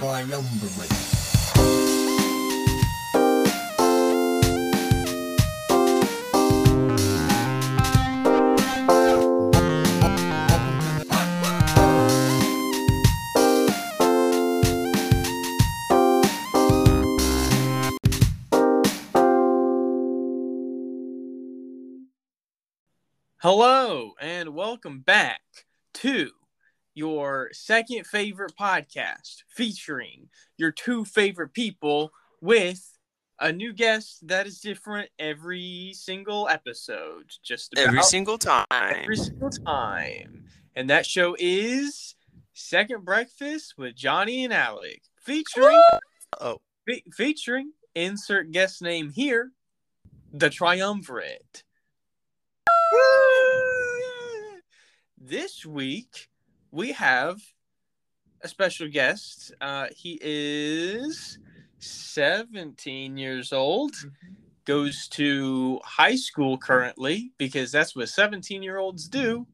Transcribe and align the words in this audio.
triumvirate. 0.00 0.88
Hello 23.42 24.14
and 24.18 24.54
welcome 24.54 25.00
back 25.00 25.42
to 25.92 26.30
your 26.94 27.48
second 27.52 28.06
favorite 28.06 28.52
podcast 28.58 29.42
featuring 29.48 30.28
your 30.56 30.72
two 30.72 31.04
favorite 31.04 31.52
people 31.52 32.12
with 32.40 32.98
a 33.38 33.52
new 33.52 33.72
guest 33.72 34.26
that 34.26 34.46
is 34.46 34.60
different 34.60 35.08
every 35.18 35.92
single 35.94 36.48
episode. 36.48 37.30
Just 37.42 37.72
about 37.72 37.86
every 37.86 38.02
single 38.02 38.38
time. 38.38 38.66
every 38.70 39.16
single 39.16 39.50
time. 39.50 40.44
And 40.76 40.90
that 40.90 41.06
show 41.06 41.36
is 41.38 42.14
Second 42.52 43.04
Breakfast 43.04 43.74
with 43.78 43.94
Johnny 43.94 44.44
and 44.44 44.52
Alec 44.52 45.02
featuring 45.16 45.82
Oh, 46.40 46.58
fe- 46.86 47.04
featuring 47.12 47.72
insert 47.94 48.50
guest 48.50 48.82
name 48.82 49.10
here, 49.10 49.52
the 50.32 50.50
Triumvirate. 50.50 51.64
This 55.18 55.64
week 55.66 56.29
we 56.70 56.92
have 56.92 57.40
a 58.42 58.48
special 58.48 58.88
guest. 58.88 59.52
Uh, 59.60 59.86
he 59.94 60.18
is 60.22 61.38
17 61.78 63.16
years 63.16 63.52
old, 63.52 63.92
goes 64.64 65.08
to 65.08 65.80
high 65.84 66.16
school 66.16 66.56
currently 66.58 67.32
because 67.38 67.72
that's 67.72 67.94
what 67.96 68.08
17 68.08 68.62
year 68.62 68.78
olds 68.78 69.08
do. 69.08 69.46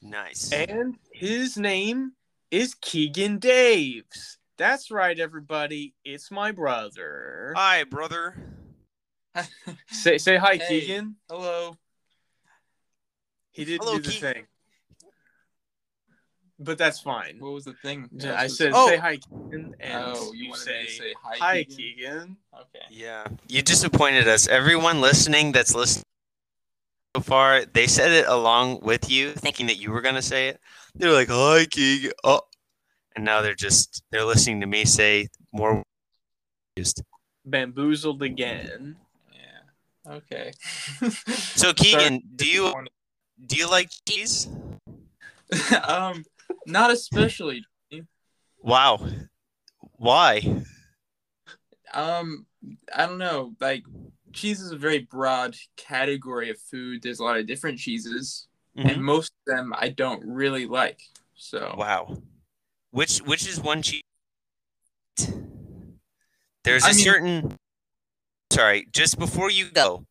nice. 0.00 0.52
And 0.52 0.96
his 1.12 1.56
name 1.56 2.12
is 2.50 2.74
Keegan 2.74 3.38
Daves. 3.40 4.36
That's 4.58 4.90
right, 4.90 5.18
everybody. 5.18 5.94
It's 6.04 6.30
my 6.30 6.52
brother. 6.52 7.52
Hi, 7.56 7.84
brother. 7.84 8.36
Say 9.88 10.18
say 10.18 10.36
hi, 10.36 10.56
Hey. 10.58 10.80
Keegan. 10.80 11.16
Hello. 11.30 11.76
He 13.50 13.64
didn't 13.64 13.84
Hello, 13.84 13.96
do 13.96 14.02
the 14.02 14.10
Keeg- 14.10 14.20
thing, 14.20 14.46
but 16.64 16.78
that's 16.78 17.00
fine. 17.00 17.36
What 17.38 17.52
was 17.52 17.64
the 17.64 17.74
thing? 17.74 18.08
Yeah, 18.12 18.38
I 18.38 18.46
said 18.46 18.72
Oh. 18.74 18.88
say 18.88 18.96
hi, 18.96 19.16
Keegan, 19.16 19.74
and 19.80 20.04
Oh, 20.04 20.32
you 20.32 20.46
you 20.46 20.54
say, 20.54 20.84
to 20.84 20.90
say 20.90 21.14
hi, 21.22 21.36
hi, 21.38 21.64
Keegan? 21.64 21.76
Keegan. 21.76 22.36
Okay. 22.60 22.86
Yeah, 22.90 23.26
you 23.48 23.62
disappointed 23.62 24.28
us. 24.28 24.46
Everyone 24.48 25.00
listening 25.00 25.52
that's 25.52 25.74
listening 25.74 26.04
so 27.14 27.22
far, 27.22 27.64
they 27.66 27.86
said 27.86 28.10
it 28.12 28.26
along 28.26 28.80
with 28.80 29.10
you, 29.10 29.32
thinking 29.32 29.66
that 29.66 29.76
you 29.76 29.90
were 29.92 30.00
gonna 30.00 30.22
say 30.22 30.48
it. 30.48 30.60
They're 30.94 31.12
like, 31.12 31.28
"Hi, 31.28 31.66
Keegan." 31.66 32.12
Oh, 32.24 32.40
and 33.14 33.24
now 33.24 33.42
they're 33.42 33.54
just 33.54 34.02
they're 34.10 34.24
listening 34.24 34.60
to 34.60 34.66
me 34.66 34.84
say 34.84 35.28
more. 35.52 35.82
Just 36.78 37.02
Bamboozled 37.44 38.22
again. 38.22 38.96
Yeah. 39.34 40.12
Okay. 40.14 40.52
so, 41.54 41.72
Keegan, 41.76 42.22
do 42.34 42.46
you 42.46 42.72
do 43.46 43.56
you 43.56 43.68
like 43.68 43.90
cheese? 44.08 44.48
um, 45.86 46.24
not 46.66 46.90
especially. 46.90 47.64
Wow. 48.60 49.04
Why? 49.96 50.62
Um, 51.92 52.46
I 52.94 53.06
don't 53.06 53.18
know. 53.18 53.54
Like, 53.60 53.84
cheese 54.32 54.60
is 54.60 54.70
a 54.72 54.76
very 54.76 55.00
broad 55.00 55.56
category 55.76 56.48
of 56.50 56.58
food. 56.58 57.02
There's 57.02 57.18
a 57.20 57.24
lot 57.24 57.36
of 57.38 57.46
different 57.46 57.78
cheeses, 57.78 58.46
Mhm. 58.76 58.92
and 58.92 59.04
most 59.04 59.32
of 59.46 59.54
them 59.56 59.74
I 59.76 59.88
don't 59.88 60.24
really 60.24 60.66
like. 60.66 61.00
So. 61.34 61.74
Wow. 61.76 62.22
Which 62.90 63.18
which 63.22 63.46
is 63.48 63.60
one 63.60 63.82
cheese? 63.82 64.02
There's 66.64 66.84
a 66.84 66.88
I 66.88 66.92
mean- 66.92 67.04
certain 67.04 67.58
sorry, 68.52 68.86
just 68.92 69.18
before 69.18 69.50
you 69.50 69.70
go, 69.70 70.06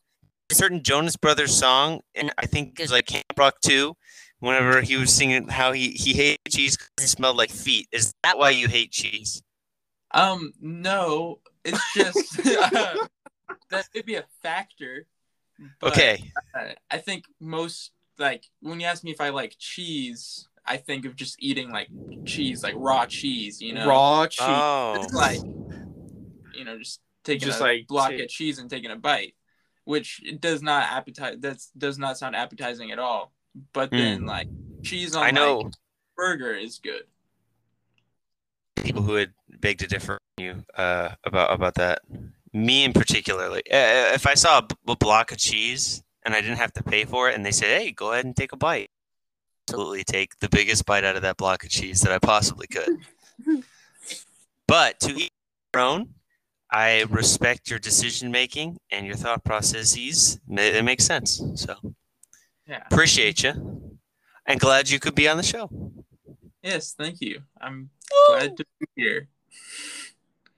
a 0.52 0.56
certain 0.56 0.84
Jonas 0.84 1.16
Brothers 1.16 1.56
song, 1.56 2.02
and 2.16 2.34
I 2.38 2.46
think 2.48 2.80
it's 2.80 2.92
like 2.92 3.06
Camp 3.06 3.24
Rock 3.38 3.56
2, 3.62 3.96
whenever 4.42 4.82
he 4.82 4.98
was 4.98 5.14
singing 5.14 5.48
how 5.48 5.72
he, 5.72 5.92
he 5.92 6.14
hated 6.14 6.40
cheese 6.50 6.76
because 6.76 7.06
it 7.06 7.08
smelled 7.08 7.38
like 7.38 7.50
feet. 7.50 7.88
Is 7.92 8.14
that 8.24 8.38
why 8.38 8.50
you 8.50 8.68
hate 8.68 8.92
cheese? 8.92 9.42
Um, 10.14 10.52
no, 10.60 11.40
it's 11.64 11.82
just 11.94 12.38
that 12.44 13.88
may 13.96 14.02
be 14.02 14.16
a 14.16 14.26
factor. 14.44 15.08
but, 15.80 15.94
okay. 15.94 16.32
uh, 16.60 16.74
I 16.90 16.98
think 16.98 17.26
most 17.40 17.92
like 18.18 18.46
when 18.62 18.80
you 18.80 18.88
ask 18.88 19.04
me 19.04 19.12
if 19.12 19.22
I 19.22 19.30
like 19.30 19.56
cheese, 19.58 20.48
I 20.66 20.78
think 20.78 21.06
of 21.06 21.16
just 21.16 21.38
eating 21.40 21.72
like 21.72 21.88
cheese, 22.26 22.64
like 22.64 22.76
raw 22.76 23.06
cheese. 23.06 23.62
You 23.62 23.74
know, 23.74 23.88
Raw 23.88 24.28
cheese. 24.28 24.40
Oh. 24.42 25.02
It's 25.02 25.14
like 25.14 25.40
you 26.54 26.66
know, 26.66 26.78
just 26.78 27.00
taking 27.24 27.48
Just 27.48 27.60
a 27.60 27.64
like 27.64 27.88
block 27.88 28.10
ta- 28.10 28.24
of 28.24 28.28
cheese 28.28 28.60
and 28.60 28.70
taking 28.70 28.92
a 28.92 28.96
bite, 28.96 29.36
which 29.86 30.20
it 30.24 30.42
does 30.42 30.62
not 30.62 30.84
appetize. 30.88 31.42
That 31.42 31.58
does 31.78 31.98
not 31.98 32.18
sound 32.18 32.36
appetizing 32.36 32.92
at 32.92 33.00
all. 33.00 33.32
But 33.74 33.92
then 33.92 34.26
like 34.26 34.48
cheese 34.84 35.16
on 35.16 35.22
Hmm. 35.24 35.28
I 35.28 35.32
know 35.32 35.58
like, 35.60 35.74
burger 36.16 36.54
is 36.54 36.80
good. 36.80 37.04
people 38.78 39.02
who 39.02 39.14
would 39.14 39.34
beg 39.60 39.78
to 39.80 39.88
differ 39.88 40.18
from 40.36 40.44
you 40.44 40.66
uh, 40.76 41.10
about 41.26 41.54
about 41.54 41.76
that. 41.76 42.00
Me 42.54 42.84
in 42.84 42.92
particularly, 42.92 43.62
uh, 43.72 44.14
if 44.14 44.28
I 44.28 44.34
saw 44.34 44.62
a 44.88 44.96
block 44.96 45.32
of 45.32 45.38
cheese 45.38 46.04
and 46.26 46.34
I 46.36 46.42
didn't 46.42 46.58
have 46.58 46.74
to 46.74 46.84
pay 46.84 47.06
for 47.06 47.30
it, 47.30 47.36
and 47.36 47.46
they 47.46 47.52
said, 47.52 47.82
"Hey, 47.82 47.92
go 47.92 48.12
ahead 48.12 48.26
and 48.26 48.36
take 48.36 48.52
a 48.52 48.58
bite," 48.58 48.90
absolutely 49.68 50.04
take 50.04 50.38
the 50.40 50.50
biggest 50.50 50.86
bite 50.86 51.04
out 51.06 51.16
of 51.16 51.22
that 51.22 51.38
block 51.38 51.64
of 51.64 51.70
cheese 51.70 52.02
that 52.02 52.12
I 52.12 52.20
possibly 52.20 52.68
could. 52.68 52.98
but 54.68 55.00
to 55.02 55.12
each 55.16 55.32
their 55.74 55.82
own, 55.82 56.16
I 56.70 57.04
respect 57.10 57.70
your 57.70 57.80
decision 57.80 58.32
making 58.32 58.80
and 58.92 59.06
your 59.06 59.16
thought 59.16 59.44
processes. 59.46 60.40
It 60.50 60.84
makes 60.84 61.06
sense. 61.06 61.42
So 61.56 61.76
Yeah. 62.72 62.84
appreciate 62.90 63.44
you, 63.44 64.00
and 64.46 64.58
glad 64.58 64.90
you 64.90 64.98
could 64.98 65.14
be 65.14 65.28
on 65.28 65.36
the 65.36 65.44
show. 65.44 65.70
Yes, 66.64 66.94
thank 66.98 67.20
you. 67.20 67.42
I'm 67.60 67.90
glad 68.30 68.56
to 68.56 68.66
be 68.80 68.86
here. 68.96 69.28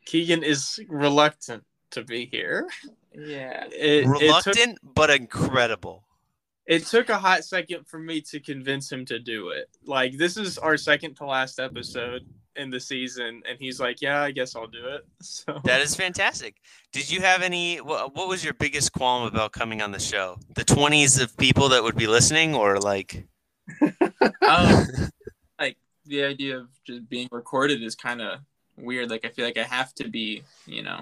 Keegan 0.06 0.44
is 0.44 0.80
reluctant 0.88 1.64
to 1.90 2.04
be 2.04 2.28
here. 2.28 2.70
Yeah. 3.16 3.66
It, 3.72 3.74
it 3.74 4.04
took 4.04 4.22
Reluctant 4.22 4.80
but 4.84 5.10
incredible. 5.10 6.04
It 6.66 6.86
took 6.86 7.10
a 7.10 7.18
hot 7.18 7.44
second 7.44 7.88
for 7.88 8.00
me 8.00 8.22
to 8.22 8.40
convince 8.40 8.92
him 8.92 9.06
to 9.06 9.20
do 9.20 9.50
it. 9.50 9.70
Like 9.86 10.18
this 10.18 10.38
is 10.38 10.58
our 10.58 10.78
second 10.78 11.16
to 11.16 11.26
last 11.26 11.60
episode 11.60 12.26
in 12.56 12.70
the 12.70 12.80
season, 12.80 13.42
and 13.48 13.58
he's 13.60 13.80
like, 13.80 14.02
"Yeah, 14.02 14.22
I 14.22 14.32
guess 14.32 14.56
I'll 14.56 14.68
do 14.68 14.88
it." 14.88 15.06
So 15.22 15.60
That 15.64 15.82
is 15.82 15.96
fantastic. 15.96 16.58
Did 16.92 17.12
you 17.12 17.22
have 17.22 17.42
any? 17.42 17.78
What, 17.78 18.16
what 18.16 18.28
was 18.28 18.44
your 18.44 18.54
biggest 18.54 18.94
qualm 18.94 19.28
about 19.28 19.52
coming 19.52 19.82
on 19.82 19.92
the 19.92 20.00
show? 20.00 20.38
The 20.56 20.64
twenties 20.64 21.20
of 21.20 21.36
people 21.38 21.70
that 21.70 21.84
would 21.84 21.96
be 21.96 22.08
listening, 22.08 22.56
or 22.56 22.78
like, 22.80 23.26
Um, 24.48 24.86
like 25.60 25.78
the 26.06 26.24
idea 26.24 26.58
of 26.58 26.68
just 26.86 27.08
being 27.10 27.28
recorded 27.32 27.82
is 27.82 27.96
kind 27.96 28.22
of 28.22 28.40
weird. 28.78 29.10
Like 29.10 29.26
I 29.26 29.30
feel 29.30 29.46
like 29.46 29.58
I 29.58 29.64
have 29.64 29.94
to 29.96 30.10
be, 30.10 30.44
you 30.66 30.84
know, 30.84 31.02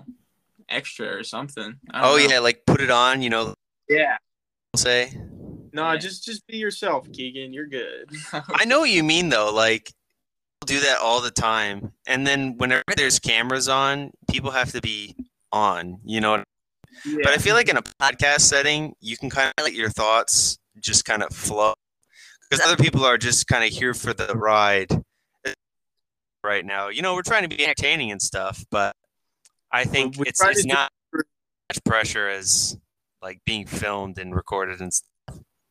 extra 0.70 1.08
or 1.08 1.24
something. 1.24 1.76
Oh 1.94 2.00
know. 2.00 2.16
yeah, 2.18 2.40
like 2.40 2.66
put 2.66 2.82
it 2.82 2.92
on. 2.92 3.22
You 3.22 3.30
know, 3.30 3.54
yeah. 3.90 4.18
say. 4.76 5.12
No, 5.74 5.92
Yeah. 5.92 5.98
just 5.98 6.24
just 6.26 6.46
be 6.48 6.58
yourself, 6.58 7.12
Keegan. 7.12 7.54
You're 7.54 7.68
good. 7.68 8.10
I 8.34 8.66
know 8.66 8.80
what 8.82 8.90
you 8.90 9.04
mean 9.04 9.30
though. 9.30 9.54
Like, 9.54 9.86
people 10.62 10.66
do 10.66 10.80
that 10.82 10.98
all 11.00 11.22
the 11.22 11.32
time, 11.32 11.92
and 12.08 12.26
then 12.26 12.58
whenever 12.58 12.84
there's 12.96 13.20
cameras 13.20 13.68
on, 13.70 14.12
people 14.30 14.52
have 14.52 14.72
to 14.74 14.82
be 14.82 15.16
on. 15.52 16.00
You 16.04 16.22
know, 16.22 16.44
Yeah. 17.06 17.18
but 17.24 17.34
I 17.34 17.38
feel 17.38 17.56
like 17.56 17.70
in 17.70 17.78
a 17.78 17.82
podcast 17.84 18.42
setting, 18.42 18.96
you 19.02 19.18
can 19.18 19.30
kind 19.30 19.52
of 19.58 19.64
let 19.64 19.74
your 19.74 19.90
thoughts 19.90 20.58
just 20.80 21.06
kind 21.06 21.22
of 21.24 21.34
flow 21.34 21.74
because 22.50 22.66
other 22.66 22.82
people 22.82 23.06
are 23.06 23.18
just 23.18 23.48
kind 23.48 23.64
of 23.64 23.70
here 23.70 23.94
for 23.94 24.14
the 24.14 24.34
ride 24.36 24.90
right 26.44 26.66
now. 26.66 26.90
You 26.90 27.02
know, 27.02 27.14
we're 27.14 27.22
trying 27.22 27.48
to 27.48 27.56
be 27.56 27.64
entertaining 27.64 28.12
and 28.12 28.22
stuff, 28.22 28.66
but 28.72 28.96
I 29.72 29.84
think 29.84 30.18
we 30.18 30.26
it's, 30.28 30.40
try 30.40 30.52
it's 30.52 30.64
to 30.64 30.68
not 30.68 30.92
as 31.14 31.22
much 31.78 31.84
pressure 31.84 32.28
as 32.28 32.78
like 33.22 33.40
being 33.46 33.66
filmed 33.68 34.18
and 34.18 34.36
recorded 34.36 34.82
and 34.82 34.92
stuff. 34.94 35.08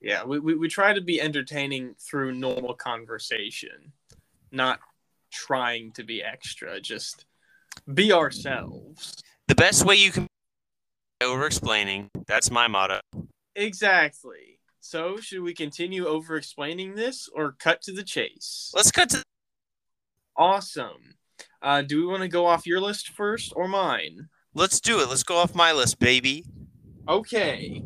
Yeah, 0.01 0.25
we, 0.25 0.39
we, 0.39 0.55
we 0.55 0.69
try 0.69 0.93
to 0.93 1.01
be 1.01 1.21
entertaining 1.21 1.95
through 1.99 2.33
normal 2.33 2.75
conversation, 2.75 3.93
not 4.51 4.81
trying 5.31 5.93
to 5.93 6.05
be 6.05 6.23
extra. 6.23 6.81
Just 6.81 7.27
be 7.93 8.13
ourselves. 8.13 9.23
The 9.49 9.55
best 9.55 9.85
way 9.85 9.97
you 9.97 10.11
can 10.11 10.27
over 11.23 11.47
explaining. 11.47 12.09
That's 12.27 12.51
my 12.51 12.67
motto. 12.67 13.01
Exactly. 13.55 14.59
So, 14.81 15.19
should 15.19 15.43
we 15.43 15.53
continue 15.53 16.07
over 16.07 16.37
explaining 16.37 16.95
this 16.95 17.29
or 17.35 17.53
cut 17.53 17.83
to 17.83 17.93
the 17.93 18.03
chase? 18.03 18.73
Let's 18.75 18.91
cut 18.91 19.11
to 19.11 19.23
Awesome. 20.37 21.17
Uh, 21.61 21.83
do 21.83 22.01
we 22.01 22.07
want 22.07 22.23
to 22.23 22.29
go 22.29 22.47
off 22.47 22.67
your 22.67 22.81
list 22.81 23.11
first 23.11 23.53
or 23.55 23.69
mine? 23.69 24.29
Let's 24.55 24.81
do 24.81 25.01
it. 25.01 25.09
Let's 25.09 25.23
go 25.23 25.37
off 25.37 25.55
my 25.55 25.73
list, 25.73 25.99
baby. 25.99 26.45
Okay. 27.07 27.83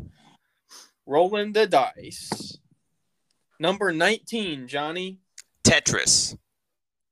Rolling 1.07 1.53
the 1.53 1.67
dice. 1.67 2.59
Number 3.61 3.93
19, 3.93 4.67
Johnny. 4.69 5.19
Tetris. 5.65 6.37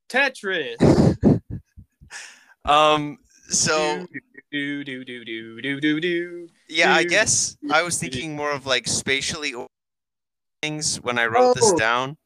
Tetris. 0.09 0.77
Um. 2.65 3.19
So 3.49 4.07
do 4.53 4.85
do 4.85 5.05
do 5.05 5.25
do 5.25 5.61
do 5.61 5.81
do 5.81 6.01
do. 6.01 6.49
yeah, 6.69 6.95
I 6.95 7.03
guess 7.03 7.57
I 7.73 7.83
was 7.83 7.99
thinking 7.99 8.37
more 8.37 8.53
of 8.53 8.67
like 8.67 8.87
spatially 8.87 9.53
things 10.63 10.99
when 11.01 11.19
I 11.19 11.27
wrote 11.27 11.57
this 11.57 11.73
Oh. 11.73 11.77
down. 11.77 12.17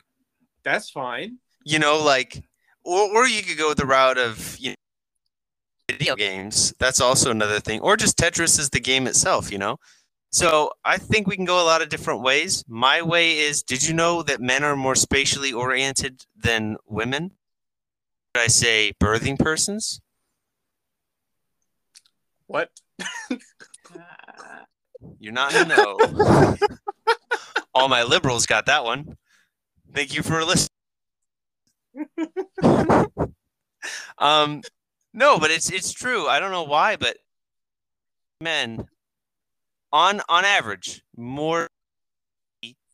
That's 0.62 0.90
fine. 0.90 1.38
You 1.64 1.78
know, 1.78 1.98
like, 2.02 2.44
or 2.84 3.00
or 3.16 3.26
you 3.26 3.42
could 3.42 3.56
go 3.56 3.72
the 3.72 3.86
route 3.86 4.19
of 4.19 4.58
you 4.58 4.70
know, 4.72 4.76
video 5.90 6.14
games. 6.16 6.74
That's 6.78 7.00
also 7.00 7.30
another 7.30 7.58
thing, 7.58 7.80
or 7.80 7.96
just 7.96 8.19
Tetris 8.19 8.58
is 8.58 8.69
the 8.69 8.80
game 8.80 9.06
itself. 9.06 9.50
You 9.50 9.56
know. 9.56 9.78
So 10.31 10.73
I 10.84 10.99
think 10.99 11.26
we 11.26 11.37
can 11.37 11.44
go 11.44 11.62
a 11.62 11.64
lot 11.64 11.82
of 11.82 11.88
different 11.88 12.23
ways. 12.23 12.64
My 12.69 13.02
way 13.02 13.38
is: 13.38 13.62
Did 13.62 13.87
you 13.87 13.94
know 13.94 14.23
that 14.23 14.40
men 14.40 14.64
are 14.64 14.76
more 14.76 14.94
spatially 14.94 15.52
oriented 15.52 16.26
than 16.37 16.76
women? 16.87 17.32
Did 18.34 18.43
I 18.43 18.46
say 18.49 18.93
birthing 19.00 19.38
persons? 19.38 20.00
What? 22.46 22.70
You're 25.19 25.32
not 25.32 25.55
in 25.55 25.69
know. 25.69 25.99
All 27.75 27.88
my 27.88 28.02
liberals 28.02 28.46
got 28.46 28.67
that 28.67 28.84
one. 28.84 29.17
Thank 29.94 30.14
you 30.14 30.22
for 30.22 30.44
listening. 30.44 30.70
um, 34.19 34.62
no, 35.14 35.38
but 35.38 35.50
it's 35.50 35.70
it's 35.70 35.93
true. 35.93 36.26
I 36.29 36.38
don't 36.38 36.50
know 36.50 36.64
why, 36.64 36.96
but 36.96 37.17
men, 38.40 38.87
on 39.92 40.20
on 40.28 40.44
average, 40.44 41.02
more 41.16 41.68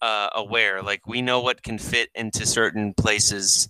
uh, 0.00 0.28
aware. 0.34 0.82
Like 0.82 1.06
we 1.06 1.22
know 1.22 1.40
what 1.40 1.62
can 1.62 1.78
fit 1.78 2.10
into 2.14 2.46
certain 2.46 2.94
places. 2.94 3.68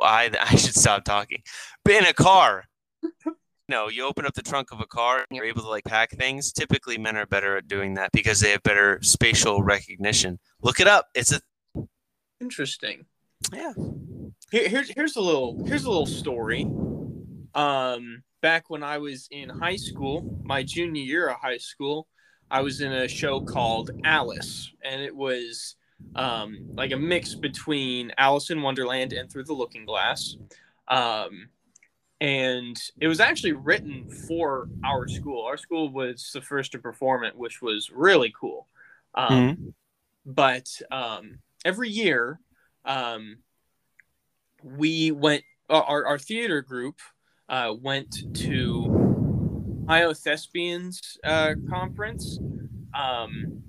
I 0.00 0.30
I 0.40 0.56
should 0.56 0.74
stop 0.74 1.04
talking. 1.04 1.42
But 1.84 1.94
in 1.94 2.04
a 2.06 2.12
car, 2.12 2.64
no, 3.68 3.88
you 3.88 4.04
open 4.04 4.26
up 4.26 4.34
the 4.34 4.42
trunk 4.42 4.72
of 4.72 4.80
a 4.80 4.86
car 4.86 5.18
and 5.28 5.36
you're 5.36 5.46
able 5.46 5.62
to 5.62 5.68
like 5.68 5.84
pack 5.84 6.10
things. 6.12 6.52
Typically, 6.52 6.98
men 6.98 7.16
are 7.16 7.26
better 7.26 7.56
at 7.56 7.68
doing 7.68 7.94
that 7.94 8.12
because 8.12 8.40
they 8.40 8.50
have 8.50 8.62
better 8.62 8.98
spatial 9.02 9.62
recognition. 9.62 10.38
Look 10.62 10.80
it 10.80 10.86
up. 10.88 11.06
It's 11.14 11.32
a 11.32 11.40
Interesting. 12.40 13.06
yeah. 13.52 13.72
Here, 14.50 14.68
here's 14.68 14.90
here's 14.90 15.16
a 15.16 15.20
little 15.20 15.64
here's 15.66 15.84
a 15.84 15.88
little 15.88 16.06
story. 16.06 16.66
Um, 17.54 18.22
back 18.42 18.68
when 18.68 18.82
I 18.82 18.98
was 18.98 19.28
in 19.30 19.48
high 19.48 19.76
school, 19.76 20.38
my 20.44 20.62
junior 20.62 21.02
year 21.02 21.28
of 21.28 21.38
high 21.40 21.56
school, 21.56 22.06
I 22.50 22.60
was 22.60 22.80
in 22.80 22.92
a 22.92 23.08
show 23.08 23.40
called 23.40 23.90
Alice, 24.04 24.70
and 24.84 25.00
it 25.00 25.14
was 25.14 25.76
um, 26.14 26.58
like 26.74 26.92
a 26.92 26.96
mix 26.96 27.34
between 27.34 28.12
Alice 28.18 28.50
in 28.50 28.62
Wonderland 28.62 29.12
and 29.12 29.30
Through 29.30 29.44
the 29.44 29.52
Looking 29.52 29.84
Glass. 29.84 30.36
Um, 30.88 31.48
and 32.20 32.80
it 33.00 33.08
was 33.08 33.20
actually 33.20 33.52
written 33.52 34.08
for 34.26 34.68
our 34.84 35.06
school. 35.08 35.44
Our 35.44 35.56
school 35.56 35.90
was 35.90 36.30
the 36.32 36.40
first 36.40 36.72
to 36.72 36.78
perform 36.78 37.24
it, 37.24 37.36
which 37.36 37.60
was 37.60 37.90
really 37.90 38.32
cool. 38.38 38.68
Um, 39.14 39.28
Mhm. 39.28 39.74
but 40.24 40.80
um, 40.90 41.38
every 41.64 41.90
year 41.90 42.40
um, 42.84 43.38
we 44.62 45.10
went 45.10 45.42
our, 45.68 46.06
our 46.06 46.18
theater 46.18 46.62
group 46.62 47.00
uh, 47.48 47.74
went 47.80 48.14
to 48.34 48.85
ohio 49.86 50.12
thespians 50.12 51.16
uh, 51.24 51.54
conference 51.68 52.38
um, 52.94 53.62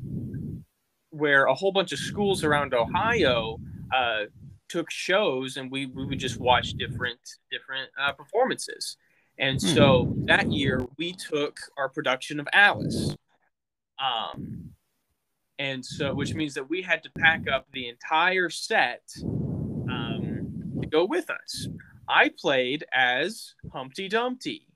where 1.11 1.45
a 1.45 1.53
whole 1.53 1.71
bunch 1.71 1.91
of 1.91 1.99
schools 1.99 2.43
around 2.43 2.73
ohio 2.73 3.57
uh, 3.95 4.23
took 4.69 4.89
shows 4.91 5.57
and 5.57 5.71
we, 5.71 5.85
we 5.85 6.05
would 6.05 6.19
just 6.19 6.39
watch 6.39 6.73
different 6.73 7.19
different 7.51 7.89
uh, 8.01 8.11
performances 8.11 8.97
and 9.39 9.59
Hmm. 9.61 9.67
so 9.67 10.13
that 10.25 10.51
year 10.51 10.85
we 10.97 11.13
took 11.13 11.59
our 11.77 11.89
production 11.89 12.39
of 12.39 12.47
alice 12.53 13.15
um, 13.99 14.71
and 15.59 15.85
so 15.85 16.13
which 16.13 16.33
means 16.33 16.53
that 16.55 16.69
we 16.69 16.81
had 16.81 17.03
to 17.03 17.09
pack 17.17 17.43
up 17.51 17.65
the 17.73 17.87
entire 17.87 18.49
set 18.49 19.01
um, 19.89 20.79
to 20.81 20.87
go 20.87 21.03
with 21.05 21.29
us. 21.31 21.67
I 22.07 22.29
played 22.37 22.85
as 22.93 23.55
Humpty 23.73 24.07
Dumpty, 24.07 24.67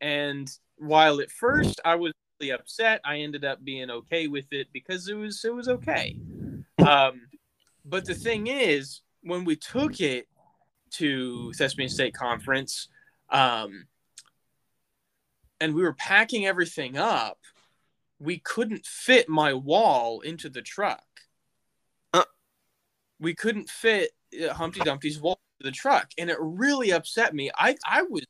and 0.00 0.50
while 0.76 1.20
at 1.20 1.30
first 1.30 1.80
I 1.84 1.94
was 1.94 2.12
really 2.40 2.52
upset, 2.52 3.00
I 3.04 3.18
ended 3.18 3.44
up 3.44 3.64
being 3.64 3.90
okay 3.90 4.28
with 4.28 4.52
it 4.52 4.68
because 4.72 5.08
it 5.08 5.14
was 5.14 5.44
it 5.44 5.54
was 5.54 5.68
okay. 5.68 6.18
Um, 6.86 7.28
but 7.84 8.04
the 8.04 8.14
thing 8.14 8.46
is, 8.48 9.00
when 9.22 9.44
we 9.44 9.56
took 9.56 10.00
it 10.00 10.28
to 10.92 11.52
Thespian 11.54 11.88
State 11.88 12.14
Conference, 12.14 12.88
um, 13.30 13.86
and 15.60 15.74
we 15.74 15.82
were 15.82 15.94
packing 15.94 16.46
everything 16.46 16.96
up, 16.96 17.38
we 18.18 18.38
couldn't 18.38 18.84
fit 18.84 19.28
my 19.28 19.54
wall 19.54 20.20
into 20.20 20.48
the 20.48 20.62
truck. 20.62 21.04
Uh. 22.12 22.24
We 23.18 23.34
couldn't 23.34 23.70
fit 23.70 24.10
uh, 24.42 24.52
Humpty 24.52 24.80
Dumpty's 24.80 25.20
wall 25.20 25.40
into 25.58 25.70
the 25.70 25.74
truck, 25.74 26.10
and 26.18 26.28
it 26.28 26.36
really 26.38 26.92
upset 26.92 27.34
me. 27.34 27.50
I 27.56 27.76
I 27.88 28.02
was 28.02 28.26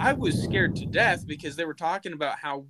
I 0.00 0.14
was 0.14 0.38
scared 0.38 0.76
to 0.76 0.86
death 0.86 1.24
because 1.26 1.56
they 1.56 1.64
were 1.64 1.74
talking 1.74 2.12
about 2.12 2.38
how 2.38 2.66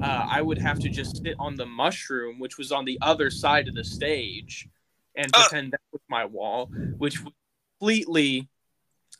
uh, 0.00 0.26
I 0.30 0.40
would 0.42 0.58
have 0.58 0.78
to 0.80 0.88
just 0.88 1.22
sit 1.22 1.34
on 1.38 1.56
the 1.56 1.66
mushroom, 1.66 2.38
which 2.38 2.56
was 2.56 2.70
on 2.70 2.84
the 2.84 2.98
other 3.02 3.30
side 3.30 3.66
of 3.68 3.74
the 3.74 3.84
stage, 3.84 4.68
and 5.16 5.32
Uh. 5.34 5.42
pretend 5.42 5.72
that 5.72 5.80
was 5.92 6.02
my 6.08 6.24
wall, 6.24 6.70
which 6.98 7.22
would 7.24 7.34
completely 7.80 8.48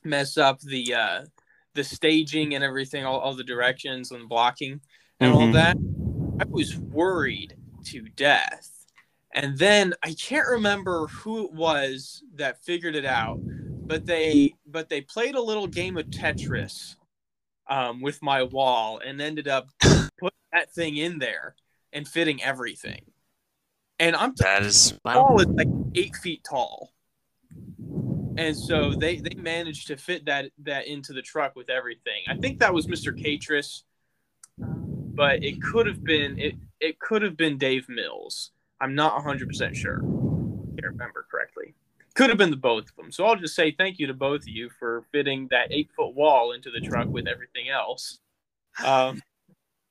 mess 0.04 0.36
up 0.38 0.60
the 0.60 0.94
uh, 0.94 1.24
the 1.74 1.84
staging 1.84 2.54
and 2.54 2.62
everything, 2.62 3.04
all, 3.04 3.18
all 3.18 3.34
the 3.34 3.44
directions 3.44 4.12
and 4.12 4.28
blocking 4.28 4.80
and 5.20 5.32
all 5.32 5.48
Mhm. 5.48 5.52
that. 5.54 5.76
I 6.40 6.44
was 6.52 6.78
worried 6.92 7.56
to 7.86 8.02
death. 8.10 8.86
And 9.34 9.58
then 9.58 9.94
I 10.02 10.14
can't 10.14 10.48
remember 10.48 11.06
who 11.08 11.44
it 11.44 11.52
was 11.52 12.22
that 12.36 12.62
figured 12.64 12.94
it 12.96 13.04
out, 13.04 13.40
but 13.88 14.06
they 14.06 14.54
but 14.66 14.88
they 14.88 15.00
played 15.00 15.34
a 15.34 15.42
little 15.42 15.66
game 15.66 15.96
of 15.96 16.08
Tetris 16.10 16.96
um, 17.68 18.00
with 18.00 18.22
my 18.22 18.42
wall 18.42 19.00
and 19.04 19.20
ended 19.20 19.48
up 19.48 19.68
putting 19.80 20.38
that 20.52 20.72
thing 20.72 20.96
in 20.96 21.18
there 21.18 21.54
and 21.92 22.06
fitting 22.06 22.42
everything. 22.42 23.02
And 23.98 24.14
I'm 24.14 24.34
That 24.38 24.62
is 24.62 24.98
wall 25.04 25.40
is 25.40 25.46
like 25.46 25.68
eight 25.94 26.16
feet 26.16 26.44
tall. 26.48 26.92
And 28.36 28.56
so 28.56 28.94
they 28.94 29.16
they 29.16 29.34
managed 29.34 29.88
to 29.88 29.96
fit 29.96 30.26
that 30.26 30.52
that 30.62 30.86
into 30.86 31.12
the 31.12 31.22
truck 31.22 31.56
with 31.56 31.68
everything. 31.68 32.22
I 32.28 32.36
think 32.36 32.60
that 32.60 32.72
was 32.72 32.86
Mr. 32.86 33.12
Catris, 33.12 33.82
but 34.58 35.42
it 35.42 35.60
could 35.60 35.86
have 35.86 36.04
been 36.04 36.38
it 36.38 36.54
it 36.80 37.00
could 37.00 37.22
have 37.22 37.36
been 37.36 37.58
Dave 37.58 37.88
Mills. 37.88 38.52
I'm 38.80 38.94
not 38.94 39.14
100 39.14 39.48
percent 39.48 39.76
sure. 39.76 39.98
I 39.98 40.80
Can't 40.80 40.92
remember 40.92 41.26
correctly. 41.28 41.74
Could 42.18 42.30
have 42.30 42.38
been 42.38 42.50
the 42.50 42.56
both 42.56 42.88
of 42.88 42.96
them. 42.96 43.12
So 43.12 43.24
I'll 43.24 43.36
just 43.36 43.54
say 43.54 43.70
thank 43.70 44.00
you 44.00 44.08
to 44.08 44.12
both 44.12 44.40
of 44.40 44.48
you 44.48 44.70
for 44.70 45.04
fitting 45.12 45.46
that 45.52 45.68
eight 45.70 45.88
foot 45.94 46.16
wall 46.16 46.50
into 46.50 46.68
the 46.68 46.80
truck 46.80 47.06
with 47.06 47.28
everything 47.28 47.68
else. 47.68 48.18
Um, 48.84 49.22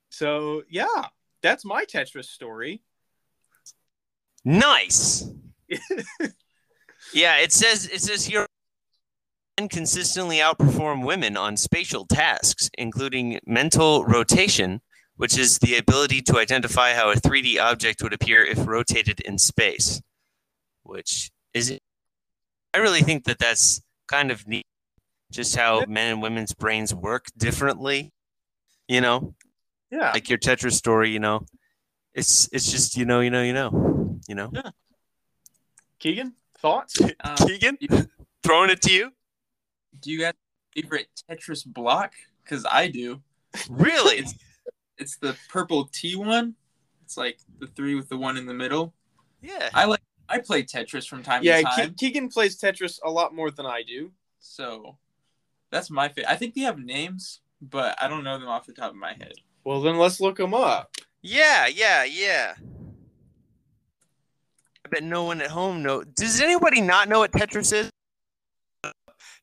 so 0.10 0.64
yeah, 0.70 1.06
that's 1.42 1.64
my 1.64 1.86
Tetris 1.86 2.26
story. 2.26 2.84
nice. 4.44 5.30
yeah, 7.14 7.38
it 7.38 7.54
says 7.54 7.88
it 7.88 8.02
says 8.02 8.26
here 8.26 8.46
men 9.58 9.70
consistently 9.70 10.40
outperform 10.40 11.06
women 11.06 11.38
on 11.38 11.56
spatial 11.56 12.06
tasks, 12.06 12.70
including 12.78 13.40
mental 13.46 14.04
rotation, 14.04 14.82
which 15.16 15.38
is 15.38 15.60
the 15.60 15.78
ability 15.78 16.22
to 16.24 16.38
identify 16.38 16.94
how 16.94 17.10
a 17.10 17.16
3D 17.16 17.58
object 17.58 18.04
would 18.04 18.12
appear 18.12 18.44
if 18.44 18.68
rotated 18.68 19.22
in 19.22 19.38
space. 19.38 20.02
Which 20.84 21.32
I 22.74 22.78
really 22.80 23.02
think 23.02 23.26
that 23.26 23.40
that's 23.40 23.82
kind 24.08 24.32
of 24.32 24.48
neat, 24.48 24.66
just 25.32 25.56
how 25.56 25.84
men 25.88 26.14
and 26.14 26.22
women's 26.22 26.54
brains 26.54 26.94
work 26.94 27.26
differently. 27.38 28.12
You 28.88 29.02
know, 29.02 29.36
Yeah. 29.92 30.12
like 30.14 30.30
your 30.30 30.38
Tetris 30.40 30.74
story. 30.74 31.10
You 31.12 31.20
know, 31.20 31.46
it's 32.14 32.50
it's 32.54 32.70
just 32.72 32.96
you 32.98 33.06
know 33.06 33.20
you 33.22 33.30
know 33.30 33.42
you 33.44 33.54
know 33.54 34.20
you 34.28 34.36
know. 34.36 34.50
Yeah. 34.54 34.72
Keegan, 36.00 36.34
thoughts? 36.60 37.00
Um, 37.02 37.36
Keegan, 37.48 37.78
throwing 38.44 38.70
it 38.70 38.82
to 38.84 38.92
you. 38.94 39.12
do 40.00 40.12
you 40.12 40.20
guys 40.20 40.28
have 40.28 40.36
a 40.36 40.82
favorite 40.82 41.08
Tetris 41.30 41.66
block? 41.66 42.14
Because 42.44 42.66
I 42.70 42.88
do. 42.88 43.22
Really? 43.70 44.18
It's, 44.18 44.36
it's 44.98 45.18
the 45.18 45.36
purple 45.50 45.90
T 45.92 46.16
one. 46.16 46.56
It's 47.04 47.18
like 47.18 47.40
the 47.60 47.68
three 47.68 47.96
with 47.96 48.10
the 48.10 48.18
one 48.18 48.38
in 48.38 48.46
the 48.46 48.54
middle. 48.54 48.94
yeah. 49.42 49.70
I 49.74 49.86
like. 49.86 50.02
I 50.30 50.40
play 50.40 50.64
Tetris 50.64 51.08
from 51.08 51.24
time 51.24 51.44
Yeah, 51.44 51.62
to 51.62 51.90
Ke- 51.90 51.98
Keegan 51.98 52.30
plays 52.30 52.60
Tetris 52.60 53.00
a 53.04 53.10
lot 53.10 53.34
more 53.34 53.52
than 53.52 53.66
I 53.66 53.84
do. 53.84 54.12
So 54.40 54.98
That's 55.72 55.90
my 55.90 56.08
favorite. 56.08 56.32
I 56.32 56.36
think 56.36 56.54
they 56.54 56.62
have 56.62 56.80
names, 56.80 57.42
but 57.62 57.96
I 58.02 58.08
don't 58.08 58.24
know 58.24 58.38
them 58.40 58.48
off 58.48 58.66
the 58.66 58.74
top 58.74 58.92
of 58.92 58.96
my 58.96 59.14
head. 59.14 59.34
Well, 59.64 59.82
then 59.82 59.98
let's 59.98 60.22
look 60.22 60.38
them 60.38 60.54
up. 60.54 60.96
Yeah, 61.22 61.68
yeah, 61.68 62.04
yeah. 62.06 62.54
I 64.86 64.90
bet 64.90 65.04
no 65.04 65.26
one 65.26 65.42
at 65.42 65.50
home 65.50 65.84
know. 65.84 66.04
Does 66.04 66.40
anybody 66.40 66.80
not 66.80 67.10
know 67.10 67.20
what 67.20 67.34
Tetris 67.34 67.74
is? 67.74 67.92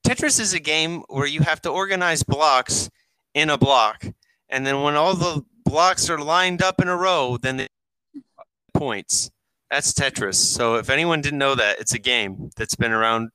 Tetris 0.07 0.41
is 0.41 0.55
a 0.55 0.61
game 0.61 1.03
where 1.09 1.27
you 1.27 1.41
have 1.41 1.61
to 1.63 1.71
organize 1.71 2.23
blocks 2.23 2.89
in 3.35 3.51
a 3.51 3.59
block, 3.59 4.05
and 4.49 4.67
then 4.67 4.83
when 4.83 4.95
all 4.97 5.15
the 5.15 5.45
blocks 5.65 6.09
are 6.09 6.19
lined 6.19 6.63
up 6.63 6.81
in 6.81 6.89
a 6.89 6.97
row, 6.97 7.37
then 7.41 7.57
the 7.57 7.69
points. 8.73 9.31
That's 9.75 9.93
Tetris. 9.93 10.37
So 10.37 10.77
if 10.77 10.89
anyone 10.89 11.21
didn't 11.21 11.41
know 11.41 11.57
that, 11.57 11.81
it's 11.81 11.95
a 11.95 11.99
game 11.99 12.49
that's 12.57 12.77
been 12.77 12.93
around 12.93 13.31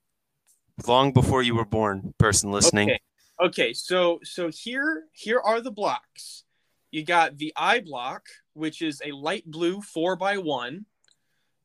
long 0.87 1.11
before 1.11 1.43
you 1.43 1.53
were 1.53 1.65
born. 1.65 2.13
Person 2.17 2.49
listening. 2.49 2.91
Okay. 2.91 2.99
Okay, 3.41 3.73
so 3.73 4.21
so 4.23 4.47
here 4.47 5.03
here 5.11 5.41
are 5.41 5.59
the 5.59 5.69
blocks. 5.69 6.45
You 6.91 7.03
got 7.03 7.37
the 7.37 7.51
I 7.57 7.81
block, 7.81 8.27
which 8.53 8.81
is 8.81 9.01
a 9.03 9.11
light 9.11 9.51
blue 9.51 9.81
four 9.81 10.15
by 10.15 10.37
one. 10.37 10.85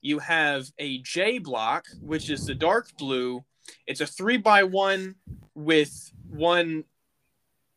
You 0.00 0.18
have 0.18 0.66
a 0.80 0.98
J 1.02 1.38
block, 1.38 1.84
which 2.00 2.28
is 2.28 2.44
the 2.44 2.54
dark 2.56 2.88
blue. 2.98 3.44
It's 3.86 4.00
a 4.00 4.06
three 4.08 4.38
by 4.38 4.64
one 4.64 5.14
with 5.54 6.10
one 6.28 6.82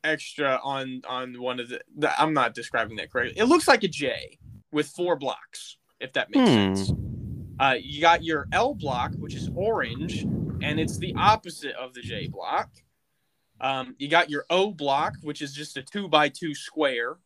extra 0.04 0.60
on 0.63 1.04
on 1.08 1.39
one 1.39 1.60
of 1.60 1.70
the, 1.70 1.82
the 1.96 2.20
I'm 2.20 2.34
not 2.34 2.56
describing 2.56 2.98
that 2.98 3.12
correctly. 3.12 3.39
It 3.39 3.46
looks 3.46 3.68
like 3.68 3.84
a 3.84 3.88
J 3.88 4.39
with 4.72 4.88
four 4.88 5.16
blocks, 5.16 5.77
if 6.00 6.13
that 6.13 6.30
makes 6.30 6.50
Hmm. 6.50 6.56
sense. 6.75 6.94
Uh, 7.60 7.75
you 7.80 8.01
got 8.01 8.24
your 8.24 8.48
L 8.51 8.75
block, 8.75 9.13
which 9.16 9.34
is 9.34 9.50
orange, 9.56 10.24
and 10.62 10.80
it's 10.80 10.98
the 10.98 11.13
opposite 11.16 11.75
of 11.75 11.94
the 11.94 12.01
J 12.01 12.27
block. 12.27 12.70
Um, 13.60 13.96
you 13.98 14.08
got 14.08 14.30
your 14.30 14.46
O 14.50 14.72
block, 14.72 15.16
which 15.22 15.42
is 15.42 15.54
just 15.54 15.77
a 15.77 15.82
two 15.82 16.08
by 16.08 16.30
two 16.30 16.54
square. 16.54 17.18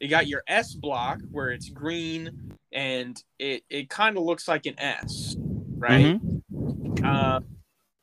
You 0.00 0.08
got 0.08 0.28
your 0.28 0.42
S 0.46 0.74
block, 0.74 1.20
where 1.30 1.50
it's 1.50 1.68
green 1.68 2.58
and 2.72 3.20
it, 3.38 3.64
it 3.70 3.88
kind 3.88 4.16
of 4.16 4.22
looks 4.24 4.46
like 4.46 4.66
an 4.66 4.78
S, 4.78 5.34
right? 5.78 6.20
Mhm. 6.20 7.02
Uh, 7.04 7.40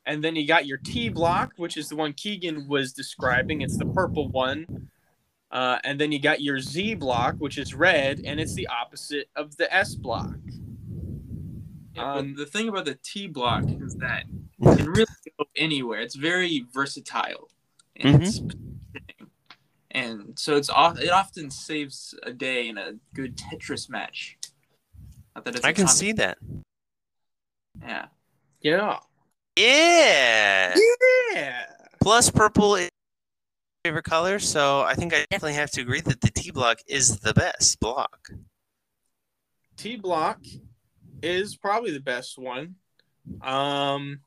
and 0.04 0.22
then 0.22 0.36
you 0.36 0.46
got 0.46 0.66
your 0.66 0.78
T 0.78 1.08
block, 1.08 1.54
which 1.56 1.76
is 1.78 1.88
the 1.88 1.96
one 1.96 2.12
Keegan 2.12 2.68
was 2.68 2.92
describing. 2.92 3.62
It's 3.62 3.78
the 3.78 3.86
purple 3.86 4.28
one. 4.28 4.90
Uh, 5.54 5.78
and 5.84 5.98
then 6.00 6.10
you 6.12 6.18
got 6.20 6.40
your 6.42 6.58
Z 6.60 6.96
block, 6.96 7.36
which 7.38 7.56
is 7.58 7.74
red, 7.74 8.20
and 8.26 8.38
it's 8.40 8.54
the 8.54 8.66
opposite 8.66 9.28
of 9.36 9.56
the 9.56 9.72
S 9.72 9.94
block. 9.94 10.34
Yeah, 11.94 12.14
Um, 12.14 12.34
the 12.34 12.44
thing 12.44 12.68
about 12.68 12.84
the 12.86 12.98
T 13.04 13.28
block 13.28 13.62
is 13.68 13.94
that 13.96 14.24
it 14.60 14.76
can 14.78 14.88
really 14.90 15.06
go 15.38 15.44
anywhere. 15.56 16.00
It's 16.00 16.16
very 16.16 16.66
versatile. 16.72 17.48
in 17.94 18.20
its 18.20 18.40
Mm-hmm. 18.40 18.48
positioning. 18.48 19.30
And 19.92 20.36
so 20.36 20.56
it's 20.56 20.68
it 20.68 21.10
often 21.10 21.52
saves 21.52 22.14
a 22.24 22.32
day 22.32 22.68
in 22.68 22.76
a 22.76 22.94
good 23.14 23.36
Tetris 23.36 23.88
match. 23.88 24.36
Not 25.36 25.44
that 25.44 25.54
it's 25.54 25.64
I 25.64 25.70
a 25.70 25.72
can 25.72 25.86
see 25.86 26.10
that. 26.14 26.38
Yeah. 27.80 28.06
Yeah. 28.60 28.98
Yeah. 29.56 30.74
Yeah. 31.32 31.66
Plus, 32.00 32.28
purple 32.30 32.74
is 32.74 32.86
my 32.86 32.93
favorite 33.84 34.04
color, 34.04 34.38
so 34.38 34.80
I 34.80 34.94
think 34.94 35.12
I 35.12 35.26
definitely 35.30 35.54
have 35.54 35.70
to 35.72 35.82
agree 35.82 36.00
that 36.00 36.22
the 36.22 36.30
T 36.30 36.50
block 36.50 36.78
is 36.88 37.18
the 37.18 37.34
best 37.34 37.78
block. 37.80 38.30
T 39.76 39.96
block 39.96 40.40
is 41.22 41.54
probably 41.56 41.90
the 41.90 42.00
best 42.00 42.38
one. 42.38 42.76
Um, 43.42 44.20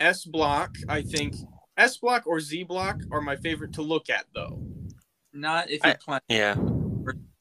S 0.00 0.24
block, 0.24 0.76
I 0.88 1.02
think 1.02 1.36
S 1.76 1.98
block 1.98 2.26
or 2.26 2.40
Z 2.40 2.64
block 2.64 2.98
are 3.12 3.20
my 3.20 3.36
favorite 3.36 3.72
to 3.74 3.82
look 3.82 4.10
at, 4.10 4.26
though. 4.34 4.60
Not 5.32 5.70
if 5.70 5.84
you're 5.84 5.92
I- 5.92 5.96
playing. 5.96 6.20
Yeah. 6.28 6.56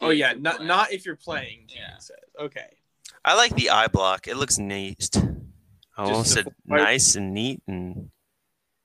Oh 0.02 0.10
yeah, 0.12 0.34
not 0.38 0.64
not 0.64 0.92
if 0.92 1.04
you're 1.06 1.16
playing. 1.16 1.66
Yeah. 1.70 1.98
said. 1.98 2.18
Okay. 2.40 2.68
I 3.24 3.34
like 3.36 3.56
the 3.56 3.72
I 3.72 3.88
block. 3.88 4.28
It 4.28 4.38
looks 4.38 4.60
neat. 4.60 5.10
I 5.98 6.04
almost 6.04 6.36
the 6.36 6.44
said 6.44 6.48
nice 6.68 7.16
and 7.16 7.34
neat, 7.34 7.62
and 7.68 8.12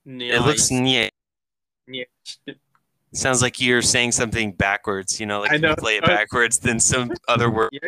Nice. 0.06 0.32
it 0.34 0.40
looks 0.42 0.70
neat. 0.70 1.12
Yeah. 1.86 2.04
Sounds 3.12 3.42
like 3.42 3.60
you're 3.60 3.82
saying 3.82 4.12
something 4.12 4.52
backwards. 4.52 5.18
You 5.18 5.26
know, 5.26 5.40
like 5.40 5.52
I 5.52 5.56
if 5.56 5.62
you 5.62 5.74
play 5.76 5.96
it 5.96 6.04
backwards 6.04 6.58
than 6.58 6.78
some 6.78 7.12
other 7.28 7.50
word. 7.50 7.70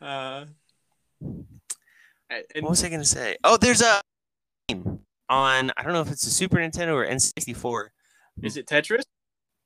Uh, 0.00 0.46
What 2.60 2.70
was 2.70 2.82
I 2.82 2.88
gonna 2.88 3.04
say? 3.04 3.36
Oh, 3.44 3.56
there's 3.56 3.82
a 3.82 4.00
game 4.68 4.98
on. 5.28 5.70
I 5.76 5.82
don't 5.84 5.92
know 5.92 6.00
if 6.00 6.10
it's 6.10 6.26
a 6.26 6.30
Super 6.30 6.56
Nintendo 6.56 6.94
or 6.94 7.06
N64. 7.06 7.88
is 8.42 8.56
it 8.56 8.66
Tetris? 8.66 9.04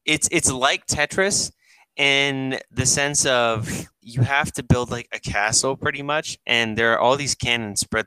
It's 0.04 0.28
it's 0.30 0.52
like 0.52 0.86
Tetris 0.86 1.52
in 1.96 2.58
the 2.70 2.84
sense 2.84 3.24
of 3.24 3.86
you 4.02 4.20
have 4.20 4.52
to 4.52 4.62
build 4.62 4.90
like 4.90 5.08
a 5.12 5.18
castle 5.18 5.74
pretty 5.76 6.02
much, 6.02 6.38
and 6.46 6.76
there 6.76 6.92
are 6.92 6.98
all 6.98 7.16
these 7.16 7.34
cannons 7.34 7.80
spread, 7.80 8.04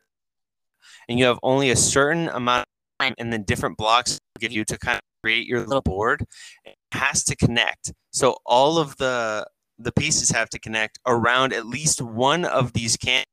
and 1.07 1.17
you 1.17 1.25
have 1.25 1.39
only 1.41 1.71
a 1.71 1.75
certain 1.75 2.29
amount 2.29 2.61
of 2.61 3.05
time, 3.05 3.15
and 3.17 3.33
then 3.33 3.41
different 3.43 3.75
blocks 3.75 4.18
give 4.39 4.51
you 4.51 4.65
to 4.65 4.77
kind 4.77 4.95
of 4.95 5.01
create 5.23 5.47
your 5.47 5.59
little 5.59 5.81
board. 5.81 6.25
It 6.65 6.75
has 6.91 7.23
to 7.25 7.35
connect, 7.35 7.93
so 8.11 8.37
all 8.45 8.77
of 8.77 8.95
the 8.97 9.45
the 9.77 9.91
pieces 9.93 10.29
have 10.31 10.49
to 10.49 10.59
connect 10.59 10.99
around 11.07 11.53
at 11.53 11.65
least 11.65 12.01
one 12.01 12.43
of 12.43 12.73
these 12.73 12.97
can 12.97 13.23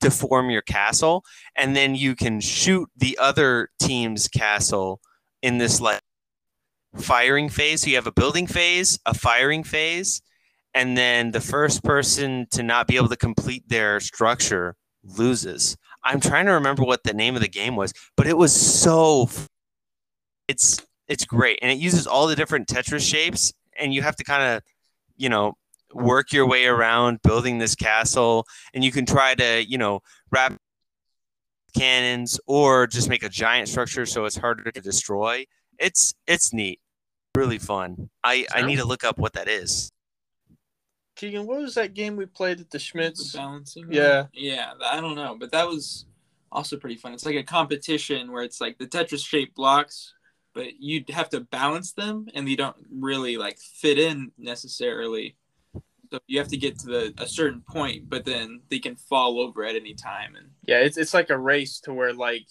to 0.00 0.10
form 0.10 0.50
your 0.50 0.62
castle, 0.62 1.24
and 1.56 1.76
then 1.76 1.94
you 1.94 2.14
can 2.16 2.40
shoot 2.40 2.88
the 2.96 3.18
other 3.20 3.68
team's 3.80 4.28
castle 4.28 5.00
in 5.42 5.58
this 5.58 5.80
like 5.80 6.00
firing 6.96 7.48
phase. 7.48 7.82
So 7.82 7.90
you 7.90 7.96
have 7.96 8.06
a 8.06 8.12
building 8.12 8.46
phase, 8.46 8.98
a 9.06 9.14
firing 9.14 9.62
phase, 9.62 10.22
and 10.74 10.96
then 10.96 11.32
the 11.32 11.40
first 11.40 11.82
person 11.84 12.46
to 12.52 12.62
not 12.62 12.86
be 12.86 12.96
able 12.96 13.08
to 13.08 13.16
complete 13.16 13.68
their 13.68 14.00
structure 14.00 14.74
loses. 15.04 15.76
I'm 16.04 16.20
trying 16.20 16.46
to 16.46 16.52
remember 16.52 16.84
what 16.84 17.02
the 17.04 17.12
name 17.12 17.34
of 17.34 17.42
the 17.42 17.48
game 17.48 17.76
was, 17.76 17.92
but 18.16 18.26
it 18.26 18.36
was 18.36 18.58
so 18.58 19.28
it's 20.50 20.66
it's 21.08 21.24
great 21.24 21.58
and 21.62 21.70
it 21.70 21.78
uses 21.78 22.06
all 22.06 22.26
the 22.26 22.36
different 22.36 22.68
Tetris 22.68 23.08
shapes 23.08 23.52
and 23.78 23.92
you 23.94 24.02
have 24.02 24.16
to 24.16 24.24
kind 24.24 24.42
of, 24.42 24.62
you 25.16 25.28
know, 25.28 25.54
work 25.92 26.32
your 26.32 26.46
way 26.46 26.66
around 26.66 27.20
building 27.22 27.58
this 27.58 27.74
castle 27.74 28.44
and 28.74 28.84
you 28.84 28.92
can 28.92 29.06
try 29.06 29.34
to, 29.34 29.64
you 29.72 29.78
know, 29.78 30.00
wrap 30.30 30.52
cannons 31.76 32.38
or 32.46 32.86
just 32.86 33.08
make 33.08 33.22
a 33.22 33.28
giant 33.28 33.68
structure 33.68 34.06
so 34.06 34.24
it's 34.24 34.36
harder 34.36 34.70
to 34.70 34.80
destroy. 34.80 35.44
It's 35.78 36.14
it's 36.26 36.52
neat. 36.52 36.80
Really 37.36 37.58
fun. 37.58 38.10
I 38.24 38.46
I 38.52 38.62
need 38.62 38.76
to 38.76 38.84
look 38.84 39.04
up 39.04 39.18
what 39.18 39.32
that 39.34 39.48
is. 39.48 39.90
Keegan, 41.16 41.46
what 41.46 41.60
was 41.60 41.74
that 41.74 41.94
game 41.94 42.16
we 42.16 42.26
played 42.26 42.60
at 42.60 42.70
the 42.70 42.78
The 42.78 42.84
Schmitz? 42.84 43.32
balancing. 43.32 43.86
one? 43.86 43.94
Yeah. 43.94 44.26
Yeah. 44.32 44.72
I 44.84 45.00
don't 45.00 45.14
know, 45.16 45.36
but 45.38 45.50
that 45.52 45.66
was 45.68 46.06
also 46.50 46.76
pretty 46.76 46.96
fun. 46.96 47.12
It's 47.14 47.26
like 47.26 47.36
a 47.36 47.42
competition 47.42 48.32
where 48.32 48.42
it's 48.42 48.60
like 48.60 48.78
the 48.78 48.86
Tetris 48.86 49.24
shaped 49.24 49.54
blocks, 49.54 50.14
but 50.60 50.78
you 50.78 51.02
have 51.08 51.30
to 51.30 51.40
balance 51.40 51.92
them, 51.92 52.28
and 52.34 52.46
they 52.46 52.54
don't 52.54 52.76
really 52.92 53.38
like 53.38 53.58
fit 53.58 53.98
in 53.98 54.30
necessarily. 54.36 55.34
So 56.12 56.18
you 56.26 56.38
have 56.38 56.48
to 56.48 56.58
get 56.58 56.78
to 56.80 56.86
the 56.86 57.14
a 57.16 57.26
certain 57.26 57.62
point, 57.62 58.10
but 58.10 58.26
then 58.26 58.60
they 58.68 58.78
can 58.78 58.94
fall 58.94 59.40
over 59.40 59.64
at 59.64 59.74
any 59.74 59.94
time. 59.94 60.36
And 60.36 60.48
Yeah, 60.66 60.80
it's 60.80 60.98
it's 60.98 61.14
like 61.14 61.30
a 61.30 61.38
race 61.38 61.80
to 61.80 61.94
where 61.94 62.12
like 62.12 62.46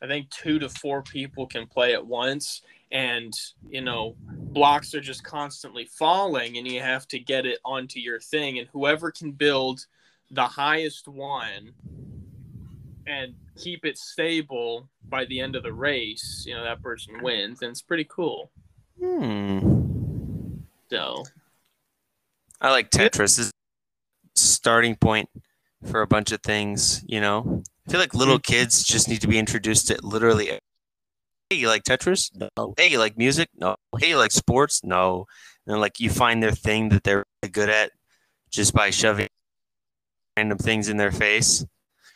I 0.00 0.06
think 0.06 0.30
two 0.30 0.58
to 0.58 0.70
four 0.70 1.02
people 1.02 1.46
can 1.46 1.66
play 1.66 1.92
at 1.92 2.06
once, 2.06 2.62
and 2.90 3.34
you 3.68 3.82
know 3.82 4.16
blocks 4.18 4.94
are 4.94 5.02
just 5.02 5.22
constantly 5.22 5.84
falling, 5.84 6.56
and 6.56 6.66
you 6.66 6.80
have 6.80 7.06
to 7.08 7.18
get 7.18 7.44
it 7.44 7.58
onto 7.62 8.00
your 8.00 8.20
thing, 8.20 8.58
and 8.58 8.68
whoever 8.72 9.10
can 9.10 9.32
build 9.32 9.84
the 10.30 10.46
highest 10.46 11.08
one 11.08 11.74
and 13.06 13.34
keep 13.56 13.84
it 13.84 13.98
stable 13.98 14.88
by 15.08 15.24
the 15.24 15.40
end 15.40 15.56
of 15.56 15.62
the 15.62 15.72
race, 15.72 16.44
you 16.46 16.54
know 16.54 16.64
that 16.64 16.82
person 16.82 17.22
wins, 17.22 17.62
and 17.62 17.70
it's 17.70 17.82
pretty 17.82 18.04
cool. 18.04 18.50
Hmm. 18.98 20.58
So 20.90 21.24
I 22.60 22.70
like 22.70 22.90
Tetris 22.90 23.38
as 23.38 23.50
starting 24.34 24.96
point 24.96 25.28
for 25.90 26.02
a 26.02 26.06
bunch 26.06 26.32
of 26.32 26.42
things, 26.42 27.04
you 27.06 27.20
know. 27.20 27.62
I 27.86 27.90
feel 27.90 28.00
like 28.00 28.14
little 28.14 28.38
kids 28.38 28.82
just 28.82 29.08
need 29.08 29.20
to 29.20 29.28
be 29.28 29.38
introduced 29.38 29.88
to 29.88 29.98
literally 30.02 30.58
Hey, 31.50 31.56
you 31.56 31.68
like 31.68 31.82
Tetris? 31.84 32.30
No. 32.34 32.74
Hey, 32.76 32.88
you 32.88 32.98
like 32.98 33.18
music? 33.18 33.50
No. 33.54 33.76
Hey, 33.98 34.08
you 34.08 34.16
like 34.16 34.32
sports? 34.32 34.82
No. 34.82 35.26
And 35.66 35.80
like 35.80 36.00
you 36.00 36.08
find 36.08 36.42
their 36.42 36.52
thing 36.52 36.88
that 36.88 37.04
they're 37.04 37.24
really 37.42 37.52
good 37.52 37.68
at 37.68 37.92
just 38.50 38.72
by 38.72 38.90
shoving 38.90 39.28
random 40.36 40.58
things 40.58 40.88
in 40.88 40.96
their 40.96 41.12
face. 41.12 41.64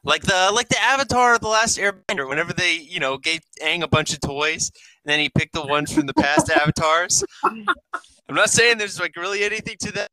Like 0.05 0.23
the 0.23 0.51
like 0.55 0.69
the 0.69 0.81
Avatar 0.81 1.35
of 1.35 1.41
the 1.41 1.49
Last 1.49 1.79
Airbender, 1.79 2.29
whenever 2.29 2.53
they, 2.53 2.77
you 2.77 3.01
know, 3.01 3.19
gave 3.19 3.41
Aang 3.63 3.83
a 3.83 3.89
bunch 3.89 4.13
of 4.13 4.21
toys, 4.21 4.71
and 5.05 5.13
then 5.13 5.19
he 5.19 5.29
picked 5.29 5.55
the 5.55 5.67
ones 5.67 5.93
from 5.93 6.07
the 6.07 6.15
past 6.15 6.51
avatars. 6.63 7.25
I'm 7.45 8.35
not 8.35 8.51
saying 8.51 8.79
there's 8.79 9.01
like 9.01 9.17
really 9.17 9.43
anything 9.43 9.77
to 9.81 9.93
that. 9.93 10.11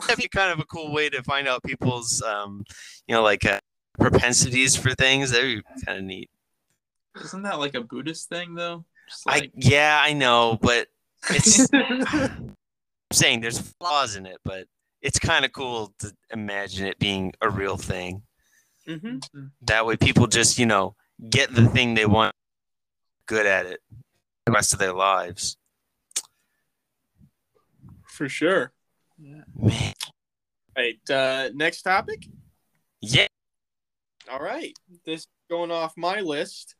That'd 0.00 0.16
be 0.16 0.28
kind 0.28 0.50
of 0.50 0.58
a 0.58 0.64
cool 0.64 0.92
way 0.92 1.10
to 1.10 1.22
find 1.22 1.46
out 1.46 1.62
people's, 1.62 2.22
um, 2.22 2.64
you 3.06 3.14
know, 3.14 3.22
like 3.22 3.44
uh, 3.44 3.60
propensities 3.98 4.74
for 4.74 4.94
things. 4.94 5.30
That'd 5.30 5.58
be 5.58 5.84
kind 5.84 5.98
of 5.98 6.04
neat. 6.04 6.30
Isn't 7.22 7.42
that 7.42 7.58
like 7.58 7.74
a 7.74 7.82
Buddhist 7.82 8.28
thing 8.28 8.54
though? 8.54 8.84
Just 9.08 9.24
I 9.28 9.50
yeah, 9.54 10.00
I 10.02 10.12
know, 10.12 10.58
but 10.60 10.88
it's 11.28 11.68
I'm 11.74 12.54
saying 13.12 13.40
there's 13.40 13.58
flaws 13.58 14.16
in 14.16 14.26
it, 14.26 14.38
but 14.44 14.66
it's 15.02 15.18
kind 15.18 15.44
of 15.44 15.52
cool 15.52 15.92
to 15.98 16.12
imagine 16.30 16.86
it 16.86 16.98
being 16.98 17.32
a 17.42 17.50
real 17.50 17.76
thing. 17.76 18.22
Hmm 18.86 19.18
That 19.62 19.86
way, 19.86 19.96
people 19.96 20.26
just 20.26 20.58
you 20.58 20.66
know 20.66 20.94
get 21.30 21.54
the 21.54 21.66
thing 21.68 21.94
they 21.94 22.06
want, 22.06 22.34
good 23.26 23.46
at 23.46 23.66
it, 23.66 23.80
the 24.46 24.52
rest 24.52 24.72
of 24.72 24.78
their 24.78 24.92
lives. 24.92 25.56
For 28.04 28.28
sure. 28.28 28.72
Man, 29.18 29.94
Right. 30.76 31.10
Uh, 31.10 31.50
next 31.54 31.82
topic. 31.82 32.26
yeah, 33.00 33.26
All 34.30 34.40
right. 34.40 34.74
This 35.04 35.26
going 35.50 35.70
off 35.70 35.96
my 35.96 36.20
list. 36.20 36.74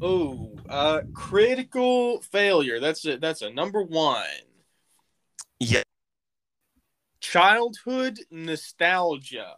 Oh, 0.00 0.50
uh, 0.68 1.00
critical 1.12 2.20
failure. 2.22 2.78
That's 2.80 3.04
a 3.04 3.16
that's 3.16 3.42
a 3.42 3.50
number 3.50 3.82
one. 3.82 4.26
yeah. 5.60 5.82
Childhood 7.20 8.20
nostalgia. 8.30 9.56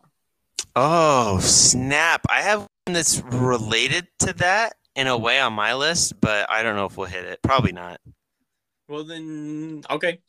Oh 0.83 1.39
snap! 1.41 2.23
I 2.31 2.41
have 2.41 2.61
one 2.61 2.95
that's 2.95 3.21
related 3.21 4.09
to 4.21 4.33
that 4.39 4.77
in 4.97 5.09
a 5.09 5.19
way 5.19 5.39
on 5.39 5.53
my 5.53 5.75
list, 5.75 6.19
but 6.23 6.51
I 6.51 6.63
don't 6.63 6.75
know 6.75 6.87
if 6.87 6.97
we'll 6.97 7.07
hit 7.07 7.27
it. 7.27 7.43
Probably 7.43 7.73
not. 7.73 8.01
Well 8.89 9.05
then, 9.05 9.83
okay. 9.91 10.21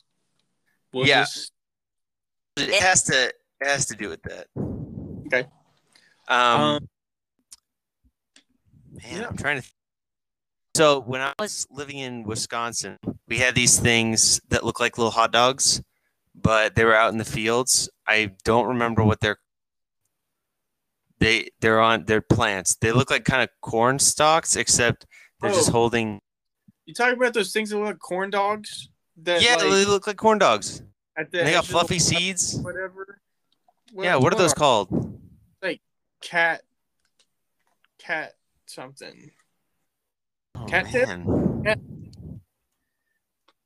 We'll 0.92 1.06
Yeah. 1.06 1.22
just- 1.22 1.52
It 2.58 2.82
has 2.82 3.04
to. 3.04 3.28
It 3.28 3.34
has 3.62 3.86
to 3.86 3.96
do 3.96 4.10
with 4.10 4.22
that. 4.24 4.48
Okay. 5.28 5.48
Um. 6.28 6.60
Um, 6.60 6.88
man, 8.90 9.20
yeah. 9.22 9.28
I'm 9.28 9.38
trying 9.38 9.62
to. 9.62 9.68
So 10.76 11.00
when 11.00 11.22
I 11.22 11.32
was 11.38 11.66
living 11.70 11.96
in 11.96 12.24
Wisconsin, 12.24 12.98
we 13.26 13.38
had 13.38 13.54
these 13.54 13.80
things 13.80 14.38
that 14.50 14.64
look 14.64 14.80
like 14.80 14.98
little 14.98 15.12
hot 15.12 15.32
dogs, 15.32 15.80
but 16.34 16.74
they 16.74 16.84
were 16.84 16.94
out 16.94 17.10
in 17.10 17.16
the 17.16 17.24
fields. 17.24 17.88
I 18.06 18.32
don't 18.44 18.66
remember 18.66 19.02
what 19.02 19.20
they're. 19.20 19.38
They 21.22 21.50
they're 21.60 21.80
on 21.80 22.04
they're 22.06 22.20
plants. 22.20 22.74
They 22.80 22.90
look 22.90 23.08
like 23.10 23.24
kind 23.24 23.42
of 23.42 23.48
corn 23.60 24.00
stalks, 24.00 24.56
except 24.56 25.06
they're 25.40 25.52
just 25.52 25.68
Oh. 25.68 25.72
holding. 25.72 26.20
you 26.84 26.94
talking 26.94 27.16
about 27.16 27.32
those 27.32 27.52
things 27.52 27.70
that 27.70 27.78
look 27.78 27.86
like 27.86 27.98
corn 28.00 28.28
dogs? 28.30 28.88
That 29.18 29.40
Yeah, 29.40 29.52
like, 29.54 29.60
they 29.70 29.84
look 29.84 30.06
like 30.08 30.16
corn 30.16 30.38
dogs. 30.38 30.82
at 31.16 31.30
the 31.30 31.44
they 31.44 31.52
got 31.52 31.64
fluffy 31.64 32.00
seeds. 32.00 32.56
Whatever. 32.56 33.20
Yeah, 33.92 34.16
what 34.16 34.32
are 34.32 34.36
those 34.36 34.52
called? 34.54 34.88
Like 35.62 35.80
cat. 36.20 36.62
Cat 37.98 38.34
something. 38.66 39.30
Oh, 40.56 40.64
Cattail? 40.64 41.06
man. 41.06 41.62
Cat- 41.64 41.78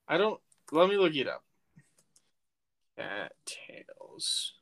I 0.08 0.18
don't. 0.18 0.38
Let 0.72 0.90
me 0.90 0.98
look 0.98 1.14
it 1.14 1.26
up. 1.26 1.42
Cat 2.98 3.32
tails. 3.46 4.52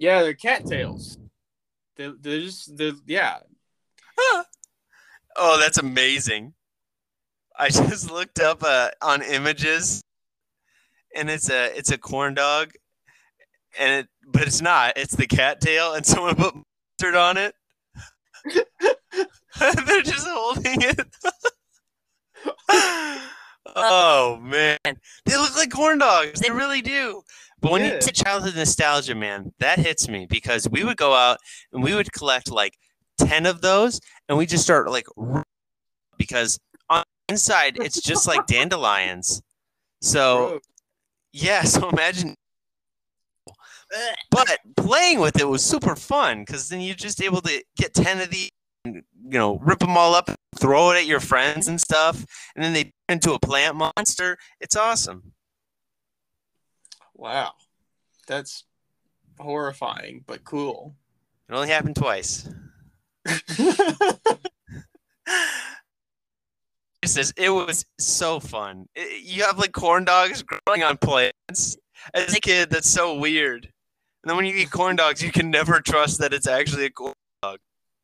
Yeah, 0.00 0.22
they're 0.22 0.32
cattails. 0.32 1.18
They, 1.96 2.10
they're 2.20 2.40
just. 2.40 2.74
They're, 2.74 2.94
yeah. 3.06 3.36
oh, 5.36 5.60
that's 5.60 5.76
amazing. 5.76 6.54
I 7.58 7.68
just 7.68 8.10
looked 8.10 8.40
up 8.40 8.62
uh, 8.64 8.88
on 9.02 9.20
images, 9.20 10.02
and 11.14 11.28
it's 11.28 11.50
a 11.50 11.76
it's 11.76 11.90
a 11.90 11.98
corn 11.98 12.32
dog, 12.32 12.72
and 13.78 13.92
it 13.92 14.08
but 14.26 14.46
it's 14.46 14.62
not. 14.62 14.94
It's 14.96 15.14
the 15.14 15.26
cattail, 15.26 15.92
and 15.92 16.06
someone 16.06 16.34
put 16.34 16.54
mustard 16.54 17.14
on 17.14 17.36
it. 17.36 17.54
They're 19.60 20.00
just 20.00 20.26
holding 20.26 20.80
it. 20.80 21.00
Oh 23.76 24.38
man, 24.40 24.78
they 24.84 25.36
look 25.36 25.56
like 25.56 25.70
corn 25.70 25.98
dogs. 25.98 26.40
They 26.40 26.50
really 26.50 26.82
do. 26.82 27.22
But 27.60 27.72
when 27.72 27.82
Yeah. 27.82 27.96
you 27.96 28.00
say 28.00 28.12
childhood 28.12 28.56
nostalgia, 28.56 29.14
man, 29.14 29.52
that 29.58 29.78
hits 29.78 30.08
me 30.08 30.26
because 30.28 30.68
we 30.70 30.82
would 30.82 30.96
go 30.96 31.14
out 31.14 31.38
and 31.72 31.82
we 31.82 31.94
would 31.94 32.12
collect 32.12 32.50
like 32.50 32.74
ten 33.18 33.46
of 33.46 33.60
those, 33.60 34.00
and 34.28 34.38
we 34.38 34.46
just 34.46 34.64
start 34.64 34.90
like 34.90 35.06
because 36.16 36.58
on 36.88 37.02
the 37.28 37.32
inside 37.34 37.76
it's 37.80 38.00
just 38.00 38.26
like 38.26 38.46
dandelions. 38.46 39.42
So 40.00 40.60
yeah, 41.32 41.62
so 41.64 41.88
imagine. 41.90 42.34
But 44.30 44.58
playing 44.76 45.18
with 45.18 45.40
it 45.40 45.48
was 45.48 45.64
super 45.64 45.96
fun 45.96 46.44
because 46.44 46.68
then 46.68 46.80
you're 46.80 46.94
just 46.94 47.20
able 47.20 47.40
to 47.42 47.62
get 47.76 47.92
ten 47.92 48.20
of 48.20 48.30
these, 48.30 48.50
you 48.84 49.02
know, 49.22 49.58
rip 49.58 49.78
them 49.80 49.96
all 49.96 50.14
up, 50.14 50.30
throw 50.58 50.90
it 50.90 50.96
at 50.98 51.06
your 51.06 51.20
friends 51.20 51.68
and 51.68 51.80
stuff, 51.80 52.24
and 52.54 52.64
then 52.64 52.72
they 52.72 52.84
turn 52.84 52.92
into 53.08 53.32
a 53.32 53.38
plant 53.38 53.76
monster. 53.76 54.38
It's 54.60 54.76
awesome. 54.76 55.32
Wow. 57.14 57.52
That's 58.26 58.64
horrifying, 59.38 60.24
but 60.26 60.44
cool. 60.44 60.94
It 61.48 61.54
only 61.54 61.68
happened 61.68 61.96
twice. 61.96 62.48
It 67.02 67.08
says 67.08 67.32
it 67.36 67.48
was 67.48 67.86
so 67.98 68.40
fun. 68.40 68.86
It- 68.94 69.22
you 69.22 69.44
have 69.44 69.58
like 69.58 69.72
corn 69.72 70.04
dogs 70.04 70.42
growing 70.42 70.82
on 70.82 70.98
plants. 70.98 71.76
As 72.12 72.34
a 72.34 72.40
kid, 72.40 72.70
that's 72.70 72.90
so 72.90 73.14
weird. 73.18 73.64
And 74.22 74.28
then 74.28 74.36
when 74.36 74.44
you 74.44 74.54
eat 74.54 74.70
corn 74.70 74.96
dogs, 74.96 75.22
you 75.22 75.32
can 75.32 75.50
never 75.50 75.80
trust 75.80 76.18
that 76.20 76.34
it's 76.34 76.46
actually 76.46 76.84
a 76.86 76.90
corn. 76.90 77.14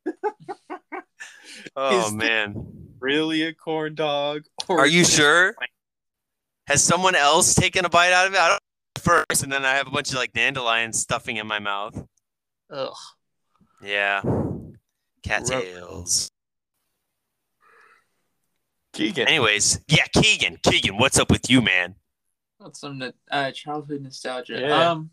oh 1.75 2.07
Is- 2.07 2.13
man, 2.13 2.65
really 2.99 3.43
a 3.43 3.53
corn 3.53 3.95
dog? 3.95 4.43
Or 4.67 4.79
are 4.79 4.87
you 4.87 5.03
sure? 5.03 5.55
Has 6.67 6.83
someone 6.83 7.15
else 7.15 7.55
taken 7.55 7.85
a 7.85 7.89
bite 7.89 8.11
out 8.11 8.27
of 8.27 8.33
it? 8.33 8.39
I 8.39 8.49
don't 8.49 8.61
first, 8.97 9.43
and 9.43 9.51
then 9.51 9.63
I 9.63 9.75
have 9.75 9.87
a 9.87 9.91
bunch 9.91 10.09
of 10.09 10.15
like 10.15 10.33
dandelion 10.33 10.91
stuffing 10.93 11.37
in 11.37 11.47
my 11.47 11.59
mouth. 11.59 12.05
Ugh. 12.69 12.93
Yeah, 13.81 14.21
cattails. 15.23 16.29
Keegan. 18.93 19.27
Anyways, 19.27 19.79
yeah, 19.87 20.05
Keegan, 20.13 20.57
Keegan, 20.63 20.97
what's 20.97 21.19
up 21.19 21.29
with 21.29 21.49
you, 21.49 21.61
man? 21.61 21.95
That's 22.59 22.79
some 22.79 23.13
uh, 23.29 23.51
childhood 23.51 24.01
nostalgia. 24.01 24.59
Yeah. 24.59 24.89
Um, 24.89 25.11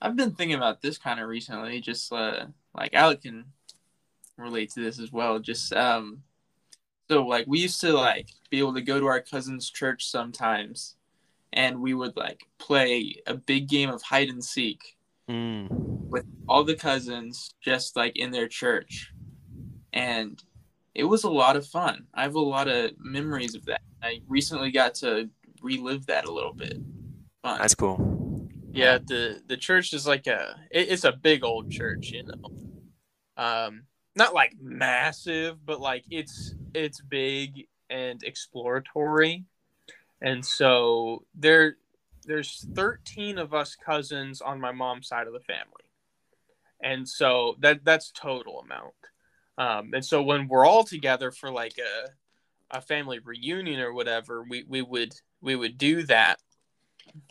I've 0.00 0.14
been 0.14 0.32
thinking 0.32 0.56
about 0.56 0.82
this 0.82 0.98
kind 0.98 1.18
of 1.18 1.28
recently. 1.28 1.80
Just 1.80 2.12
uh, 2.12 2.46
like 2.74 2.94
Alec 2.94 3.22
can 3.22 3.46
relate 4.38 4.70
to 4.70 4.80
this 4.80 4.98
as 5.00 5.12
well. 5.12 5.38
Just 5.38 5.72
um, 5.72 6.22
so 7.10 7.24
like 7.26 7.46
we 7.46 7.60
used 7.60 7.80
to 7.82 7.92
like 7.92 8.28
be 8.50 8.58
able 8.58 8.74
to 8.74 8.82
go 8.82 8.98
to 9.00 9.06
our 9.06 9.20
cousin's 9.20 9.70
church 9.70 10.06
sometimes, 10.08 10.96
and 11.52 11.80
we 11.80 11.94
would 11.94 12.16
like 12.16 12.44
play 12.58 13.16
a 13.26 13.34
big 13.34 13.68
game 13.68 13.90
of 13.90 14.02
hide 14.02 14.28
and 14.28 14.44
seek 14.44 14.96
Mm. 15.28 15.68
with 16.08 16.24
all 16.48 16.64
the 16.64 16.74
cousins 16.74 17.52
just 17.60 17.96
like 17.96 18.16
in 18.16 18.30
their 18.30 18.48
church 18.48 19.12
and 19.92 20.42
it 20.94 21.04
was 21.04 21.24
a 21.24 21.30
lot 21.30 21.54
of 21.54 21.66
fun 21.66 22.06
i 22.14 22.22
have 22.22 22.34
a 22.34 22.40
lot 22.40 22.66
of 22.66 22.92
memories 22.98 23.54
of 23.54 23.62
that 23.66 23.82
i 24.02 24.18
recently 24.26 24.70
got 24.70 24.94
to 24.94 25.28
relive 25.60 26.06
that 26.06 26.24
a 26.24 26.32
little 26.32 26.54
bit 26.54 26.78
fun 27.42 27.58
That's 27.58 27.74
cool. 27.74 28.48
Yeah, 28.72 28.96
the 29.06 29.42
the 29.48 29.58
church 29.58 29.92
is 29.92 30.06
like 30.06 30.26
a 30.26 30.56
it, 30.70 30.88
it's 30.88 31.04
a 31.04 31.12
big 31.12 31.44
old 31.44 31.70
church, 31.70 32.10
you 32.10 32.22
know. 32.22 32.50
Um, 33.36 33.82
not 34.14 34.34
like 34.34 34.54
massive, 34.60 35.64
but 35.64 35.80
like 35.80 36.04
it's 36.10 36.54
it's 36.74 37.00
big 37.00 37.66
and 37.90 38.22
exploratory, 38.22 39.44
and 40.20 40.44
so 40.44 41.24
there 41.34 41.76
there's 42.24 42.66
13 42.74 43.38
of 43.38 43.54
us 43.54 43.74
cousins 43.74 44.40
on 44.40 44.60
my 44.60 44.72
mom's 44.72 45.08
side 45.08 45.26
of 45.26 45.32
the 45.32 45.40
family, 45.40 45.90
and 46.82 47.08
so 47.08 47.56
that 47.60 47.84
that's 47.84 48.10
total 48.10 48.60
amount. 48.60 48.94
Um, 49.56 49.92
and 49.94 50.04
so 50.04 50.22
when 50.22 50.46
we're 50.48 50.66
all 50.66 50.84
together 50.84 51.30
for 51.30 51.50
like 51.50 51.78
a 51.78 52.10
a 52.70 52.80
family 52.80 53.18
reunion 53.18 53.80
or 53.80 53.92
whatever, 53.92 54.44
we 54.48 54.64
we 54.68 54.82
would 54.82 55.14
we 55.40 55.56
would 55.56 55.78
do 55.78 56.02
that. 56.04 56.40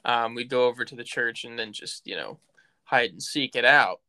Um, 0.04 0.34
we'd 0.36 0.50
go 0.50 0.66
over 0.66 0.84
to 0.86 0.96
the 0.96 1.04
church 1.04 1.44
and 1.44 1.58
then 1.58 1.74
just 1.74 2.08
you 2.08 2.16
know 2.16 2.40
hide 2.86 3.12
and 3.12 3.22
seek 3.22 3.56
it 3.56 3.66
out 3.66 4.00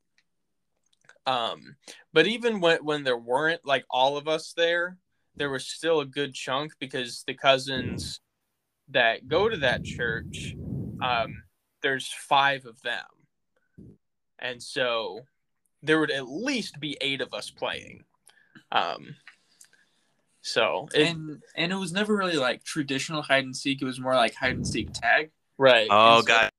um, 1.29 1.77
but 2.13 2.27
even 2.27 2.61
when, 2.61 2.85
when 2.85 3.05
there 3.05 3.19
weren't 3.19 3.65
like 3.65 3.85
all 3.91 4.17
of 4.17 4.29
us 4.29 4.53
there 4.57 4.97
there 5.37 5.51
was 5.51 5.67
still 5.67 6.01
a 6.01 6.07
good 6.07 6.35
chunk 6.35 6.73
because 6.81 7.23
the 7.27 7.35
cousins 7.35 8.21
that 8.89 9.29
go 9.29 9.49
to 9.49 9.57
that 9.59 9.85
church 9.85 10.57
um, 11.01 11.43
there's 11.83 12.13
five 12.13 12.67
of 12.67 12.81
them. 12.83 13.05
And 14.39 14.63
so 14.63 15.21
there 15.83 16.01
would 16.01 16.11
at 16.11 16.29
least 16.29 16.81
be 16.81 16.97
eight 17.01 17.21
of 17.21 17.35
us 17.35 17.51
playing. 17.51 18.05
Um, 18.71 19.17
so 20.41 20.89
it, 20.95 21.09
and 21.09 21.43
and 21.57 21.73
it 21.73 21.77
was 21.77 21.93
never 21.93 22.17
really 22.17 22.37
like 22.37 22.65
traditional 22.65 23.23
hide 23.23 23.45
and 23.45 23.57
seek. 23.57 23.83
It 23.83 23.85
was 23.85 24.01
more 24.01 24.15
like 24.15 24.35
hide 24.35 24.57
and 24.57 24.67
seek 24.67 24.93
tag. 24.93 25.31
Right. 25.57 25.89
Oh 25.91 26.21
so 26.21 26.27
god, 26.27 26.51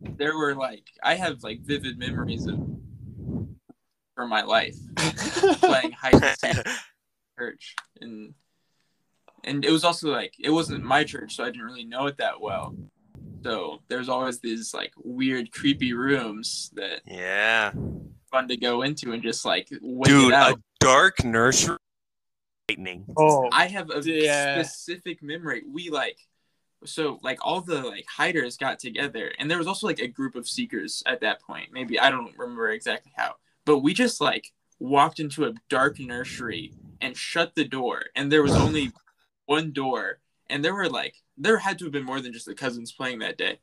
there 0.00 0.36
were 0.36 0.54
like 0.54 0.84
i 1.02 1.14
have 1.14 1.42
like 1.42 1.60
vivid 1.60 1.98
memories 1.98 2.46
of 2.46 2.58
for 4.16 4.26
my 4.26 4.42
life 4.42 4.74
playing 5.60 5.92
hide 5.92 6.14
and 6.14 6.38
seek 6.38 6.56
church, 7.38 7.76
and 8.00 8.34
and 9.44 9.64
it 9.64 9.70
was 9.70 9.84
also 9.84 10.10
like 10.10 10.34
it 10.40 10.50
wasn't 10.50 10.82
my 10.82 11.04
church, 11.04 11.36
so 11.36 11.44
I 11.44 11.50
didn't 11.50 11.66
really 11.66 11.84
know 11.84 12.06
it 12.06 12.16
that 12.16 12.40
well. 12.40 12.74
So 13.44 13.78
there's 13.86 14.08
always 14.08 14.40
these 14.40 14.74
like 14.74 14.92
weird, 15.04 15.52
creepy 15.52 15.92
rooms 15.92 16.70
that 16.74 17.02
yeah, 17.06 17.70
fun 18.30 18.48
to 18.48 18.56
go 18.56 18.82
into 18.82 19.12
and 19.12 19.22
just 19.22 19.44
like 19.44 19.68
wait 19.80 20.08
dude, 20.08 20.28
it 20.28 20.34
out. 20.34 20.54
a 20.58 20.62
dark 20.80 21.22
nursery. 21.24 21.76
Lightning. 22.68 23.04
oh, 23.16 23.48
I 23.52 23.68
have 23.68 23.90
a 23.90 24.00
Yeah. 24.02 24.62
specific 24.64 25.22
memory. 25.22 25.62
We 25.70 25.90
like 25.90 26.18
so 26.84 27.20
like 27.22 27.38
all 27.42 27.60
the 27.60 27.82
like 27.82 28.06
hiders 28.08 28.56
got 28.56 28.78
together 28.80 29.32
and 29.38 29.48
there 29.50 29.58
was 29.58 29.66
also 29.66 29.86
like 29.86 29.98
a 30.00 30.08
group 30.08 30.34
of 30.34 30.48
seekers 30.48 31.02
at 31.06 31.20
that 31.20 31.40
point. 31.42 31.68
Maybe 31.72 32.00
I 32.00 32.10
don't 32.10 32.36
remember 32.36 32.70
exactly 32.70 33.12
how. 33.14 33.34
But 33.66 33.80
we 33.80 33.92
just 33.92 34.20
like 34.20 34.52
walked 34.78 35.20
into 35.20 35.44
a 35.44 35.52
dark 35.68 35.98
nursery 35.98 36.72
and 37.02 37.14
shut 37.16 37.54
the 37.54 37.64
door 37.64 38.04
and 38.14 38.30
there 38.32 38.42
was 38.42 38.52
only 38.54 38.92
one 39.46 39.72
door 39.72 40.18
and 40.48 40.64
there 40.64 40.74
were 40.74 40.88
like 40.88 41.14
there 41.36 41.58
had 41.58 41.78
to 41.78 41.84
have 41.86 41.92
been 41.92 42.04
more 42.04 42.20
than 42.20 42.32
just 42.32 42.46
the 42.46 42.54
cousins 42.54 42.92
playing 42.92 43.18
that 43.18 43.36
day 43.38 43.58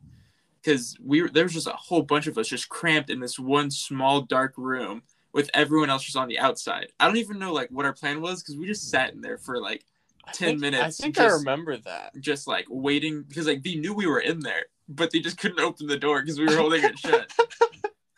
because 0.62 0.96
we 1.04 1.22
were 1.22 1.30
there 1.30 1.44
was 1.44 1.54
just 1.54 1.68
a 1.68 1.72
whole 1.72 2.02
bunch 2.04 2.28
of 2.28 2.38
us 2.38 2.48
just 2.48 2.70
cramped 2.70 3.10
in 3.10 3.20
this 3.20 3.38
one 3.40 3.70
small 3.72 4.22
dark 4.22 4.54
room 4.58 5.02
with 5.34 5.50
everyone 5.54 5.90
else 5.90 6.04
just 6.04 6.16
on 6.18 6.28
the 6.28 6.38
outside. 6.38 6.88
I 7.00 7.08
don't 7.08 7.18
even 7.18 7.40
know 7.40 7.54
like 7.54 7.70
what 7.70 7.86
our 7.86 7.94
plan 7.94 8.22
was 8.22 8.42
because 8.44 8.56
we 8.58 8.68
just 8.68 8.90
sat 8.92 9.14
in 9.14 9.22
there 9.22 9.38
for 9.38 9.60
like 9.60 9.84
I 10.26 10.32
10 10.32 10.48
think- 10.48 10.58
I 10.58 10.70
minutes 10.78 10.98
think 11.00 11.20
I 11.20 11.26
remember 11.28 11.78
that. 11.78 12.14
just 12.20 12.48
like 12.48 12.66
waiting 12.70 13.24
because 13.28 13.48
like 13.48 13.64
they 13.64 13.76
knew 13.76 13.94
we 13.94 14.08
were 14.08 14.20
in 14.20 14.40
there, 14.42 14.66
but 14.90 15.12
they 15.12 15.20
just 15.20 15.38
couldn't 15.38 15.60
open 15.60 15.88
the 15.88 15.98
door 15.98 16.22
because 16.22 16.40
we 16.40 16.46
were 16.46 16.56
holding 16.58 16.84
it 16.84 16.98
shut. 17.00 17.32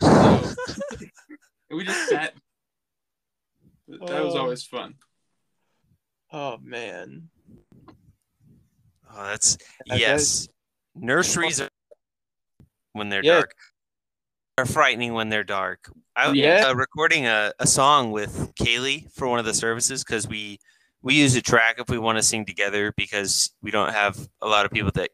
So 0.02 1.25
we 1.70 1.84
just 1.84 2.10
sat. 2.10 2.34
That 3.88 4.24
was 4.24 4.36
Oh. 4.36 4.40
always 4.40 4.64
fun. 4.64 4.96
Oh 6.32 6.58
man. 6.62 7.30
Oh, 9.12 9.24
that's 9.26 9.58
That- 9.88 10.00
yes. 10.00 10.48
Nurseries 10.96 11.62
are 11.62 11.70
when 12.94 13.10
they're 13.10 13.24
Yeah. 13.24 13.34
dark 13.42 13.56
are 14.58 14.66
frightening 14.66 15.14
when 15.14 15.28
they're 15.28 15.44
dark. 15.44 15.92
I 16.16 16.30
was 16.30 16.38
Yeah. 16.38 16.68
uh, 16.70 16.74
recording 16.76 17.26
a, 17.26 17.52
a 17.60 17.68
song 17.68 18.12
with 18.12 18.56
Kaylee 18.56 19.12
for 19.14 19.28
one 19.28 19.38
of 19.38 19.44
the 19.46 19.54
services 19.54 20.04
because 20.04 20.28
we 20.28 20.60
we 21.02 21.14
use 21.16 21.36
a 21.36 21.42
track 21.42 21.76
if 21.78 21.88
we 21.90 22.00
want 22.00 22.18
to 22.18 22.24
sing 22.24 22.46
together 22.46 22.92
because 22.98 23.52
we 23.62 23.70
don't 23.70 23.92
have 23.94 24.28
a 24.42 24.48
lot 24.48 24.66
of 24.66 24.72
people 24.72 24.90
that 24.96 25.12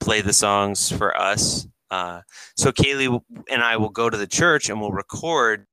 play 0.00 0.20
the 0.22 0.32
songs 0.32 0.90
for 0.90 1.14
us. 1.20 1.66
Uh, 1.90 2.20
so 2.56 2.72
Kaylee 2.72 3.20
and 3.50 3.62
I 3.62 3.76
will 3.76 3.90
go 3.90 4.10
to 4.10 4.16
the 4.16 4.26
church 4.26 4.68
and 4.68 4.80
we'll 4.80 4.92
record 4.92 5.66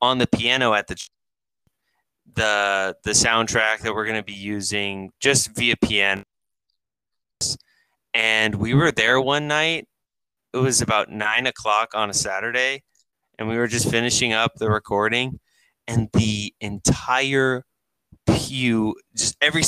on 0.00 0.18
the 0.18 0.26
piano 0.26 0.74
at 0.74 0.86
the 0.86 0.96
the 2.34 2.96
the 3.04 3.10
soundtrack 3.10 3.80
that 3.80 3.94
we're 3.94 4.04
going 4.04 4.16
to 4.16 4.24
be 4.24 4.32
using 4.32 5.12
just 5.20 5.54
via 5.56 5.76
piano. 5.76 6.22
And 8.12 8.56
we 8.56 8.74
were 8.74 8.90
there 8.90 9.20
one 9.20 9.46
night. 9.46 9.86
It 10.52 10.58
was 10.58 10.80
about 10.80 11.10
nine 11.10 11.46
o'clock 11.46 11.90
on 11.94 12.10
a 12.10 12.14
Saturday, 12.14 12.82
and 13.38 13.48
we 13.48 13.56
were 13.56 13.68
just 13.68 13.88
finishing 13.88 14.32
up 14.32 14.54
the 14.56 14.68
recording, 14.68 15.38
and 15.86 16.08
the 16.12 16.52
entire 16.60 17.64
pew, 18.26 18.96
just 19.16 19.36
every, 19.40 19.62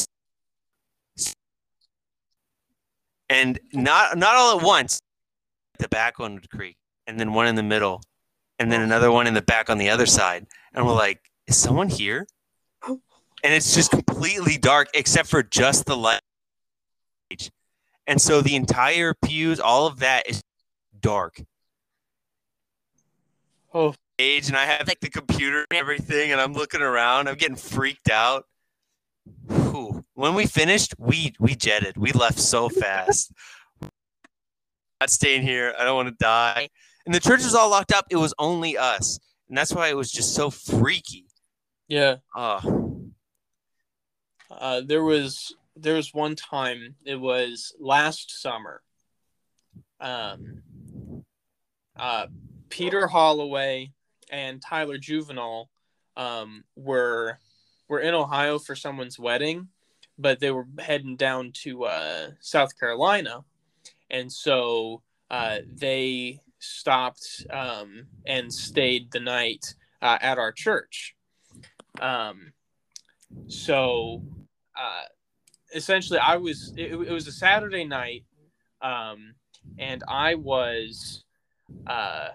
and 3.29 3.61
not 3.73 4.19
not 4.19 4.35
all 4.35 4.59
at 4.59 4.65
once. 4.65 5.01
The 5.83 5.89
back 5.89 6.21
one 6.21 6.35
would 6.35 6.49
creak, 6.49 6.77
and 7.09 7.19
then 7.19 7.33
one 7.33 7.49
in 7.49 7.57
the 7.57 7.63
middle, 7.65 8.03
and 8.61 8.71
then 8.71 8.83
oh. 8.83 8.85
another 8.85 9.11
one 9.11 9.27
in 9.27 9.35
the 9.35 9.43
back 9.43 9.69
on 9.69 9.79
the 9.79 9.91
other 9.91 10.07
side, 10.07 10.47
and 10.73 10.87
we're 10.87 10.95
like, 10.95 11.21
"Is 11.49 11.57
someone 11.57 11.89
here?" 11.89 12.27
And 13.45 13.53
it's 13.53 13.75
just 13.75 13.91
completely 13.91 14.57
dark 14.57 14.87
except 14.95 15.29
for 15.29 15.43
just 15.43 15.85
the 15.87 15.97
light. 15.97 16.21
And 18.07 18.21
so 18.21 18.41
the 18.41 18.55
entire 18.55 19.15
pews, 19.15 19.59
all 19.59 19.89
of 19.89 19.99
that 19.99 20.29
is 20.29 20.41
dark. 21.01 21.43
Oh. 23.75 23.97
Age 24.21 24.47
and 24.47 24.57
I 24.57 24.67
have 24.67 24.87
like 24.87 25.01
the 25.01 25.11
computer 25.11 25.67
and 25.69 25.77
everything, 25.77 26.31
and 26.31 26.41
I'm 26.41 26.53
looking 26.53 26.83
around. 26.83 27.29
I'm 27.29 27.35
getting 27.35 27.57
freaked 27.57 28.09
out. 28.09 28.45
Whew. 29.49 30.05
When 30.15 30.35
we 30.37 30.47
finished, 30.47 30.95
we 30.99 31.33
we 31.41 31.57
jetted. 31.57 31.97
We 31.97 32.13
left 32.13 32.39
so 32.39 32.69
fast. 32.83 33.33
Not 35.03 35.11
staying 35.11 35.43
here. 35.43 35.75
I 35.77 35.83
don't 35.83 35.97
want 35.97 36.11
to 36.11 36.25
die. 36.25 36.69
And 37.07 37.13
the 37.13 37.19
church 37.19 37.43
was 37.43 37.57
all 37.57 37.69
locked 37.69 37.91
up. 37.91 38.07
It 38.09 38.15
was 38.19 38.33
only 38.39 38.79
us, 38.79 39.19
and 39.49 39.59
that's 39.59 39.73
why 39.73 39.89
it 39.89 39.97
was 39.97 40.13
just 40.13 40.33
so 40.33 40.49
freaky. 40.49 41.27
Yeah. 41.89 42.19
Oh, 42.37 43.11
Uh, 44.49 44.81
there 44.87 45.03
was 45.03 45.57
there 45.75 45.95
was 45.95 46.15
one 46.15 46.37
time 46.37 46.95
it 47.05 47.17
was 47.17 47.75
last 47.81 48.41
summer. 48.41 48.81
Um, 49.99 50.63
uh, 51.97 52.29
Peter 52.69 53.09
Holloway 53.09 53.91
and 54.31 54.63
Tyler 54.63 54.99
Juvenile 54.99 55.69
um, 56.17 56.63
were 56.77 57.41
were 57.89 57.99
in 57.99 58.15
Ohio 58.15 58.61
for 58.61 58.77
someone's 58.77 59.19
wedding, 59.19 59.67
but 60.17 60.39
they 60.39 60.53
were 60.53 60.69
heading 60.79 61.17
down 61.17 61.51
to 61.65 61.87
uh, 61.87 62.31
South 62.39 62.79
Carolina, 62.79 63.43
and 64.13 64.31
so 64.31 65.03
uh, 65.31 65.59
they 65.67 66.41
stopped 66.61 67.45
um, 67.51 68.07
and 68.25 68.53
stayed 68.53 69.11
the 69.11 69.21
night 69.21 69.75
uh, 70.01 70.19
at 70.21 70.39
our 70.39 70.53
church. 70.53 71.17
Um, 72.01 72.53
so 73.49 74.23
uh, 74.77 75.05
essentially 75.75 76.19
i 76.19 76.37
was 76.37 76.73
it, 76.77 76.93
it 76.93 77.11
was 77.11 77.27
a 77.27 77.33
saturday 77.33 77.85
night 77.85 78.25
um, 78.83 79.35
and 79.79 80.03
i 80.09 80.35
was 80.35 81.25
uh, 81.87 82.29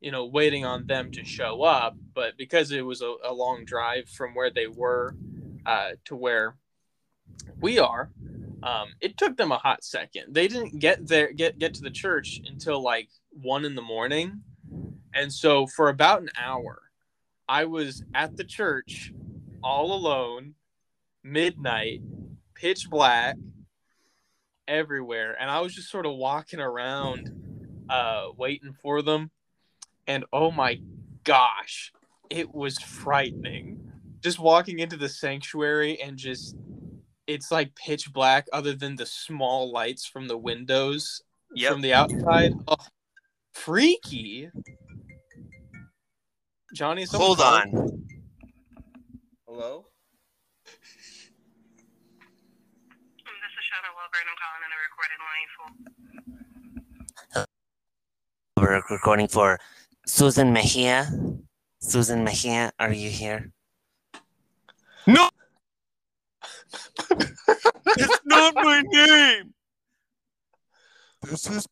you 0.00 0.10
know 0.10 0.26
waiting 0.26 0.64
on 0.64 0.86
them 0.86 1.10
to 1.10 1.24
show 1.24 1.62
up 1.62 1.96
but 2.14 2.36
because 2.36 2.70
it 2.70 2.84
was 2.84 3.02
a, 3.02 3.14
a 3.24 3.32
long 3.32 3.64
drive 3.64 4.08
from 4.08 4.34
where 4.34 4.50
they 4.50 4.66
were 4.66 5.16
uh, 5.66 5.90
to 6.04 6.14
where 6.14 6.56
we 7.60 7.78
are 7.78 8.10
um, 8.64 8.88
it 9.00 9.16
took 9.16 9.36
them 9.36 9.52
a 9.52 9.58
hot 9.58 9.84
second. 9.84 10.34
They 10.34 10.48
didn't 10.48 10.78
get 10.78 11.06
there 11.06 11.32
get 11.32 11.58
get 11.58 11.74
to 11.74 11.82
the 11.82 11.90
church 11.90 12.40
until 12.46 12.82
like 12.82 13.08
one 13.30 13.64
in 13.64 13.74
the 13.74 13.82
morning. 13.82 14.42
And 15.12 15.32
so 15.32 15.66
for 15.66 15.88
about 15.88 16.22
an 16.22 16.30
hour 16.36 16.80
i 17.46 17.66
was 17.66 18.02
at 18.14 18.34
the 18.38 18.42
church 18.42 19.12
all 19.62 19.92
alone 19.92 20.54
midnight, 21.24 22.02
pitch 22.54 22.88
black, 22.88 23.36
everywhere, 24.68 25.36
and 25.40 25.50
I 25.50 25.60
was 25.60 25.74
just 25.74 25.90
sort 25.90 26.06
of 26.06 26.14
walking 26.14 26.60
around, 26.60 27.30
uh, 27.88 28.26
waiting 28.36 28.74
for 28.82 29.02
them, 29.02 29.30
and 30.06 30.24
oh 30.32 30.50
my 30.50 30.80
gosh, 31.24 31.92
it 32.30 32.54
was 32.54 32.78
frightening. 32.78 33.80
Just 34.20 34.38
walking 34.38 34.78
into 34.78 34.96
the 34.96 35.08
sanctuary 35.08 36.00
and 36.00 36.16
just, 36.16 36.56
it's 37.26 37.50
like 37.50 37.74
pitch 37.74 38.12
black, 38.12 38.46
other 38.52 38.74
than 38.74 38.96
the 38.96 39.06
small 39.06 39.72
lights 39.72 40.04
from 40.06 40.28
the 40.28 40.36
windows 40.36 41.22
Yep. 41.54 41.72
from 41.72 41.80
the 41.82 41.94
outside. 41.94 42.52
Oh, 42.68 42.76
freaky. 43.52 44.50
Johnny, 46.74 47.04
hold 47.10 47.38
calling? 47.38 47.74
on. 47.76 48.06
Hello. 49.46 49.76
Um, 49.76 49.84
this 53.40 53.52
is 53.56 53.64
Shadow 53.70 53.92
Wilbur, 53.94 54.18
and 54.20 54.28
I'm 54.30 54.38
calling 54.42 54.62
on 54.64 54.72
a 54.72 54.78
recorded 54.82 55.20
line 55.30 55.48
for. 55.56 55.68
We're 58.60 58.82
recording 58.90 59.28
for 59.28 59.58
Susan 60.06 60.52
Mejia. 60.52 61.06
Susan 61.80 62.24
Mejia, 62.24 62.72
are 62.80 62.92
you 62.92 63.10
here? 63.10 63.52
That's 67.46 68.20
not 68.24 68.54
my 68.54 68.82
name. 68.86 69.54
This 71.22 71.48
is. 71.50 71.66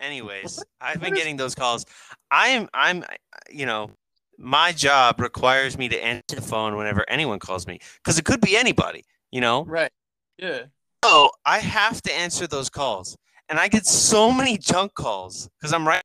Anyways, 0.00 0.62
I've 0.80 1.00
been 1.00 1.14
getting 1.14 1.36
those 1.36 1.54
calls. 1.54 1.86
I'm, 2.30 2.68
I'm, 2.74 3.04
you 3.50 3.64
know, 3.64 3.90
my 4.36 4.72
job 4.72 5.20
requires 5.20 5.78
me 5.78 5.88
to 5.88 6.04
answer 6.04 6.36
the 6.36 6.42
phone 6.42 6.76
whenever 6.76 7.04
anyone 7.08 7.38
calls 7.38 7.66
me 7.66 7.78
because 8.02 8.18
it 8.18 8.24
could 8.24 8.40
be 8.40 8.56
anybody, 8.56 9.04
you 9.30 9.40
know. 9.40 9.64
Right. 9.64 9.90
Yeah. 10.36 10.64
So 11.04 11.30
I 11.46 11.58
have 11.60 12.02
to 12.02 12.12
answer 12.12 12.46
those 12.46 12.68
calls, 12.68 13.16
and 13.48 13.58
I 13.58 13.68
get 13.68 13.86
so 13.86 14.32
many 14.32 14.58
junk 14.58 14.94
calls 14.94 15.48
because 15.58 15.72
I'm 15.72 15.86
right. 15.86 16.02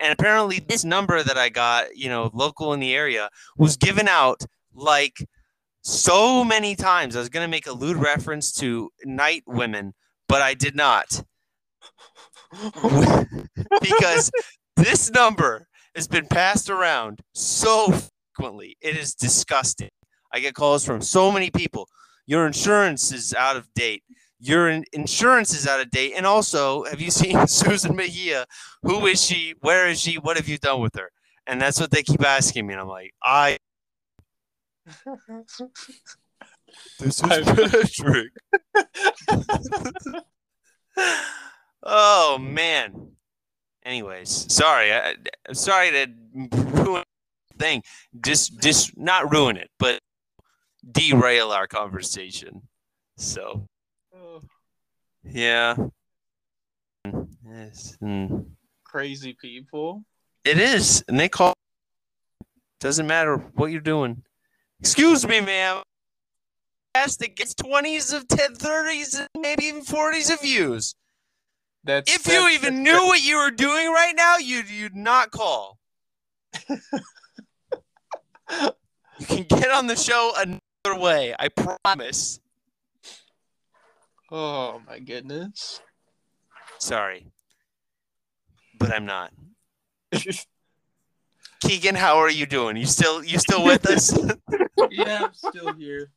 And 0.00 0.12
apparently, 0.12 0.60
this 0.60 0.84
number 0.84 1.22
that 1.22 1.36
I 1.36 1.48
got, 1.48 1.96
you 1.96 2.08
know, 2.08 2.30
local 2.32 2.72
in 2.72 2.80
the 2.80 2.94
area, 2.94 3.28
was 3.56 3.76
given 3.76 4.06
out 4.06 4.44
like 4.78 5.16
so 5.82 6.44
many 6.44 6.74
times. 6.74 7.16
I 7.16 7.20
was 7.20 7.28
going 7.28 7.44
to 7.44 7.50
make 7.50 7.66
a 7.66 7.72
lewd 7.72 7.96
reference 7.96 8.52
to 8.54 8.90
night 9.04 9.42
women, 9.46 9.94
but 10.28 10.42
I 10.42 10.54
did 10.54 10.74
not 10.76 11.22
because 13.82 14.30
this 14.76 15.10
number 15.10 15.66
has 15.94 16.08
been 16.08 16.26
passed 16.26 16.70
around 16.70 17.20
so 17.34 17.92
frequently. 18.36 18.76
It 18.80 18.96
is 18.96 19.14
disgusting. 19.14 19.90
I 20.32 20.40
get 20.40 20.54
calls 20.54 20.84
from 20.84 21.00
so 21.00 21.32
many 21.32 21.50
people. 21.50 21.88
Your 22.26 22.46
insurance 22.46 23.12
is 23.12 23.34
out 23.34 23.56
of 23.56 23.72
date. 23.74 24.02
Your 24.40 24.68
in- 24.68 24.84
insurance 24.92 25.54
is 25.54 25.66
out 25.66 25.80
of 25.80 25.90
date. 25.90 26.12
And 26.16 26.26
also, 26.26 26.84
have 26.84 27.00
you 27.00 27.10
seen 27.20 27.46
Susan 27.46 27.96
Mejia? 27.96 28.46
Who 28.82 29.06
is 29.06 29.24
she? 29.24 29.54
Where 29.60 29.88
is 29.88 30.00
she? 30.00 30.16
What 30.16 30.36
have 30.36 30.48
you 30.48 30.58
done 30.58 30.80
with 30.80 30.94
her? 30.96 31.10
And 31.46 31.60
that's 31.60 31.80
what 31.80 31.90
they 31.90 32.02
keep 32.02 32.24
asking 32.24 32.66
me. 32.66 32.74
And 32.74 32.80
I'm 32.80 32.88
like, 32.88 33.12
I. 33.22 33.58
This 37.00 37.20
is 37.22 37.92
Patrick. 38.02 38.32
oh 41.82 42.38
man. 42.38 43.12
Anyways, 43.84 44.52
sorry. 44.52 44.92
I, 44.92 45.14
I'm 45.48 45.54
sorry 45.54 45.90
to 45.92 46.06
ruin 46.84 47.04
the 47.52 47.58
thing. 47.58 47.82
Just, 48.20 48.60
just 48.60 48.96
not 48.98 49.32
ruin 49.32 49.56
it, 49.56 49.70
but 49.78 50.00
derail 50.90 51.50
our 51.52 51.66
conversation. 51.66 52.62
So, 53.16 53.66
Oh, 54.14 54.40
yeah. 55.24 55.74
Yes. 57.46 57.96
mm. 58.02 58.44
crazy 58.84 59.34
people. 59.40 60.04
It 60.44 60.58
is, 60.58 61.02
and 61.08 61.18
they 61.18 61.28
call. 61.28 61.54
Doesn't 62.80 63.06
matter 63.06 63.36
what 63.54 63.70
you're 63.72 63.80
doing. 63.80 64.22
Excuse 64.80 65.26
me, 65.26 65.40
ma'am. 65.40 65.82
Yes, 66.94 67.16
that 67.16 67.36
gets 67.36 67.54
twenties 67.54 68.12
of 68.12 68.26
10, 68.28 68.54
30s, 68.54 69.18
and 69.18 69.28
maybe 69.38 69.64
even 69.66 69.82
forties 69.82 70.30
of 70.30 70.40
views. 70.40 70.94
That's 71.84 72.12
If 72.12 72.24
that's- 72.24 72.42
you 72.42 72.48
even 72.50 72.82
knew 72.82 73.06
what 73.06 73.22
you 73.22 73.36
were 73.38 73.50
doing 73.50 73.90
right 73.92 74.14
now, 74.16 74.36
you'd 74.38 74.68
you'd 74.68 74.96
not 74.96 75.30
call. 75.30 75.78
you 76.68 76.80
can 79.26 79.44
get 79.44 79.70
on 79.70 79.86
the 79.86 79.96
show 79.96 80.32
another 80.36 81.00
way. 81.00 81.34
I 81.38 81.48
promise. 81.48 82.40
Oh 84.30 84.80
my 84.86 84.98
goodness. 84.98 85.80
Sorry, 86.78 87.26
but 88.78 88.92
I'm 88.92 89.06
not. 89.06 89.32
Keegan, 91.60 91.94
how 91.94 92.18
are 92.18 92.30
you 92.30 92.46
doing? 92.46 92.76
You 92.76 92.86
still 92.86 93.24
you 93.24 93.38
still 93.38 93.64
with 93.64 93.86
us? 93.86 94.16
yeah, 94.90 95.24
I'm 95.24 95.34
still 95.34 95.72
here. 95.74 96.10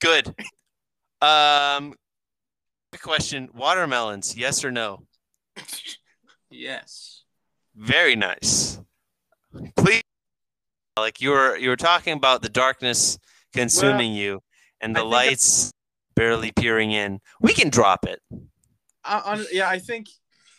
Good. 0.00 0.34
Um, 1.20 1.94
quick 2.92 3.02
question: 3.02 3.48
Watermelons, 3.54 4.36
yes 4.36 4.64
or 4.64 4.70
no? 4.70 5.06
Yes. 6.50 7.24
Very 7.76 8.16
nice. 8.16 8.78
Please, 9.76 10.02
like 10.98 11.20
you 11.20 11.30
were 11.30 11.56
you 11.56 11.68
were 11.68 11.76
talking 11.76 12.14
about 12.14 12.42
the 12.42 12.48
darkness 12.48 13.18
consuming 13.52 14.12
you 14.14 14.42
and 14.80 14.94
the 14.94 15.00
I- 15.00 15.04
lights 15.04 15.72
barely 16.14 16.52
peering 16.52 16.92
in. 16.92 17.20
We 17.40 17.52
can 17.52 17.70
drop 17.70 18.06
it. 18.06 18.20
I, 19.04 19.18
hon- 19.18 19.46
yeah, 19.52 19.68
I 19.68 19.78
think, 19.80 20.08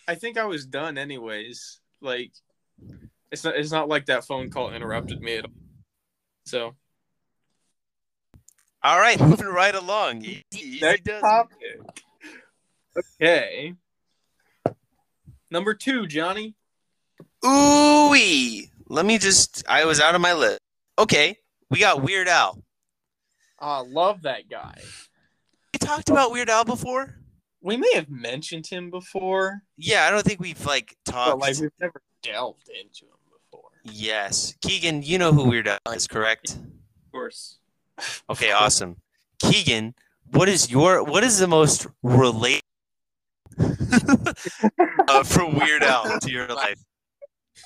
I 0.07 0.15
think 0.15 0.37
I 0.37 0.45
was 0.45 0.65
done 0.65 0.97
anyways. 0.97 1.79
Like, 2.01 2.31
it's 3.31 3.43
not, 3.43 3.55
it's 3.55 3.71
not 3.71 3.89
like 3.89 4.05
that 4.07 4.25
phone 4.25 4.49
call 4.49 4.73
interrupted 4.73 5.21
me 5.21 5.37
at 5.37 5.45
all. 5.45 5.51
So 6.45 6.75
All 8.83 8.99
right, 8.99 9.19
moving 9.19 9.47
right 9.47 9.73
along. 9.73 10.21
Easy, 10.23 10.43
easy 10.53 10.79
next 10.81 11.05
does 11.05 11.21
topic. 11.21 11.79
Okay. 13.19 13.73
Number 15.49 15.73
two, 15.73 16.05
Johnny. 16.07 16.55
Ooh 17.45 18.09
wee. 18.11 18.69
Let 18.87 19.05
me 19.05 19.17
just. 19.17 19.63
I 19.67 19.85
was 19.85 19.99
out 19.99 20.15
of 20.15 20.21
my 20.21 20.33
list. 20.33 20.59
Okay, 20.99 21.37
we 21.69 21.79
got 21.79 22.03
Weird 22.03 22.27
Al. 22.27 22.63
Ah, 23.59 23.79
I 23.79 23.87
love 23.87 24.21
that 24.21 24.49
guy. 24.49 24.75
We 25.73 25.79
talked 25.79 26.09
about 26.09 26.31
Weird 26.31 26.49
Al 26.49 26.63
before. 26.63 27.15
We 27.65 27.77
may 27.77 27.91
have 27.95 28.09
mentioned 28.11 28.67
him 28.67 28.91
before, 28.91 29.63
Yeah, 29.75 30.05
I 30.05 30.11
don't 30.11 30.23
think 30.23 30.39
we've 30.39 30.63
like 30.67 30.95
but 31.03 31.11
talked. 31.11 31.41
like 31.41 31.57
we've 31.59 31.71
never 31.81 31.99
delved 32.21 32.69
into 32.69 33.05
him 33.05 33.17
before. 33.33 33.71
Yes, 33.83 34.53
Keegan, 34.61 35.01
you 35.01 35.17
know 35.17 35.33
who 35.33 35.49
Weird 35.49 35.67
Al 35.67 35.79
is, 35.93 36.05
correct? 36.07 36.51
Of 36.57 37.11
course. 37.11 37.57
Okay, 38.29 38.51
awesome. 38.51 38.97
Keegan, 39.39 39.95
what 40.31 40.47
is 40.47 40.69
your 40.69 41.03
what 41.03 41.23
is 41.23 41.39
the 41.39 41.47
most 41.47 41.87
relate 42.03 42.61
uh, 43.59 45.23
from 45.23 45.55
Weird 45.57 45.81
Al 45.81 46.19
to 46.19 46.29
your 46.31 46.47
life? 46.63 46.79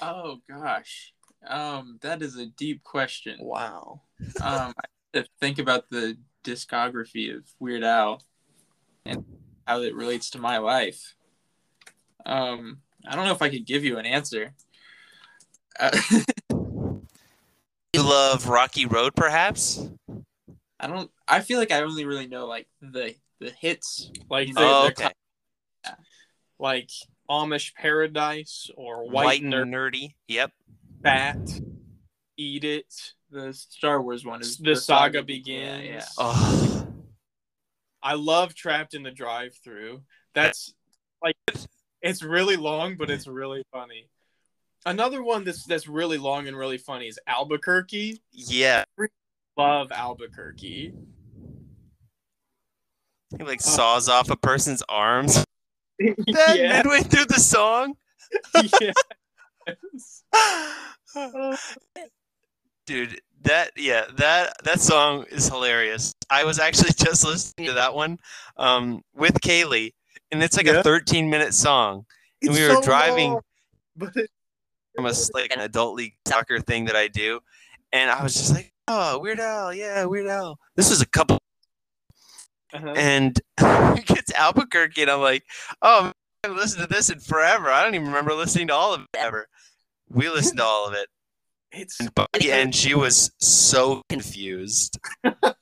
Oh 0.01 0.37
gosh. 0.47 1.13
Um, 1.45 1.97
that 2.03 2.21
is 2.21 2.37
a 2.37 2.45
deep 2.45 2.83
question. 2.83 3.37
Wow. 3.41 4.01
Um, 4.41 4.73
I 4.77 4.83
have 5.15 5.25
to 5.25 5.29
think 5.41 5.57
about 5.59 5.89
the 5.89 6.17
discography 6.43 7.35
of 7.35 7.43
Weird 7.59 7.83
Al 7.83 8.21
and 9.05 9.25
how 9.69 9.81
it 9.83 9.93
relates 9.93 10.31
to 10.31 10.39
my 10.39 10.57
life. 10.57 11.13
Um, 12.25 12.79
I 13.07 13.15
don't 13.15 13.25
know 13.25 13.33
if 13.33 13.41
I 13.43 13.49
could 13.49 13.67
give 13.67 13.85
you 13.85 13.99
an 13.99 14.05
answer. 14.07 14.53
Uh, 15.79 15.91
You 17.93 18.03
love 18.03 18.47
Rocky 18.47 18.85
Road, 18.85 19.15
perhaps? 19.15 19.89
I 20.79 20.85
don't. 20.85 21.09
I 21.27 21.39
feel 21.39 21.57
like 21.57 21.71
I 21.71 21.81
only 21.81 22.05
really 22.05 22.27
know 22.27 22.45
like 22.45 22.67
the 22.81 23.15
the 23.39 23.49
hits. 23.49 24.11
Like 24.29 24.53
the, 24.53 24.61
Oh, 24.61 24.81
the 24.83 24.87
okay. 24.89 25.11
co- 25.85 25.91
like 26.59 26.91
Amish 27.27 27.73
Paradise 27.73 28.69
or 28.77 29.05
White, 29.09 29.25
White, 29.25 29.41
and 29.41 29.51
Nerd 29.53 29.69
nerdy. 29.69 30.13
Yep. 30.27 30.51
Bat, 31.01 31.61
Eat 32.37 32.63
It, 32.63 32.93
The 33.31 33.53
Star 33.53 34.01
Wars 34.03 34.23
one 34.23 34.41
is 34.41 34.57
The 34.57 34.75
Saga 34.75 35.17
Yeah, 35.19 35.23
Begins. 35.23 35.87
yeah. 35.87 36.05
Oh, 36.19 36.87
I 38.01 38.13
love 38.13 38.55
Trapped 38.55 38.93
in 38.93 39.03
the 39.03 39.11
Drive-Thru. 39.11 40.01
That's 40.33 40.73
like 41.21 41.35
it's 41.47 41.67
it's 42.01 42.23
really 42.23 42.55
long, 42.55 42.95
but 42.97 43.09
it's 43.09 43.27
really 43.27 43.63
funny. 43.71 44.09
Another 44.85 45.21
one 45.21 45.43
that's 45.43 45.65
that's 45.65 45.87
really 45.87 46.17
long 46.17 46.47
and 46.47 46.57
really 46.57 46.77
funny 46.77 47.07
is 47.07 47.19
Albuquerque. 47.27 48.21
yeah. 48.31 48.85
Love 49.57 49.91
Albuquerque. 49.91 50.93
He 53.37 53.43
like 53.43 53.61
saws 53.61 54.07
off 54.07 54.29
a 54.29 54.37
person's 54.37 54.83
arms. 54.87 55.43
Then 55.99 56.15
yeah. 56.25 56.77
midway 56.77 57.01
through 57.01 57.25
the 57.25 57.41
song. 57.41 57.95
yes. 58.79 60.23
Oh. 61.13 61.57
Dude, 62.89 63.21
that 63.43 63.69
yeah, 63.77 64.05
that 64.15 64.53
that 64.63 64.79
song 64.81 65.25
is 65.29 65.47
hilarious. 65.47 66.11
I 66.31 66.43
was 66.43 66.57
actually 66.57 66.89
just 66.97 67.23
listening 67.23 67.67
to 67.67 67.73
that 67.73 67.93
one 67.93 68.17
um 68.57 69.03
with 69.15 69.35
Kaylee, 69.41 69.93
and 70.31 70.41
it's 70.41 70.57
like 70.57 70.65
Yeah. 70.65 70.79
a 70.79 70.83
13 70.83 71.29
minute 71.29 71.53
song. 71.53 72.07
And 72.41 72.51
we 72.51 72.63
were 72.63 72.73
so 72.73 72.81
driving 72.81 73.33
long, 73.33 73.41
but 73.95 74.15
it, 74.15 74.31
from 74.95 75.05
a 75.05 75.13
like 75.35 75.53
an 75.53 75.59
adult 75.59 75.97
league 75.97 76.15
soccer 76.27 76.59
thing 76.61 76.85
that 76.85 76.95
I 76.95 77.07
do, 77.07 77.41
and 77.91 78.09
I 78.09 78.23
was 78.23 78.33
just 78.33 78.55
like, 78.55 78.73
"Oh, 78.87 79.19
Weird 79.19 79.39
Al, 79.39 79.71
yeah, 79.71 80.03
Weird 80.05 80.25
Al." 80.25 80.57
This 80.75 80.89
was 80.89 81.01
a 81.03 81.05
couple, 81.05 81.37
uh-huh. 82.73 82.93
and 82.97 83.39
it 83.59 84.05
gets 84.07 84.33
Albuquerque, 84.33 85.03
and 85.03 85.11
I'm 85.11 85.21
like, 85.21 85.43
"Oh, 85.83 86.05
man, 86.05 86.13
I 86.43 86.47
haven't 86.47 86.57
listened 86.59 86.81
to 86.87 86.91
this 86.91 87.11
in 87.11 87.19
forever. 87.19 87.69
I 87.69 87.83
don't 87.83 87.93
even 87.93 88.07
remember 88.07 88.33
listening 88.33 88.69
to 88.69 88.73
all 88.73 88.95
of 88.95 89.01
it 89.01 89.07
ever." 89.15 89.47
We 90.09 90.27
listened 90.27 90.57
to 90.57 90.65
all 90.65 90.87
of 90.87 90.95
it, 90.95 91.07
it's 91.71 91.99
and 91.99 92.13
by 92.15 92.25
the 92.39 92.51
end, 92.51 92.75
she 92.75 92.95
was 92.95 93.31
so 93.39 94.01
confused. 94.09 94.97
but 95.23 95.53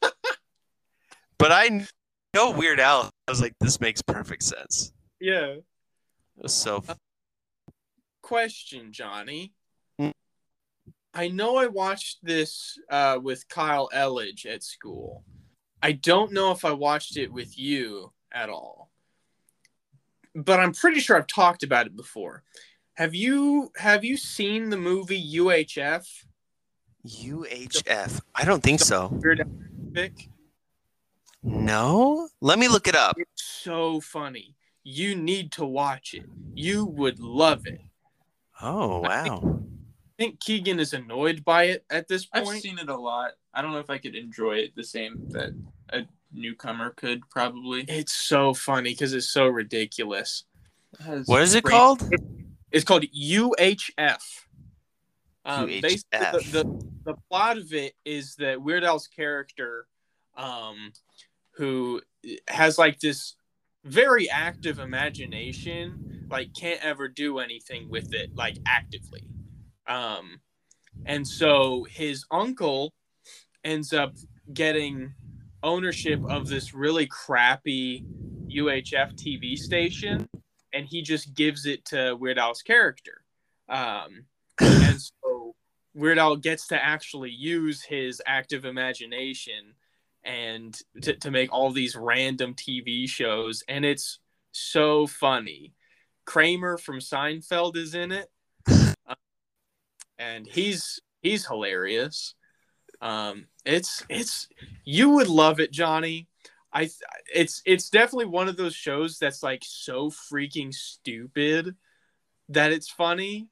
I 1.41 1.86
know 2.34 2.52
Weird 2.52 2.80
Al. 2.80 3.10
I 3.28 3.32
was 3.32 3.41
like, 3.41 3.54
"This 3.60 3.80
makes 3.82 4.02
perfect 4.02 4.43
sense." 4.43 4.93
yeah. 5.20 5.56
It 6.38 6.43
was 6.43 6.54
so. 6.54 6.84
f- 6.88 6.98
Question, 8.22 8.91
Johnny. 8.91 9.54
Hmm. 9.98 10.10
I 11.13 11.30
know 11.30 11.56
I 11.56 11.67
watched 11.67 12.20
this 12.24 12.78
uh, 12.91 13.17
with 13.22 13.48
Kyle 13.48 13.89
Elledge 13.93 14.46
at 14.46 14.63
school. 14.63 15.24
I 15.82 15.93
don't 15.93 16.32
know 16.32 16.52
if 16.52 16.63
I 16.65 16.72
watched 16.72 17.17
it 17.17 17.32
with 17.32 17.58
you 17.58 18.12
at 18.32 18.50
all, 18.50 18.91
but 20.36 20.60
I'm 20.60 20.74
pretty 20.74 21.00
sure 21.00 21.17
I've 21.17 21.28
talked 21.28 21.63
about 21.63 21.88
it 21.88 21.96
before. 21.96 22.43
Have 22.97 23.13
you 23.13 23.71
have 23.75 24.03
you 24.03 24.17
seen 24.17 24.71
the 24.71 24.77
movie 24.77 25.23
UHF? 25.36 26.03
UHF. 27.05 28.21
I 28.33 28.43
don't 28.43 28.63
think 28.63 28.79
so. 28.79 29.21
No. 31.43 32.27
Let 32.41 32.57
me 32.57 32.67
look 32.67 32.88
it 32.88 32.95
up. 32.95 33.15
It's 33.19 33.43
so 33.43 34.01
funny. 34.01 34.55
You 34.83 35.15
need 35.15 35.51
to 35.53 35.65
watch 35.65 36.15
it. 36.15 36.25
You 36.55 36.86
would 36.86 37.19
love 37.19 37.67
it. 37.67 37.81
Oh 38.63 39.01
wow. 39.01 39.62
I 40.19 40.23
think 40.23 40.39
Keegan 40.39 40.79
is 40.79 40.93
annoyed 40.93 41.45
by 41.45 41.65
it 41.65 41.86
at 41.91 42.07
this 42.07 42.25
point. 42.25 42.47
I've 42.47 42.62
seen 42.62 42.79
it 42.79 42.89
a 42.89 42.97
lot. 42.97 43.33
I 43.53 43.62
don't 43.62 43.73
know 43.73 43.79
if 43.79 43.91
I 43.91 43.99
could 43.99 44.15
enjoy 44.15 44.53
it 44.53 44.75
the 44.75 44.83
same 44.83 45.19
that 45.29 45.51
a 45.89 46.07
newcomer 46.33 46.89
could 46.89 47.29
probably. 47.29 47.86
It's 47.88 48.13
so 48.13 48.55
funny 48.55 48.93
because 48.93 49.13
it's 49.13 49.29
so 49.29 49.45
ridiculous. 49.45 50.45
It 50.99 51.27
What 51.27 51.43
is 51.43 51.53
it 51.53 51.63
called? 51.63 52.01
It's 52.71 52.86
called 52.86 53.03
UHF. 53.03 54.21
Um, 55.45 55.69
UHF. 55.69 55.82
basically, 55.82 56.51
the, 56.51 56.63
the 56.63 56.88
the 57.08 57.15
plot 57.30 57.58
of 57.58 57.73
it 57.73 57.93
is 58.03 58.36
that 58.36 58.62
Weird 58.62 58.84
Al's 58.84 59.08
character, 59.08 59.88
um, 60.36 60.91
who 61.51 62.01
has 62.49 62.77
like 62.77 62.99
this 62.99 63.36
very 63.86 64.30
active 64.30 64.80
imagination, 64.80 66.27
like 66.30 66.53
can't 66.53 66.84
ever 66.84 67.08
do 67.08 67.39
anything 67.39 67.89
with 67.89 68.13
it 68.13 68.36
like 68.36 68.58
actively. 68.67 69.25
Um, 69.88 70.41
and 71.06 71.25
so 71.25 71.86
his 71.89 72.25
uncle 72.30 72.93
ends 73.63 73.93
up 73.93 74.13
getting 74.53 75.13
ownership 75.63 76.19
of 76.30 76.47
this 76.47 76.73
really 76.73 77.08
crappy 77.08 78.03
UHF 78.49 79.13
TV 79.15 79.58
station, 79.58 80.27
and 80.73 80.86
he 80.86 81.01
just 81.01 81.34
gives 81.34 81.65
it 81.65 81.86
to 81.86 82.15
Weird 82.15 82.38
Al's 82.38 82.62
character. 82.62 83.23
Um, 83.69 84.25
and 84.62 85.01
so 85.01 85.56
Weird 85.93 86.19
Al 86.19 86.36
gets 86.36 86.67
to 86.67 86.84
actually 86.84 87.32
use 87.32 87.84
his 87.84 88.21
active 88.25 88.65
imagination 88.65 89.73
and 90.23 90.77
to, 91.01 91.15
to 91.15 91.32
make 91.32 91.51
all 91.53 91.71
these 91.71 91.95
random 91.95 92.53
TV 92.53 93.08
shows, 93.08 93.63
and 93.67 93.86
it's 93.86 94.19
so 94.51 95.08
funny. 95.08 95.73
Kramer 96.25 96.77
from 96.77 96.99
Seinfeld 96.99 97.77
is 97.77 97.95
in 97.95 98.12
it, 98.12 98.30
uh, 98.67 99.15
and 100.19 100.45
he's 100.45 100.99
he's 101.21 101.47
hilarious. 101.47 102.36
Um, 103.01 103.47
it's 103.65 104.03
it's 104.10 104.49
you 104.84 105.12
would 105.12 105.30
love 105.30 105.60
it, 105.60 105.71
Johnny. 105.71 106.27
I 106.73 106.89
it's 107.34 107.62
it's 107.65 107.89
definitely 107.89 108.25
one 108.25 108.47
of 108.47 108.58
those 108.58 108.75
shows 108.75 109.17
that's 109.17 109.41
like 109.41 109.63
so 109.65 110.10
freaking 110.12 110.73
stupid 110.73 111.75
that 112.49 112.71
it's 112.71 112.89
funny, 112.89 113.47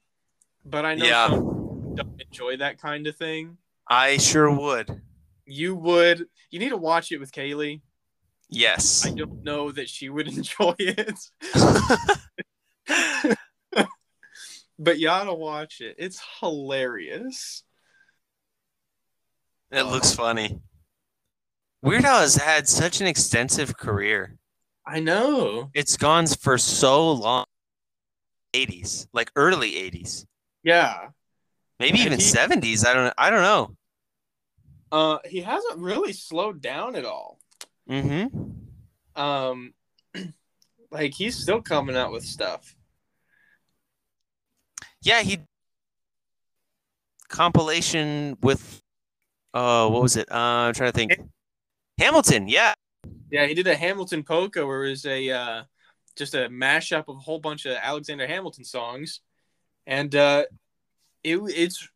but 0.66 0.86
I 0.86 0.96
know 0.96 1.06
Yeah. 1.06 1.30
some 1.30 1.96
don't 1.96 2.22
enjoy 2.22 2.58
that 2.58 2.80
kind 2.80 3.08
of 3.08 3.16
thing. 3.16 3.58
I 3.88 4.18
sure 4.18 4.52
would. 4.52 5.02
You 5.46 5.76
would. 5.76 6.28
You 6.52 6.60
need 6.60 6.70
to 6.70 6.78
watch 6.78 7.12
it 7.12 7.20
with 7.20 7.32
Kaylee. 7.32 7.82
Yes. 8.50 9.06
I 9.06 9.12
don't 9.12 9.44
know 9.44 9.72
that 9.72 9.90
she 9.90 10.10
would 10.10 10.28
enjoy 10.38 10.76
it, 10.78 11.20
but 14.78 15.00
you 15.00 15.10
ought 15.10 15.24
to 15.24 15.34
watch 15.34 15.82
it. 15.82 15.96
It's 15.98 16.22
hilarious. 16.40 17.64
It 19.72 19.84
looks 19.84 20.14
funny. 20.14 20.60
Weird 21.86 22.04
Al 22.04 22.22
has 22.22 22.36
had 22.36 22.68
such 22.68 23.00
an 23.00 23.06
extensive 23.06 23.78
career. 23.78 24.38
I 24.88 25.00
know. 25.00 25.70
It's 25.76 25.98
gone 25.98 26.26
for 26.26 26.58
so 26.58 27.12
long. 27.12 27.46
80s, 28.54 29.06
like 29.14 29.30
early 29.36 29.74
80s, 29.74 30.26
Yeah. 30.64 31.10
maybe 31.80 32.00
even 32.00 32.14
he- 32.20 32.26
70s. 32.26 32.86
I 32.88 32.94
don't. 32.94 33.14
I 33.18 33.30
don't 33.30 33.42
know. 33.42 33.76
Uh, 34.92 35.18
he 35.26 35.42
hasn't 35.42 35.78
really 35.80 36.14
slowed 36.14 36.60
down 36.62 36.96
at 36.96 37.06
all. 37.06 37.38
Mm-hmm. 37.90 39.22
Um, 39.22 39.74
like 40.92 41.14
he's 41.14 41.38
still 41.38 41.62
coming 41.62 41.96
out 41.98 42.12
with 42.12 42.24
stuff. 42.24 42.76
Yeah, 45.02 45.22
he 45.22 45.40
compilation 47.28 48.38
with. 48.42 48.82
Oh, 49.54 49.90
what 49.90 50.02
was 50.02 50.16
it? 50.16 50.32
Uh, 50.32 50.36
I'm 50.36 50.74
trying 50.74 50.92
to 50.92 50.98
think. 50.98 51.20
Hamilton. 51.98 52.48
Yeah. 52.48 52.74
Yeah, 53.32 53.48
he 53.48 53.54
did 53.54 53.68
a 53.68 53.76
Hamilton 53.76 54.24
polka 54.24 54.66
where 54.66 54.86
it 54.86 54.90
was 54.90 55.06
a 55.06 55.30
uh, 55.30 55.64
just 56.16 56.36
a 56.36 56.50
mashup 56.50 57.08
of 57.08 57.18
a 57.18 57.20
whole 57.20 57.40
bunch 57.40 57.66
of 57.66 57.74
Alexander 57.74 58.28
Hamilton 58.28 58.64
songs, 58.64 59.22
and 59.86 60.14
uh, 60.16 60.44
it 61.24 61.38
it's 61.56 61.88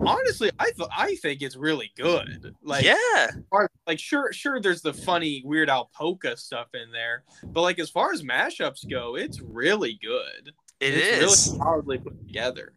honestly 0.00 0.50
I 0.58 0.70
th- 0.70 0.88
I 0.96 1.14
think 1.16 1.42
it's 1.42 1.56
really 1.56 1.92
good. 1.96 2.54
Like 2.62 2.84
yeah. 2.84 3.30
far- 3.50 3.70
like 3.86 3.98
sure 3.98 4.32
sure 4.32 4.60
there's 4.60 4.82
the 4.82 4.92
funny 4.92 5.42
Weird 5.44 5.70
Al 5.70 5.90
polka 5.94 6.36
stuff 6.36 6.68
in 6.74 6.90
there, 6.90 7.24
but 7.44 7.62
like 7.62 7.78
as 7.78 7.90
far 7.90 8.12
as 8.12 8.22
mashups 8.22 8.88
go, 8.88 9.16
it's 9.16 9.40
really 9.40 9.98
good. 10.02 10.52
It 10.80 10.94
it's 10.94 11.06
is. 11.06 11.20
really 11.20 11.58
solidly 11.58 11.98
put 11.98 12.18
together. 12.26 12.72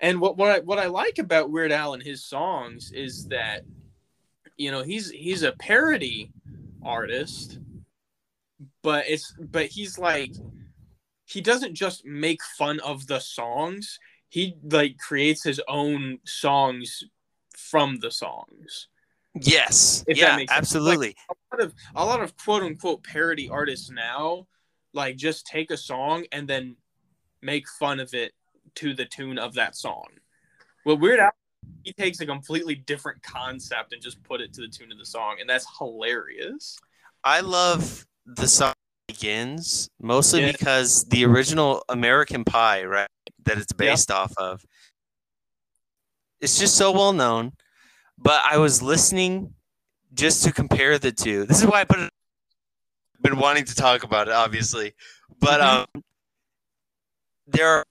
And 0.00 0.20
what 0.20 0.36
what 0.36 0.50
I, 0.50 0.58
what 0.60 0.78
I 0.78 0.86
like 0.86 1.18
about 1.18 1.50
Weird 1.50 1.72
Al 1.72 1.94
and 1.94 2.02
his 2.02 2.24
songs 2.24 2.92
is 2.92 3.26
that 3.28 3.62
you 4.56 4.70
know 4.70 4.82
he's 4.82 5.10
he's 5.10 5.42
a 5.42 5.52
parody 5.52 6.30
artist, 6.82 7.58
but 8.82 9.04
it's 9.08 9.34
but 9.38 9.66
he's 9.66 9.98
like 9.98 10.32
he 11.24 11.40
doesn't 11.40 11.74
just 11.74 12.04
make 12.04 12.42
fun 12.42 12.80
of 12.80 13.06
the 13.06 13.18
songs. 13.18 13.98
He 14.28 14.56
like 14.62 14.98
creates 14.98 15.42
his 15.42 15.60
own 15.68 16.18
songs 16.24 17.04
from 17.56 17.98
the 18.00 18.10
songs. 18.10 18.88
Yes. 19.34 20.04
If 20.06 20.18
that 20.20 20.40
yeah. 20.40 20.46
Absolutely. 20.50 21.16
A 21.28 21.56
lot 21.56 21.64
of 21.64 21.74
a 21.96 22.04
lot 22.04 22.22
of 22.22 22.36
quote 22.36 22.62
unquote 22.62 23.02
parody 23.02 23.48
artists 23.48 23.90
now 23.90 24.46
like 24.92 25.16
just 25.16 25.46
take 25.46 25.70
a 25.70 25.76
song 25.76 26.24
and 26.32 26.48
then 26.48 26.76
make 27.42 27.68
fun 27.68 28.00
of 28.00 28.14
it 28.14 28.32
to 28.76 28.94
the 28.94 29.04
tune 29.04 29.38
of 29.38 29.54
that 29.54 29.76
song. 29.76 30.06
Well, 30.84 30.96
Weird 30.96 31.20
Al 31.20 31.32
he 31.82 31.92
takes 31.92 32.20
a 32.20 32.26
completely 32.26 32.74
different 32.74 33.22
concept 33.22 33.92
and 33.92 34.02
just 34.02 34.22
put 34.22 34.40
it 34.40 34.52
to 34.54 34.60
the 34.62 34.68
tune 34.68 34.90
of 34.92 34.98
the 34.98 35.04
song, 35.04 35.36
and 35.40 35.48
that's 35.48 35.66
hilarious. 35.78 36.78
I 37.22 37.40
love 37.40 38.06
the 38.26 38.46
Saga 38.48 38.74
Begins 39.06 39.90
mostly 40.00 40.40
Yeah. 40.40 40.52
because 40.52 41.04
the 41.04 41.24
original 41.26 41.84
American 41.88 42.44
Pie, 42.44 42.84
right, 42.84 43.08
that 43.44 43.58
it's 43.58 43.72
based 43.72 44.10
off 44.10 44.32
of. 44.38 44.64
It's 46.40 46.58
just 46.58 46.76
so 46.76 46.90
well 46.90 47.12
known. 47.12 47.52
But 48.16 48.42
I 48.44 48.58
was 48.58 48.80
listening 48.80 49.54
just 50.14 50.44
to 50.44 50.52
compare 50.52 50.98
the 50.98 51.12
two. 51.12 51.44
This 51.44 51.60
is 51.60 51.66
why 51.66 51.80
I 51.80 51.84
put 51.84 51.98
it. 51.98 52.10
Been 53.20 53.38
wanting 53.38 53.64
to 53.64 53.74
talk 53.74 54.04
about 54.04 54.28
it, 54.28 54.34
obviously, 54.34 54.94
but 55.40 55.60
Mhm. 55.60 55.86
um, 55.94 56.04
there 57.46 57.68
are 57.68 57.84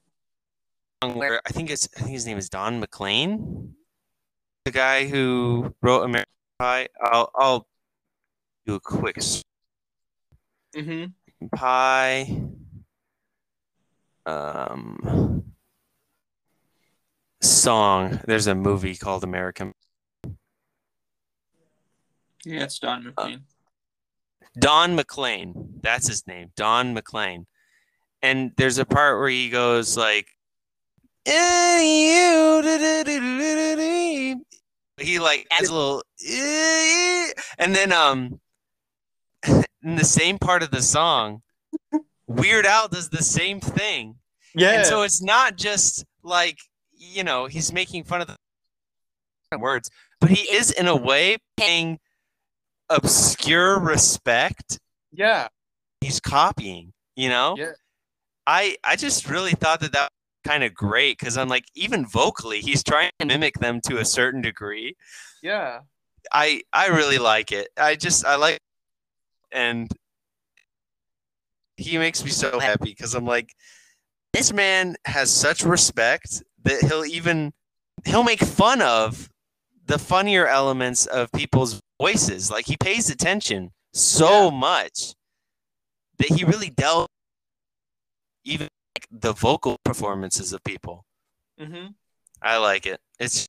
where 1.09 1.41
I 1.45 1.49
think 1.51 1.69
it's 1.69 1.87
I 1.97 1.99
think 2.01 2.11
his 2.11 2.25
name 2.25 2.37
is 2.37 2.49
Don 2.49 2.79
McLean, 2.79 3.75
the 4.65 4.71
guy 4.71 5.07
who 5.07 5.73
wrote 5.81 6.03
American 6.03 6.31
Pie. 6.59 6.87
I'll 7.01 7.31
I'll 7.35 7.67
do 8.65 8.75
a 8.75 8.79
quick 8.79 9.17
Mm-hmm. 10.75 11.47
Pie. 11.55 12.41
Um, 14.25 15.43
song. 17.41 18.19
There's 18.25 18.47
a 18.47 18.55
movie 18.55 18.95
called 18.95 19.23
American. 19.23 19.73
Yeah, 22.45 22.63
it's 22.63 22.79
Don 22.79 23.03
McLean. 23.03 23.43
Don 24.57 24.95
McLean. 24.95 25.79
That's 25.81 26.07
his 26.07 26.25
name. 26.27 26.51
Don 26.55 26.93
McLean. 26.93 27.45
And 28.21 28.51
there's 28.57 28.77
a 28.77 28.85
part 28.85 29.19
where 29.19 29.29
he 29.29 29.49
goes 29.49 29.97
like. 29.97 30.27
He 34.99 35.19
like 35.19 35.47
adds 35.51 35.69
a 35.69 35.73
little, 35.73 36.03
and 37.57 37.75
then 37.75 37.91
um, 37.91 38.39
in 39.83 39.95
the 39.95 40.05
same 40.05 40.37
part 40.37 40.63
of 40.63 40.71
the 40.71 40.81
song, 40.81 41.41
Weird 42.27 42.65
Al 42.65 42.87
does 42.87 43.09
the 43.09 43.23
same 43.23 43.59
thing. 43.59 44.15
Yeah. 44.55 44.71
And 44.71 44.85
so 44.85 45.01
it's 45.01 45.21
not 45.21 45.57
just 45.57 46.05
like, 46.23 46.57
you 46.91 47.23
know, 47.23 47.47
he's 47.47 47.73
making 47.73 48.03
fun 48.03 48.21
of 48.21 48.27
the 48.27 48.37
words, 49.57 49.89
but 50.19 50.29
he 50.29 50.41
is 50.55 50.71
in 50.71 50.87
a 50.87 50.95
way 50.95 51.37
paying 51.57 51.99
obscure 52.89 53.79
respect. 53.79 54.79
yeah. 55.11 55.47
He's 56.01 56.19
copying, 56.19 56.91
you 57.15 57.29
know? 57.29 57.55
Yeah. 57.57 57.71
I 58.45 58.75
I 58.83 58.97
just 58.97 59.29
really 59.29 59.53
thought 59.53 59.79
that 59.79 59.93
that 59.93 60.09
was 60.11 60.11
kind 60.43 60.63
of 60.63 60.73
great 60.73 61.17
because 61.17 61.37
I'm 61.37 61.49
like, 61.49 61.65
even 61.75 62.05
vocally, 62.05 62.59
he's 62.59 62.83
trying 62.83 63.11
to 63.19 63.25
mimic 63.25 63.59
them 63.59 63.81
to 63.87 63.97
a 63.97 64.05
certain 64.05 64.41
degree. 64.41 64.95
Yeah. 65.41 65.79
I 66.31 66.61
I 66.71 66.87
really 66.87 67.17
like 67.17 67.51
it. 67.51 67.69
I 67.77 67.95
just 67.95 68.25
I 68.25 68.35
like 68.35 68.59
and 69.51 69.91
he 71.77 71.97
makes 71.97 72.23
me 72.23 72.29
so 72.29 72.59
happy 72.59 72.91
because 72.91 73.13
I'm 73.15 73.25
like 73.25 73.49
this 74.31 74.53
man 74.53 74.95
has 75.05 75.29
such 75.29 75.63
respect 75.63 76.43
that 76.63 76.81
he'll 76.81 77.05
even 77.05 77.51
he'll 78.05 78.23
make 78.23 78.39
fun 78.39 78.81
of 78.81 79.29
the 79.85 79.99
funnier 79.99 80.47
elements 80.47 81.05
of 81.05 81.31
people's 81.31 81.81
voices. 82.01 82.49
Like 82.49 82.65
he 82.65 82.77
pays 82.77 83.09
attention 83.09 83.71
so 83.93 84.49
much 84.49 85.13
that 86.19 86.29
he 86.29 86.43
really 86.43 86.69
delves 86.69 87.09
even 88.45 88.67
like 89.11 89.21
the 89.21 89.33
vocal 89.33 89.77
performances 89.83 90.53
of 90.53 90.63
people. 90.63 91.05
Mm-hmm. 91.59 91.87
I 92.41 92.57
like 92.57 92.85
it. 92.85 92.99
It's 93.19 93.47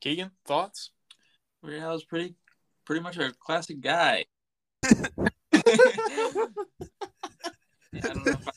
Keegan, 0.00 0.30
thoughts? 0.46 0.90
Weird 1.62 1.82
Al's 1.82 2.04
pretty, 2.04 2.34
pretty 2.86 3.02
much 3.02 3.18
a 3.18 3.32
classic 3.38 3.80
guy. 3.80 4.24
I 4.84 4.88
don't 7.92 8.24
know 8.24 8.32
if 8.32 8.48
I 8.48 8.52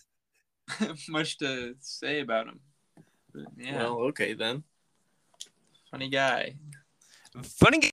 have 0.85 0.99
much 1.09 1.37
to 1.39 1.75
say 1.79 2.21
about 2.21 2.47
him. 2.47 2.59
But 3.33 3.43
yeah, 3.57 3.77
Well, 3.77 3.99
okay 4.09 4.33
then. 4.33 4.63
funny 5.91 6.09
guy. 6.09 6.55
Funny. 7.43 7.79
g- 7.79 7.91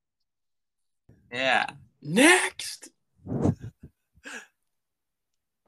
Yeah. 1.33 1.67
Next. 2.03 2.91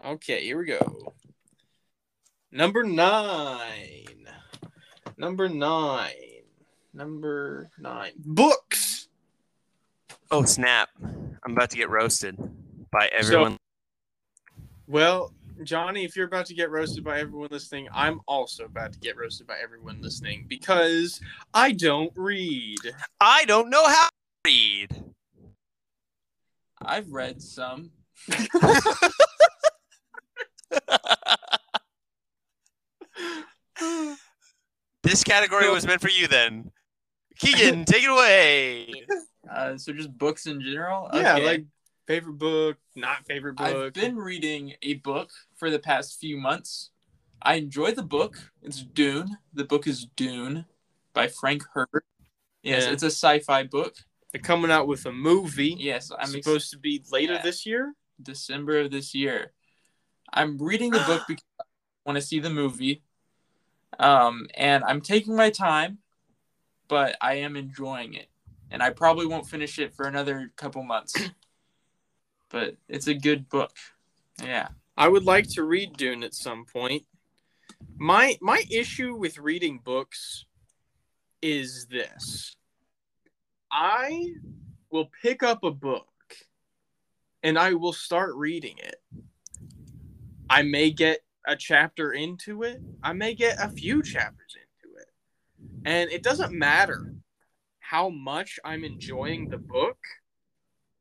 Okay, 0.05 0.43
here 0.43 0.59
we 0.59 0.65
go. 0.67 1.13
Number 2.51 2.83
nine. 2.83 4.29
Number 5.17 5.49
nine. 5.49 6.11
Number 6.93 7.71
nine. 7.79 8.13
Books. 8.19 9.09
Oh 10.31 10.45
snap! 10.45 10.89
I'm 11.03 11.53
about 11.53 11.71
to 11.71 11.77
get 11.77 11.89
roasted 11.89 12.37
by 12.91 13.07
everyone. 13.13 13.57
Well, 14.89 15.33
Johnny, 15.63 16.05
if 16.05 16.17
you're 16.17 16.27
about 16.27 16.47
to 16.47 16.55
get 16.55 16.71
roasted 16.71 17.05
by 17.05 17.21
everyone 17.21 17.49
listening, 17.51 17.89
I'm 17.95 18.21
also 18.27 18.65
about 18.65 18.93
to 18.95 18.99
get 18.99 19.17
roasted 19.17 19.47
by 19.47 19.59
everyone 19.63 20.03
listening 20.03 20.47
because 20.49 21.21
I 21.55 21.73
don't 21.73 22.13
read. 22.17 22.81
I 23.21 23.45
don't 23.45 23.71
know 23.71 23.87
how 23.87 24.09
to 24.09 24.11
read. 24.45 25.05
I've 26.85 27.13
read 27.13 27.41
some. 27.41 27.93
this 35.03 35.25
category 35.25 35.69
was 35.71 35.87
meant 35.87 36.01
for 36.01 36.09
you 36.11 36.29
then. 36.29 36.71
Keegan, 37.39 37.85
take 37.87 38.05
it 38.05 38.11
away. 38.11 38.93
Uh, 39.51 39.77
so 39.77 39.93
just 39.93 40.17
books 40.17 40.47
in 40.47 40.61
general. 40.61 41.09
Yeah, 41.13 41.35
Okay. 41.37 41.45
like 41.47 41.65
favorite 42.07 42.39
book, 42.39 42.77
not 42.95 43.25
favorite 43.27 43.57
book. 43.57 43.67
I've 43.87 43.93
been 43.93 44.17
reading 44.17 44.75
a 44.83 44.95
book 44.95 45.31
for 45.57 45.71
the 45.71 45.79
past 45.79 46.21
few 46.21 46.37
months. 46.37 46.91
I 47.43 47.55
enjoy 47.55 47.93
the 47.93 48.05
book. 48.05 48.39
It's 48.63 48.83
Dune. 48.83 49.37
The 49.53 49.65
book 49.65 49.87
is 49.87 50.07
Dune 50.17 50.67
by 51.13 51.27
Frank 51.29 51.65
Herbert. 51.75 52.05
Yes, 52.63 52.85
Yeah. 52.85 52.93
it's 52.93 53.03
a 53.03 53.07
sci-fi 53.11 53.65
book. 53.65 53.97
They're 54.33 54.41
coming 54.41 54.71
out 54.71 54.87
with 54.87 55.05
a 55.07 55.13
movie. 55.13 55.75
Yes, 55.79 56.11
I'm 56.13 56.21
ex- 56.21 56.45
supposed 56.45 56.71
to 56.71 56.79
be 56.79 57.03
later 57.11 57.35
Yeah. 57.35 57.43
this 57.43 57.67
year. 57.67 57.95
December 58.23 58.79
of 58.81 58.93
this 58.93 59.15
year. 59.15 59.53
I'm 60.33 60.59
reading 60.59 60.91
the 60.91 61.01
book 61.01 61.23
because 61.29 61.45
I 61.61 61.65
want 62.05 62.17
to 62.17 62.23
see 62.23 62.41
the 62.41 62.51
movie. 62.51 63.03
Um, 63.99 64.49
and 64.55 64.83
I'm 64.85 65.01
taking 65.01 65.37
my 65.37 65.51
time, 65.51 65.99
but 66.89 67.17
I 67.21 67.35
am 67.35 67.57
enjoying 67.57 68.15
it. 68.15 68.29
And 68.71 68.83
I 68.83 68.91
probably 68.91 69.27
won't 69.27 69.47
finish 69.47 69.79
it 69.79 69.95
for 69.95 70.07
another 70.07 70.51
couple 70.57 70.83
months. 70.83 71.15
But 72.49 72.77
it's 72.87 73.07
a 73.07 73.15
good 73.15 73.49
book. 73.49 73.75
Yeah. 74.45 74.69
I 74.95 75.09
would 75.09 75.25
like 75.25 75.49
to 75.55 75.63
read 75.63 75.97
Dune 75.97 76.23
at 76.23 76.35
some 76.35 76.67
point. 76.67 77.05
My 77.97 78.37
my 78.43 78.63
issue 78.71 79.15
with 79.15 79.39
reading 79.39 79.81
books 79.83 80.45
is 81.41 81.87
this. 81.87 82.55
I 83.71 84.35
will 84.91 85.09
pick 85.23 85.43
up 85.43 85.65
a 85.65 85.71
book 85.71 86.07
and 87.43 87.59
I 87.59 87.73
will 87.75 87.93
start 87.93 88.35
reading 88.35 88.77
it. 88.79 88.97
I 90.53 90.63
may 90.63 90.91
get 90.91 91.21
a 91.47 91.57
chapter 91.57 92.13
into 92.13 92.63
it. 92.63 92.81
I 93.03 93.13
may 93.13 93.35
get 93.35 93.59
a 93.59 93.69
few 93.69 94.03
chapters 94.03 94.55
into 94.55 94.97
it. 94.99 95.09
And 95.85 96.11
it 96.11 96.23
doesn't 96.23 96.53
matter 96.53 97.15
how 97.81 98.11
much 98.11 98.59
I'm 98.65 98.85
enjoying 98.85 99.49
the 99.49 99.59
book 99.59 99.99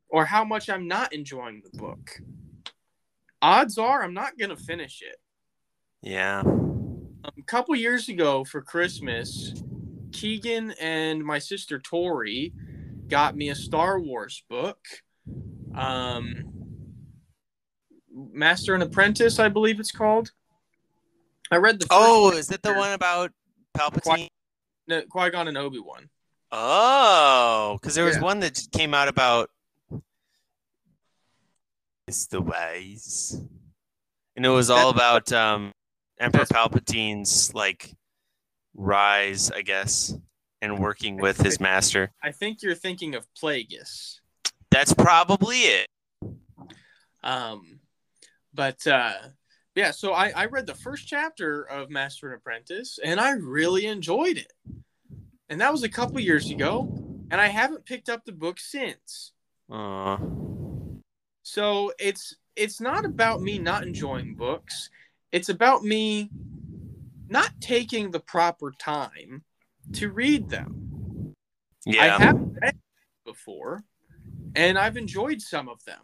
or 0.10 0.26
how 0.26 0.44
much 0.44 0.70
I'm 0.70 0.88
not 0.88 1.14
enjoying 1.14 1.62
the 1.64 1.78
book 1.78 2.22
odds 3.42 3.78
are 3.78 4.04
I'm 4.04 4.14
not 4.14 4.38
gonna 4.38 4.56
finish 4.56 5.02
it. 5.02 5.18
Yeah. 6.02 6.42
Um, 6.42 7.12
a 7.38 7.44
couple 7.46 7.76
years 7.76 8.10
ago 8.10 8.44
for 8.44 8.62
Christmas, 8.62 9.54
Keegan 10.12 10.72
and 10.80 11.24
my 11.24 11.40
sister 11.40 11.80
Tori 11.80 12.54
got 13.08 13.36
me 13.36 13.50
a 13.50 13.56
Star 13.56 14.00
Wars 14.00 14.44
book. 14.50 14.80
Um, 15.76 16.61
Master 18.14 18.74
and 18.74 18.84
Apprentice, 18.84 19.40
I 19.40 19.50
believe 19.50 19.80
it's 19.80 19.92
called. 19.92 20.32
I 21.52 21.58
read 21.58 21.80
the 21.80 21.88
Oh, 21.90 22.32
is 22.32 22.50
it 22.52 22.62
the 22.62 22.74
one 22.74 22.94
about 22.94 23.32
Palpatine? 23.78 24.02
Qui- 24.04 24.30
no, 24.88 25.02
Qui-Gon 25.04 25.48
and 25.48 25.58
Obi-Wan. 25.58 26.10
Oh, 26.52 27.78
because 27.80 27.96
there 27.96 28.06
was 28.06 28.16
Yeah. 28.18 28.22
one 28.24 28.40
that 28.42 28.60
came 28.74 28.94
out 28.94 29.08
about 29.08 29.50
it's 32.08 32.28
the 32.28 32.42
ways, 32.42 33.40
and 34.36 34.46
it 34.46 34.50
was 34.50 34.70
all 34.70 34.90
about 34.90 35.32
um, 35.32 35.72
Emperor 36.20 36.46
Palpatine's 36.46 37.54
like 37.54 37.94
rise, 38.74 39.50
I 39.52 39.62
guess, 39.62 40.14
and 40.62 40.80
working 40.80 41.18
with 41.18 41.40
his 41.42 41.60
master. 41.60 42.12
I 42.22 42.32
think 42.32 42.62
you're 42.62 42.76
thinking 42.76 43.16
of 43.16 43.28
Plagueis. 43.34 44.20
That's 44.72 44.94
probably 44.94 45.58
it. 45.60 45.88
Um, 47.24 47.81
but 48.54 48.86
uh, 48.88 49.14
yeah, 49.76 49.92
so 49.92 50.14
I, 50.14 50.32
I 50.36 50.46
read 50.46 50.68
the 50.68 50.76
first 50.76 51.08
chapter 51.08 51.64
of 51.64 51.90
Master 51.90 52.28
and 52.28 52.36
Apprentice, 52.36 53.00
and 53.04 53.20
I 53.20 53.32
really 53.32 53.86
enjoyed 53.86 54.38
it. 54.38 54.52
And 55.50 55.62
that 55.62 55.72
was 55.72 55.84
a 55.84 55.90
couple 55.90 56.20
years 56.20 56.50
ago, 56.50 56.90
and 57.32 57.40
I 57.40 57.48
haven't 57.48 57.86
picked 57.86 58.10
up 58.10 58.26
the 58.26 58.32
book 58.32 58.60
since. 58.60 59.32
Aw. 59.70 60.18
So 61.44 61.92
it's 62.00 62.36
it's 62.56 62.82
not 62.82 63.06
about 63.06 63.42
me 63.42 63.60
not 63.60 63.84
enjoying 63.84 64.36
books. 64.36 64.90
It's 65.32 65.50
about 65.50 65.84
me 65.84 66.30
not 67.30 67.52
taking 67.62 68.12
the 68.12 68.20
proper 68.20 68.72
time 68.78 69.44
to 69.94 70.12
read 70.12 70.50
them. 70.50 71.34
Yeah. 71.86 72.04
I 72.04 72.24
have 72.24 72.40
read 72.62 72.76
before, 73.26 73.84
and 74.56 74.78
I've 74.78 74.98
enjoyed 74.98 75.42
some 75.42 75.70
of 75.70 75.84
them. 75.86 76.02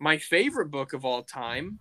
My 0.00 0.18
favorite 0.18 0.70
book 0.70 0.92
of 0.92 1.04
all 1.04 1.22
time 1.22 1.78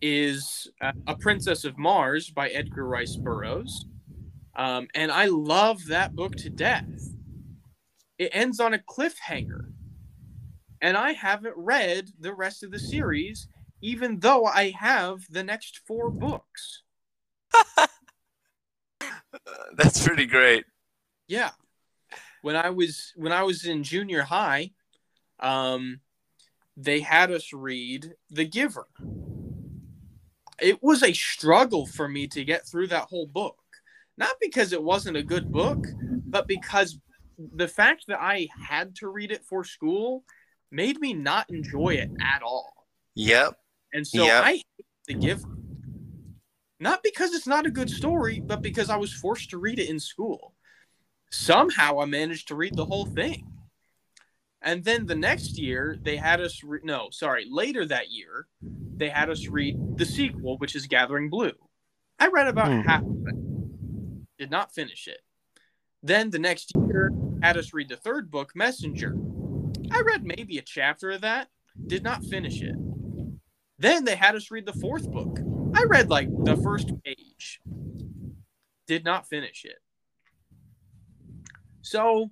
is 0.00 0.70
uh, 0.80 0.92
A 1.06 1.16
Princess 1.16 1.64
of 1.64 1.78
Mars 1.78 2.30
by 2.30 2.48
Edgar 2.50 2.86
Rice 2.86 3.16
Burroughs. 3.16 3.86
Um, 4.56 4.88
and 4.94 5.10
I 5.10 5.26
love 5.26 5.86
that 5.86 6.14
book 6.14 6.36
to 6.36 6.50
death. 6.50 6.88
It 8.18 8.30
ends 8.32 8.60
on 8.60 8.74
a 8.74 8.78
cliffhanger. 8.78 9.72
And 10.82 10.96
I 10.96 11.12
haven't 11.12 11.56
read 11.56 12.10
the 12.20 12.32
rest 12.32 12.62
of 12.62 12.70
the 12.70 12.78
series, 12.78 13.48
even 13.82 14.20
though 14.20 14.44
I 14.44 14.70
have 14.78 15.20
the 15.30 15.42
next 15.42 15.80
four 15.86 16.10
books. 16.10 16.82
That's 19.76 20.06
pretty 20.06 20.26
great. 20.26 20.64
Yeah. 21.26 21.50
When 22.42 22.56
I 22.56 22.70
was 22.70 23.12
when 23.16 23.32
I 23.32 23.42
was 23.42 23.66
in 23.66 23.82
junior 23.82 24.22
high, 24.22 24.70
um, 25.40 26.00
they 26.84 27.00
had 27.00 27.30
us 27.30 27.52
read 27.52 28.14
The 28.30 28.44
Giver. 28.44 28.86
It 30.60 30.82
was 30.82 31.02
a 31.02 31.12
struggle 31.12 31.86
for 31.86 32.08
me 32.08 32.26
to 32.28 32.44
get 32.44 32.66
through 32.66 32.88
that 32.88 33.04
whole 33.04 33.26
book. 33.26 33.56
Not 34.16 34.32
because 34.40 34.72
it 34.72 34.82
wasn't 34.82 35.16
a 35.16 35.22
good 35.22 35.50
book, 35.50 35.86
but 36.26 36.46
because 36.46 36.98
the 37.54 37.68
fact 37.68 38.04
that 38.08 38.20
I 38.20 38.48
had 38.68 38.94
to 38.96 39.08
read 39.08 39.32
it 39.32 39.44
for 39.44 39.64
school 39.64 40.24
made 40.70 41.00
me 41.00 41.14
not 41.14 41.48
enjoy 41.50 41.94
it 41.94 42.10
at 42.20 42.42
all. 42.42 42.86
Yep. 43.14 43.54
And 43.92 44.06
so 44.06 44.24
Yep. 44.24 44.44
I 44.44 44.52
hate 44.52 44.86
The 45.06 45.14
Giver. 45.14 45.48
Not 46.78 47.02
because 47.02 47.34
it's 47.34 47.46
not 47.46 47.66
a 47.66 47.70
good 47.70 47.90
story, 47.90 48.42
but 48.46 48.62
because 48.62 48.88
I 48.90 48.96
was 48.96 49.12
forced 49.12 49.50
to 49.50 49.58
read 49.58 49.78
it 49.78 49.90
in 49.90 50.00
school. 50.00 50.54
Somehow 51.30 52.00
I 52.00 52.06
managed 52.06 52.48
to 52.48 52.54
read 52.54 52.74
the 52.74 52.84
whole 52.84 53.06
thing. 53.06 53.46
And 54.62 54.84
then 54.84 55.06
the 55.06 55.14
next 55.14 55.58
year, 55.58 55.96
they 56.02 56.16
had 56.16 56.40
us 56.40 56.62
re- 56.62 56.80
no, 56.84 57.08
sorry, 57.10 57.46
later 57.50 57.86
that 57.86 58.10
year, 58.10 58.46
they 58.96 59.08
had 59.08 59.30
us 59.30 59.46
read 59.46 59.76
the 59.96 60.04
sequel, 60.04 60.58
which 60.58 60.76
is 60.76 60.86
Gathering 60.86 61.30
Blue. 61.30 61.52
I 62.18 62.28
read 62.28 62.46
about 62.48 62.68
Hmm. 62.68 62.80
half 62.80 63.02
of 63.02 63.26
it. 63.26 64.36
Did 64.38 64.50
not 64.50 64.74
finish 64.74 65.08
it. 65.08 65.20
Then 66.02 66.30
the 66.30 66.38
next 66.38 66.72
year 66.76 67.10
had 67.42 67.56
us 67.56 67.72
read 67.72 67.88
the 67.88 67.96
third 67.96 68.30
book, 68.30 68.54
Messenger. 68.54 69.14
I 69.90 70.00
read 70.02 70.24
maybe 70.24 70.58
a 70.58 70.62
chapter 70.62 71.10
of 71.10 71.22
that, 71.22 71.48
did 71.86 72.02
not 72.02 72.24
finish 72.24 72.60
it. 72.62 72.74
Then 73.78 74.04
they 74.04 74.16
had 74.16 74.34
us 74.36 74.50
read 74.50 74.66
the 74.66 74.74
fourth 74.74 75.10
book. 75.10 75.38
I 75.74 75.84
read 75.84 76.10
like 76.10 76.28
the 76.44 76.56
first 76.56 76.90
page. 77.02 77.60
Did 78.86 79.04
not 79.04 79.26
finish 79.26 79.64
it. 79.64 79.78
So 81.82 82.30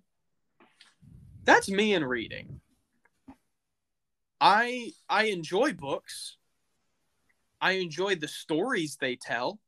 that's 1.48 1.70
me 1.70 1.94
in 1.94 2.04
reading. 2.04 2.60
I 4.40 4.92
I 5.08 5.24
enjoy 5.24 5.72
books. 5.72 6.36
I 7.60 7.72
enjoy 7.72 8.14
the 8.16 8.28
stories 8.28 8.96
they 9.00 9.16
tell. 9.16 9.58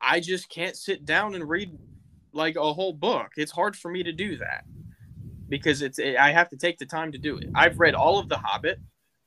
I 0.00 0.20
just 0.20 0.48
can't 0.48 0.76
sit 0.76 1.04
down 1.04 1.34
and 1.34 1.48
read 1.48 1.76
like 2.32 2.56
a 2.56 2.72
whole 2.72 2.92
book. 2.92 3.32
It's 3.36 3.52
hard 3.52 3.74
for 3.76 3.90
me 3.90 4.02
to 4.02 4.12
do 4.12 4.36
that 4.38 4.64
because 5.48 5.82
it's 5.82 5.98
I 5.98 6.32
have 6.32 6.50
to 6.50 6.56
take 6.56 6.78
the 6.78 6.86
time 6.86 7.12
to 7.12 7.18
do 7.18 7.38
it. 7.38 7.48
I've 7.54 7.80
read 7.80 7.94
all 7.94 8.18
of 8.18 8.28
The 8.28 8.38
Hobbit. 8.38 8.80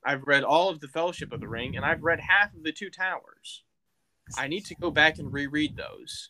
I've 0.06 0.24
read 0.28 0.44
all 0.44 0.70
of 0.70 0.80
the 0.80 0.88
Fellowship 0.88 1.34
of 1.34 1.40
the 1.40 1.48
Ring, 1.48 1.76
and 1.76 1.84
I've 1.84 2.04
read 2.04 2.20
half 2.20 2.54
of 2.54 2.64
the 2.64 2.72
Two 2.72 2.92
Towers. 2.92 3.64
I 4.38 4.48
need 4.48 4.66
to 4.66 4.76
go 4.76 4.92
back 4.92 5.18
and 5.18 5.34
reread 5.34 5.76
those 5.76 6.30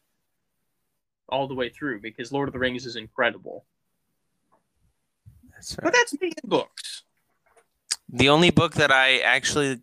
all 1.28 1.48
the 1.48 1.56
way 1.56 1.70
through 1.70 2.00
because 2.02 2.32
Lord 2.32 2.48
of 2.48 2.54
the 2.54 2.60
Rings 2.60 2.86
is 2.86 2.96
incredible. 2.96 3.66
That's 5.56 5.76
But 5.76 5.94
that's 5.94 6.14
me 6.20 6.28
in 6.28 6.50
books. 6.50 7.04
The 8.10 8.30
only 8.30 8.52
book 8.52 8.76
that 8.76 8.92
I 8.92 9.20
actually 9.20 9.80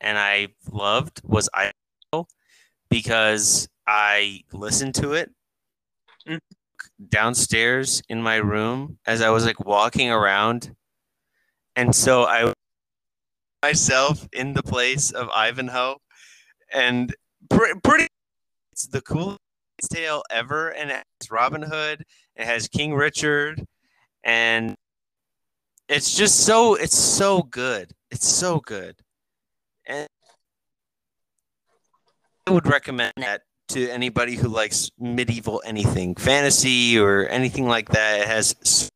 and 0.00 0.16
I 0.16 0.48
loved 0.70 1.20
was 1.24 1.48
Ivanhoe 1.52 2.28
because 2.88 3.68
I 3.86 4.42
listened 4.52 4.94
to 4.96 5.14
it 5.14 5.30
Mm. 6.26 6.40
downstairs 7.08 8.02
in 8.08 8.22
my 8.22 8.36
room 8.36 8.98
as 9.06 9.22
I 9.22 9.30
was 9.30 9.46
like 9.46 9.58
walking 9.60 10.10
around, 10.10 10.76
and 11.74 11.94
so 11.94 12.24
I 12.24 12.52
myself 13.62 14.28
in 14.32 14.52
the 14.52 14.62
place 14.62 15.10
of 15.10 15.28
Ivanhoe, 15.30 15.96
and 16.72 17.14
pre- 17.48 17.74
pretty 17.82 18.08
it's 18.72 18.86
the 18.86 19.00
coolest 19.00 19.40
tale 19.90 20.22
ever, 20.30 20.68
and 20.68 20.90
it 20.90 21.02
has 21.20 21.30
Robin 21.30 21.62
Hood, 21.62 22.04
it 22.36 22.44
has 22.44 22.68
King 22.68 22.94
Richard, 22.94 23.66
and 24.24 24.76
it's 25.88 26.14
just 26.14 26.40
so 26.40 26.74
it's 26.74 26.98
so 26.98 27.42
good. 27.42 27.92
It's 28.10 28.26
so 28.26 28.60
good. 28.60 28.96
And 29.86 30.08
I 32.46 32.50
would 32.50 32.66
recommend 32.66 33.12
that 33.16 33.42
to 33.68 33.88
anybody 33.90 34.36
who 34.36 34.48
likes 34.48 34.90
medieval 34.98 35.62
anything, 35.64 36.14
fantasy 36.14 36.98
or 36.98 37.26
anything 37.28 37.66
like 37.66 37.90
that. 37.90 38.20
It 38.20 38.26
has 38.28 38.90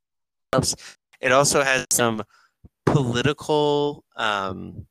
it 1.21 1.33
also 1.33 1.63
has 1.63 1.87
some 1.91 2.23
political 2.87 4.05
um 4.17 4.87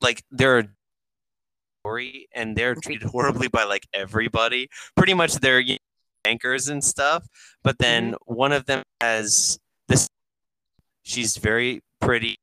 like 0.00 0.22
there 0.30 0.58
are 0.58 0.64
story 1.82 2.28
and 2.34 2.56
they're 2.56 2.74
treated 2.74 3.08
horribly 3.08 3.48
by 3.48 3.64
like 3.64 3.86
everybody. 3.92 4.68
Pretty 4.96 5.14
much 5.14 5.34
they're 5.34 5.60
you 5.60 5.74
know, 5.74 5.78
bankers 6.24 6.68
and 6.68 6.82
stuff, 6.82 7.26
but 7.62 7.78
then 7.78 8.14
one 8.26 8.52
of 8.52 8.66
them 8.66 8.82
has 9.00 9.58
this 9.88 10.08
she's 11.02 11.36
very 11.36 11.80
pretty 12.00 12.36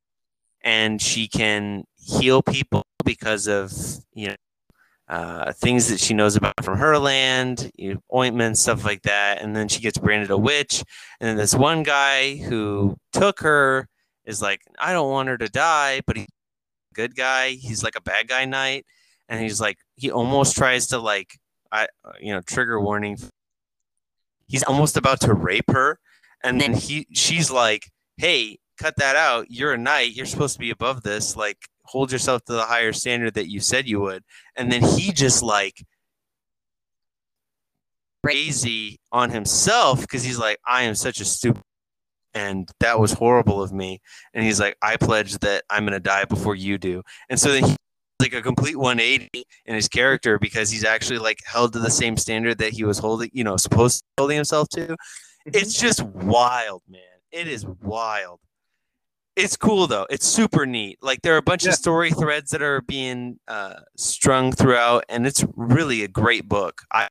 and 0.61 1.01
she 1.01 1.27
can 1.27 1.83
heal 1.97 2.41
people 2.41 2.83
because 3.03 3.47
of 3.47 3.71
you 4.13 4.27
know 4.29 4.35
uh, 5.09 5.53
things 5.53 5.87
that 5.87 5.99
she 5.99 6.13
knows 6.13 6.35
about 6.35 6.53
from 6.61 6.77
her 6.77 6.97
land, 6.97 7.71
you 7.77 7.93
know, 7.93 7.99
ointments, 8.13 8.59
stuff 8.59 8.83
like 8.83 9.03
that. 9.03 9.41
And 9.41 9.55
then 9.55 9.69
she 9.69 9.79
gets 9.79 9.97
branded 9.97 10.31
a 10.31 10.37
witch. 10.37 10.83
And 11.19 11.29
then 11.29 11.37
this 11.37 11.55
one 11.55 11.83
guy 11.83 12.35
who 12.35 12.97
took 13.13 13.39
her 13.39 13.87
is 14.25 14.41
like, 14.41 14.61
I 14.77 14.91
don't 14.91 15.09
want 15.09 15.29
her 15.29 15.37
to 15.37 15.47
die, 15.47 16.01
but 16.05 16.17
he's 16.17 16.25
a 16.25 16.93
good 16.93 17.15
guy. 17.15 17.51
He's 17.51 17.83
like 17.83 17.95
a 17.95 18.01
bad 18.01 18.27
guy 18.27 18.45
knight, 18.45 18.85
and 19.29 19.41
he's 19.41 19.61
like, 19.61 19.77
he 19.95 20.11
almost 20.11 20.55
tries 20.57 20.87
to 20.87 20.99
like, 20.99 21.37
I 21.71 21.87
you 22.19 22.33
know, 22.33 22.41
trigger 22.41 22.79
warning. 22.79 23.17
He's 24.47 24.63
almost 24.63 24.97
about 24.97 25.21
to 25.21 25.33
rape 25.33 25.69
her, 25.71 25.99
and 26.43 26.59
then 26.59 26.73
he 26.73 27.07
she's 27.13 27.51
like, 27.51 27.89
hey, 28.17 28.57
cut 28.77 28.95
that 28.97 29.15
out. 29.15 29.47
You're 29.49 29.73
a 29.73 29.77
knight. 29.77 30.15
You're 30.15 30.25
supposed 30.25 30.53
to 30.53 30.59
be 30.59 30.69
above 30.69 31.03
this. 31.03 31.35
Like, 31.35 31.57
hold 31.83 32.11
yourself 32.11 32.43
to 32.45 32.53
the 32.53 32.63
higher 32.63 32.93
standard 32.93 33.33
that 33.35 33.49
you 33.49 33.59
said 33.59 33.87
you 33.87 33.99
would. 34.01 34.23
And 34.55 34.71
then 34.71 34.83
he 34.83 35.11
just 35.11 35.43
like 35.43 35.83
crazy 38.23 38.99
on 39.11 39.29
himself 39.29 40.01
because 40.01 40.23
he's 40.23 40.39
like, 40.39 40.59
I 40.67 40.83
am 40.83 40.95
such 40.95 41.21
a 41.21 41.25
stupid. 41.25 41.63
And 42.33 42.69
that 42.81 42.99
was 42.99 43.13
horrible 43.13 43.63
of 43.63 43.71
me. 43.71 44.01
And 44.33 44.43
he's 44.45 44.59
like, 44.59 44.77
I 44.81 44.97
pledge 44.97 45.37
that 45.39 45.63
I'm 45.69 45.83
going 45.83 45.93
to 45.93 45.99
die 45.99 46.25
before 46.25 46.55
you 46.55 46.77
do. 46.77 47.01
And 47.29 47.39
so 47.39 47.51
then 47.51 47.63
he 47.63 47.75
like 48.19 48.33
a 48.33 48.41
complete 48.41 48.75
180 48.77 49.43
in 49.65 49.75
his 49.75 49.87
character 49.87 50.39
because 50.39 50.71
he's 50.71 50.83
actually 50.83 51.19
like 51.19 51.39
held 51.45 51.73
to 51.73 51.79
the 51.79 51.91
same 51.91 52.17
standard 52.17 52.57
that 52.57 52.73
he 52.73 52.83
was 52.83 52.97
holding, 52.97 53.29
you 53.33 53.43
know, 53.43 53.57
supposed 53.57 53.99
to 53.99 54.03
be 54.05 54.21
holding 54.21 54.35
himself 54.37 54.69
to. 54.69 54.95
It's 55.45 55.79
just 55.79 56.01
wild, 56.01 56.81
man. 56.89 57.01
It 57.31 57.47
is 57.47 57.65
wild. 57.65 58.39
It's 59.35 59.55
cool 59.55 59.85
though. 59.85 60.07
It's 60.09 60.25
super 60.25 60.65
neat. 60.65 60.97
Like 61.01 61.21
there 61.21 61.35
are 61.35 61.37
a 61.37 61.43
bunch 61.43 61.63
Yeah. 61.63 61.69
of 61.69 61.75
story 61.75 62.11
threads 62.11 62.49
that 62.51 62.61
are 62.63 62.81
being 62.81 63.39
uh, 63.47 63.75
strung 63.95 64.51
throughout, 64.51 65.05
and 65.09 65.27
it's 65.27 65.45
really 65.55 66.03
a 66.03 66.07
great 66.07 66.49
book. 66.49 66.81
I, 66.91 67.09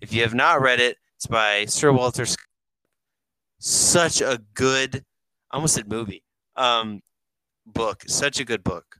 if 0.00 0.12
you 0.12 0.22
have 0.22 0.34
not 0.34 0.62
read 0.62 0.78
it, 0.80 0.96
it's 1.16 1.26
by 1.26 1.64
Sir 1.66 1.92
Walter. 1.92 2.24
Scott. 2.24 2.46
Such 3.58 4.20
a 4.22 4.40
good, 4.54 5.04
I 5.50 5.56
almost 5.56 5.74
said 5.74 5.88
movie, 5.88 6.22
um, 6.56 7.02
book. 7.66 8.04
Such 8.06 8.38
a 8.40 8.44
good 8.44 8.62
book. 8.64 8.99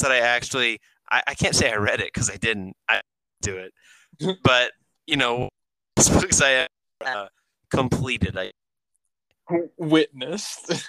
That 0.00 0.10
I 0.10 0.18
actually, 0.18 0.80
I, 1.10 1.22
I 1.28 1.34
can't 1.34 1.54
say 1.54 1.70
I 1.72 1.76
read 1.76 2.00
it 2.00 2.10
because 2.12 2.30
I 2.30 2.36
didn't. 2.36 2.74
I 2.88 3.00
do 3.42 3.56
it, 3.56 3.72
but 4.42 4.72
you 5.06 5.16
know, 5.16 5.48
books 5.96 6.42
I 6.42 6.66
uh, 7.04 7.26
completed. 7.70 8.36
I 8.36 8.50
Witnessed. 9.76 10.88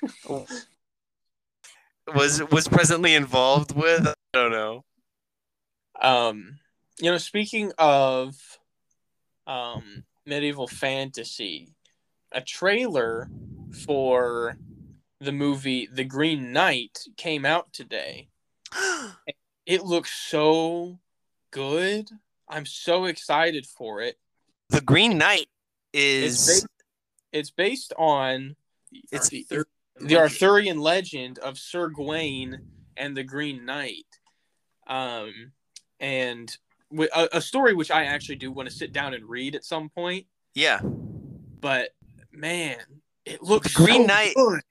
was 2.13 2.41
was 2.51 2.67
presently 2.67 3.13
involved 3.15 3.75
with. 3.75 4.07
I 4.07 4.13
don't 4.33 4.51
know. 4.51 4.83
um, 6.01 6.59
you 6.99 7.11
know, 7.11 7.17
speaking 7.17 7.71
of 7.77 8.35
um, 9.47 10.03
medieval 10.25 10.67
fantasy, 10.67 11.69
a 12.31 12.41
trailer 12.41 13.29
for 13.85 14.57
the 15.19 15.31
movie 15.31 15.87
The 15.91 16.03
Green 16.03 16.51
Knight 16.51 16.99
came 17.17 17.45
out 17.45 17.73
today. 17.73 18.29
It 19.65 19.83
looks 19.83 20.11
so 20.11 20.99
good. 21.51 22.09
I'm 22.47 22.65
so 22.65 23.05
excited 23.05 23.65
for 23.65 24.01
it. 24.01 24.17
the 24.69 24.81
Green 24.81 25.17
Knight 25.17 25.47
It's 25.93 26.47
is 26.47 26.47
based, 26.47 26.67
it's 27.31 27.49
based 27.51 27.93
on 27.97 28.55
It's- 29.11 29.29
the, 29.29 29.45
the 29.99 30.17
Arthurian 30.17 30.79
legend 30.79 31.39
of 31.39 31.57
Sir 31.57 31.89
Gawain 31.89 32.59
and 32.97 33.15
the 33.17 33.23
Green 33.23 33.65
Knight, 33.65 34.05
um, 34.87 35.51
and 35.99 36.55
a 37.13 37.41
story 37.41 37.73
which 37.73 37.89
I 37.91 38.05
actually 38.05 38.35
do 38.35 38.51
want 38.51 38.69
to 38.69 38.75
sit 38.75 38.93
down 38.93 39.13
and 39.13 39.25
read 39.27 39.55
at 39.55 39.65
some 39.65 39.89
point. 39.89 40.27
yeah. 40.53 40.79
But 40.81 41.89
man, 42.31 42.77
it 43.25 43.41
looks 43.41 43.73
Green 43.73 44.01
so 44.01 44.07
Knight- 44.07 44.35
good. 44.35 44.61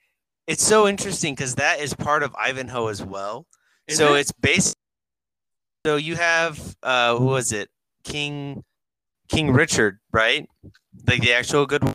It's 0.47 0.63
so 0.63 0.87
interesting 0.87 1.35
because 1.35 1.57
that 1.57 1.81
is 1.81 1.93
part 1.95 2.23
of 2.23 2.35
Ivanhoe 2.39 2.87
as 2.89 3.03
well. 3.03 3.47
Is 3.89 3.99
so 3.99 4.15
it? 4.15 4.21
it's 4.21 4.33
based. 4.33 4.77
So 5.85 5.97
you 5.97 6.17
have 6.17 6.77
uh, 6.83 7.17
who 7.17 7.27
was 7.27 7.53
it? 7.53 7.69
King 8.05 8.63
King 9.29 9.53
Richard, 9.53 9.99
right? 10.13 10.49
Like 11.07 11.21
the 11.21 11.33
actual 11.33 11.67
good. 11.67 11.85
one. 11.85 11.93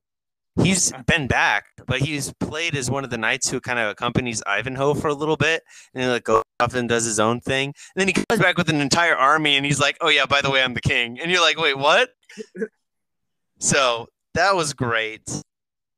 He's 0.61 0.91
been 1.07 1.27
back, 1.27 1.67
but 1.87 1.99
he's 1.99 2.33
played 2.39 2.75
as 2.75 2.91
one 2.91 3.05
of 3.05 3.09
the 3.09 3.17
knights 3.17 3.49
who 3.49 3.61
kind 3.61 3.79
of 3.79 3.89
accompanies 3.89 4.43
Ivanhoe 4.45 4.93
for 4.93 5.07
a 5.07 5.13
little 5.13 5.37
bit, 5.37 5.63
and 5.93 6.03
he 6.03 6.09
like 6.09 6.25
goes 6.25 6.43
off 6.59 6.73
and 6.73 6.89
does 6.89 7.05
his 7.05 7.19
own 7.19 7.39
thing. 7.39 7.67
And 7.67 8.01
then 8.01 8.07
he 8.07 8.13
comes 8.13 8.41
back 8.41 8.57
with 8.57 8.69
an 8.69 8.81
entire 8.81 9.15
army, 9.15 9.55
and 9.55 9.65
he's 9.65 9.79
like, 9.79 9.97
"Oh 10.01 10.09
yeah, 10.09 10.25
by 10.25 10.41
the 10.41 10.51
way, 10.51 10.61
I'm 10.61 10.73
the 10.73 10.81
king." 10.81 11.19
And 11.19 11.31
you're 11.31 11.41
like, 11.41 11.57
"Wait, 11.57 11.77
what?" 11.77 12.09
so 13.59 14.07
that 14.33 14.55
was 14.55 14.73
great. 14.73 15.23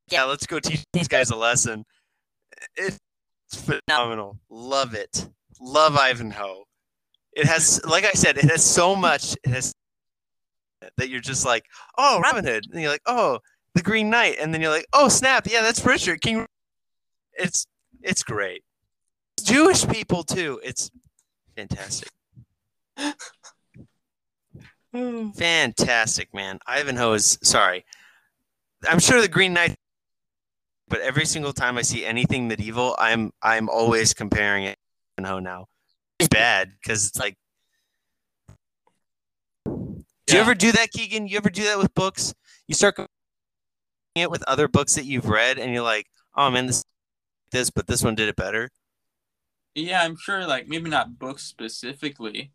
Yeah, 0.09 0.25
let's 0.25 0.45
go 0.45 0.59
teach 0.59 0.83
these 0.93 1.07
guys 1.07 1.31
a 1.31 1.35
lesson. 1.35 1.85
It's 2.75 2.99
phenomenal. 3.51 4.37
Love 4.49 4.93
it. 4.93 5.27
Love 5.61 5.95
Ivanhoe. 5.95 6.63
It 7.33 7.45
has, 7.45 7.81
like 7.85 8.03
I 8.03 8.11
said, 8.11 8.37
it 8.37 8.49
has 8.49 8.63
so 8.63 8.95
much. 8.95 9.35
It 9.43 9.51
has 9.51 9.73
that 10.97 11.09
you're 11.09 11.21
just 11.21 11.45
like, 11.45 11.65
oh, 11.97 12.19
Robin 12.19 12.43
Hood, 12.43 12.65
and 12.71 12.81
you're 12.81 12.91
like, 12.91 13.03
oh, 13.05 13.39
the 13.75 13.81
Green 13.81 14.09
Knight, 14.09 14.37
and 14.39 14.53
then 14.53 14.61
you're 14.61 14.71
like, 14.71 14.87
oh, 14.91 15.07
snap, 15.07 15.47
yeah, 15.47 15.61
that's 15.61 15.85
Richard 15.85 16.21
King. 16.21 16.45
It's 17.33 17.65
it's 18.01 18.23
great. 18.23 18.63
Jewish 19.41 19.87
people 19.87 20.23
too. 20.23 20.59
It's 20.63 20.89
fantastic. 21.55 22.09
Fantastic, 24.93 26.33
man. 26.33 26.59
Ivanhoe 26.67 27.13
is 27.13 27.39
sorry. 27.41 27.85
I'm 28.89 28.99
sure 28.99 29.21
the 29.21 29.29
Green 29.29 29.53
Knight 29.53 29.77
but 30.91 30.99
every 30.99 31.25
single 31.25 31.53
time 31.53 31.77
I 31.77 31.83
see 31.83 32.05
anything 32.05 32.49
medieval, 32.49 32.95
I'm 32.99 33.31
I'm 33.41 33.69
always 33.69 34.13
comparing 34.13 34.65
it 34.65 34.77
Ivanhoe 35.21 35.39
now. 35.39 35.65
It's 36.19 36.27
bad 36.27 36.71
because 36.81 37.07
it's 37.07 37.19
like. 37.19 37.35
Do 39.65 40.37
you 40.37 40.39
ever 40.39 40.55
do 40.55 40.71
that, 40.71 40.91
Keegan? 40.91 41.27
You 41.27 41.37
ever 41.37 41.49
do 41.49 41.63
that 41.63 41.77
with 41.77 41.93
books? 41.93 42.33
You 42.67 42.75
start 42.75 42.95
comparing 42.95 43.09
it 44.15 44.31
with 44.31 44.43
other 44.43 44.67
books 44.67 44.95
that 44.95 45.05
you've 45.05 45.27
read, 45.27 45.57
and 45.57 45.73
you're 45.73 45.83
like, 45.83 46.05
"Oh 46.35 46.49
man, 46.49 46.67
this, 46.67 46.83
this, 47.51 47.69
but 47.69 47.87
this 47.87 48.03
one 48.03 48.15
did 48.15 48.29
it 48.29 48.35
better." 48.35 48.69
Yeah, 49.75 50.03
I'm 50.03 50.15
sure. 50.15 50.45
Like 50.45 50.67
maybe 50.67 50.89
not 50.89 51.19
books 51.19 51.43
specifically, 51.43 52.51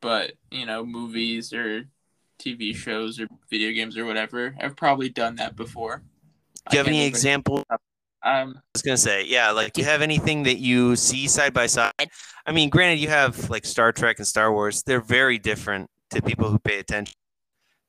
but 0.00 0.32
you 0.50 0.64
know, 0.64 0.86
movies 0.86 1.52
or 1.52 1.84
TV 2.38 2.74
shows 2.74 3.20
or 3.20 3.26
video 3.50 3.72
games 3.72 3.98
or 3.98 4.06
whatever. 4.06 4.54
I've 4.60 4.76
probably 4.76 5.08
done 5.10 5.36
that 5.36 5.56
before. 5.56 6.02
Do 6.70 6.76
you 6.76 6.80
I 6.80 6.84
have 6.84 6.88
any 6.88 7.00
think 7.00 7.12
example 7.12 7.64
Um, 8.22 8.54
I 8.56 8.60
was 8.74 8.82
gonna 8.82 8.96
say, 8.96 9.24
yeah, 9.24 9.50
like 9.50 9.72
do 9.72 9.80
you 9.80 9.86
have 9.86 10.02
anything 10.02 10.42
that 10.44 10.58
you 10.58 10.96
see 10.96 11.26
side 11.26 11.54
by 11.54 11.66
side? 11.66 11.92
I 12.46 12.52
mean, 12.52 12.68
granted, 12.68 13.00
you 13.00 13.08
have 13.08 13.48
like 13.50 13.64
Star 13.64 13.92
Trek 13.92 14.18
and 14.18 14.26
Star 14.26 14.52
Wars; 14.52 14.82
they're 14.82 15.00
very 15.00 15.38
different 15.38 15.88
to 16.10 16.22
people 16.22 16.50
who 16.50 16.58
pay 16.58 16.78
attention. 16.78 17.14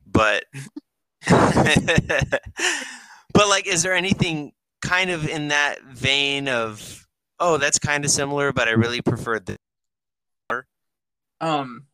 But, 0.05 0.45
but 1.29 2.39
like, 3.47 3.67
is 3.67 3.83
there 3.83 3.93
anything 3.93 4.53
kind 4.81 5.09
of 5.09 5.27
in 5.27 5.49
that 5.49 5.83
vein 5.83 6.47
of, 6.47 7.07
oh, 7.39 7.57
that's 7.57 7.79
kind 7.79 8.03
of 8.03 8.11
similar, 8.11 8.51
but 8.51 8.67
I 8.67 8.71
really 8.71 9.01
prefer 9.01 9.39
this? 9.39 9.57
um, 11.39 11.85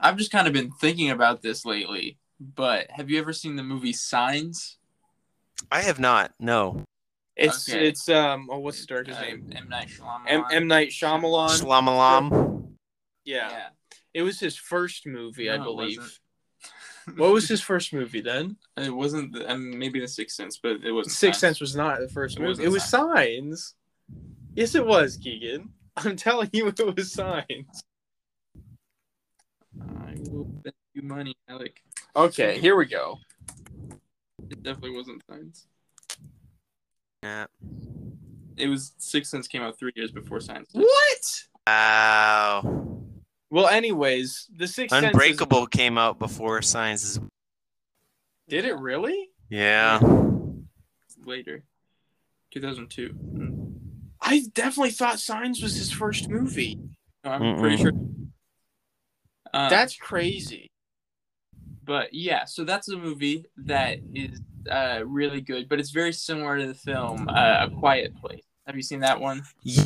I've 0.00 0.16
just 0.16 0.30
kind 0.30 0.46
of 0.46 0.52
been 0.52 0.70
thinking 0.70 1.10
about 1.10 1.42
this 1.42 1.64
lately. 1.64 2.18
But 2.38 2.90
have 2.90 3.10
you 3.10 3.18
ever 3.18 3.32
seen 3.32 3.56
the 3.56 3.62
movie 3.62 3.92
Signs? 3.92 4.76
I 5.72 5.82
have 5.82 5.98
not. 5.98 6.32
No. 6.38 6.84
It's 7.36 7.68
Okay. 7.68 7.86
it's 7.88 8.08
um 8.08 8.48
oh 8.50 8.58
what's 8.58 8.80
the 8.80 8.86
director's 8.86 9.16
Uh, 9.16 9.22
name? 9.22 9.52
M 9.54 9.68
Night 9.68 9.88
Shyamalan. 9.88 10.24
M 10.26 10.44
M 10.50 10.66
Night 10.66 10.88
Shyamalan. 10.88 11.60
Shlamalam. 11.60 12.68
Yeah. 13.24 13.50
Yeah. 13.50 13.68
It 14.14 14.22
was 14.22 14.40
his 14.40 14.56
first 14.56 15.06
movie, 15.06 15.50
I 15.50 15.56
No, 15.56 15.62
it 15.62 15.64
believe. 15.64 16.20
What 17.16 17.32
was 17.32 17.46
his 17.46 17.60
first 17.60 17.92
movie 17.92 18.20
then? 18.20 18.56
It 18.76 18.90
wasn't. 18.90 19.32
The, 19.32 19.48
I 19.48 19.54
mean, 19.56 19.78
maybe 19.78 20.00
the 20.00 20.08
Sixth 20.08 20.34
Sense, 20.34 20.58
but 20.60 20.82
it 20.82 20.90
wasn't. 20.90 21.14
Sixth 21.14 21.38
Sense 21.38 21.60
was 21.60 21.76
not 21.76 22.00
the 22.00 22.08
first 22.08 22.36
It 22.36 22.42
movie. 22.42 22.64
It 22.64 22.68
was 22.68 22.82
Signs. 22.82 23.76
Yes, 24.56 24.74
it 24.74 24.84
was, 24.84 25.16
Keegan. 25.16 25.70
I'm 25.96 26.16
telling 26.16 26.50
you, 26.52 26.66
it 26.66 26.96
was 26.96 27.12
Signs. 27.12 27.84
I 29.80 30.14
will 30.30 30.44
bet 30.46 30.74
you 30.94 31.02
money, 31.02 31.36
Alec. 31.48 31.80
Okay, 32.16 32.58
here 32.58 32.74
we 32.74 32.86
go. 32.86 33.18
It 34.50 34.62
definitely 34.64 34.96
wasn't 34.96 35.22
Signs. 35.30 35.68
Yeah. 37.26 37.46
It 38.56 38.68
was 38.68 38.94
Sixth 38.98 39.30
Sense 39.30 39.48
came 39.48 39.62
out 39.62 39.78
three 39.78 39.92
years 39.96 40.12
before 40.12 40.40
Signs. 40.40 40.68
did. 40.68 40.80
What? 40.82 41.42
Wow. 41.66 43.02
Well, 43.50 43.66
anyways, 43.68 44.48
the 44.56 44.66
Sixth 44.68 44.94
Sense. 44.94 45.04
is- 45.06 45.10
Unbreakable 45.12 45.66
came 45.66 45.98
out 45.98 46.18
before 46.18 46.62
Signs. 46.62 47.02
Is... 47.04 47.20
Did 48.48 48.64
it 48.64 48.78
really? 48.78 49.28
Yeah. 49.50 50.00
Later, 51.24 51.64
2002. 52.52 53.74
I 54.22 54.44
definitely 54.54 54.90
thought 54.90 55.18
Signs 55.20 55.60
was 55.62 55.74
his 55.76 55.90
first 55.90 56.28
movie. 56.28 56.78
No, 57.24 57.30
I'm 57.32 57.58
pretty 57.58 57.76
Mm-mm. 57.76 57.82
sure. 57.82 57.92
Um, 59.52 59.70
That's 59.70 59.96
crazy. 59.96 60.70
but 61.84 62.12
yeah, 62.14 62.44
so 62.44 62.64
that's 62.64 62.88
a 62.88 62.96
movie 62.96 63.44
that 63.64 63.98
is 64.14 64.40
uh, 64.70 65.02
really 65.04 65.40
good, 65.40 65.68
but 65.68 65.80
it's 65.80 65.90
very 65.90 66.12
similar 66.12 66.58
to 66.58 66.66
the 66.66 66.74
film 66.74 67.28
uh, 67.28 67.66
A 67.66 67.70
Quiet 67.70 68.14
Place. 68.20 68.42
Have 68.66 68.76
you 68.76 68.82
seen 68.82 69.00
that 69.00 69.20
one? 69.20 69.42
Yeah. 69.62 69.84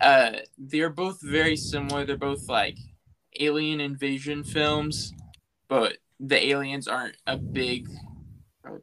Uh, 0.00 0.32
they're 0.58 0.90
both 0.90 1.20
very 1.22 1.56
similar. 1.56 2.04
They're 2.04 2.16
both 2.16 2.48
like 2.48 2.76
alien 3.38 3.80
invasion 3.80 4.42
films, 4.42 5.12
but 5.68 5.98
the 6.18 6.48
aliens 6.48 6.88
aren't 6.88 7.16
a 7.26 7.36
big. 7.36 7.88
Probably. 8.62 8.82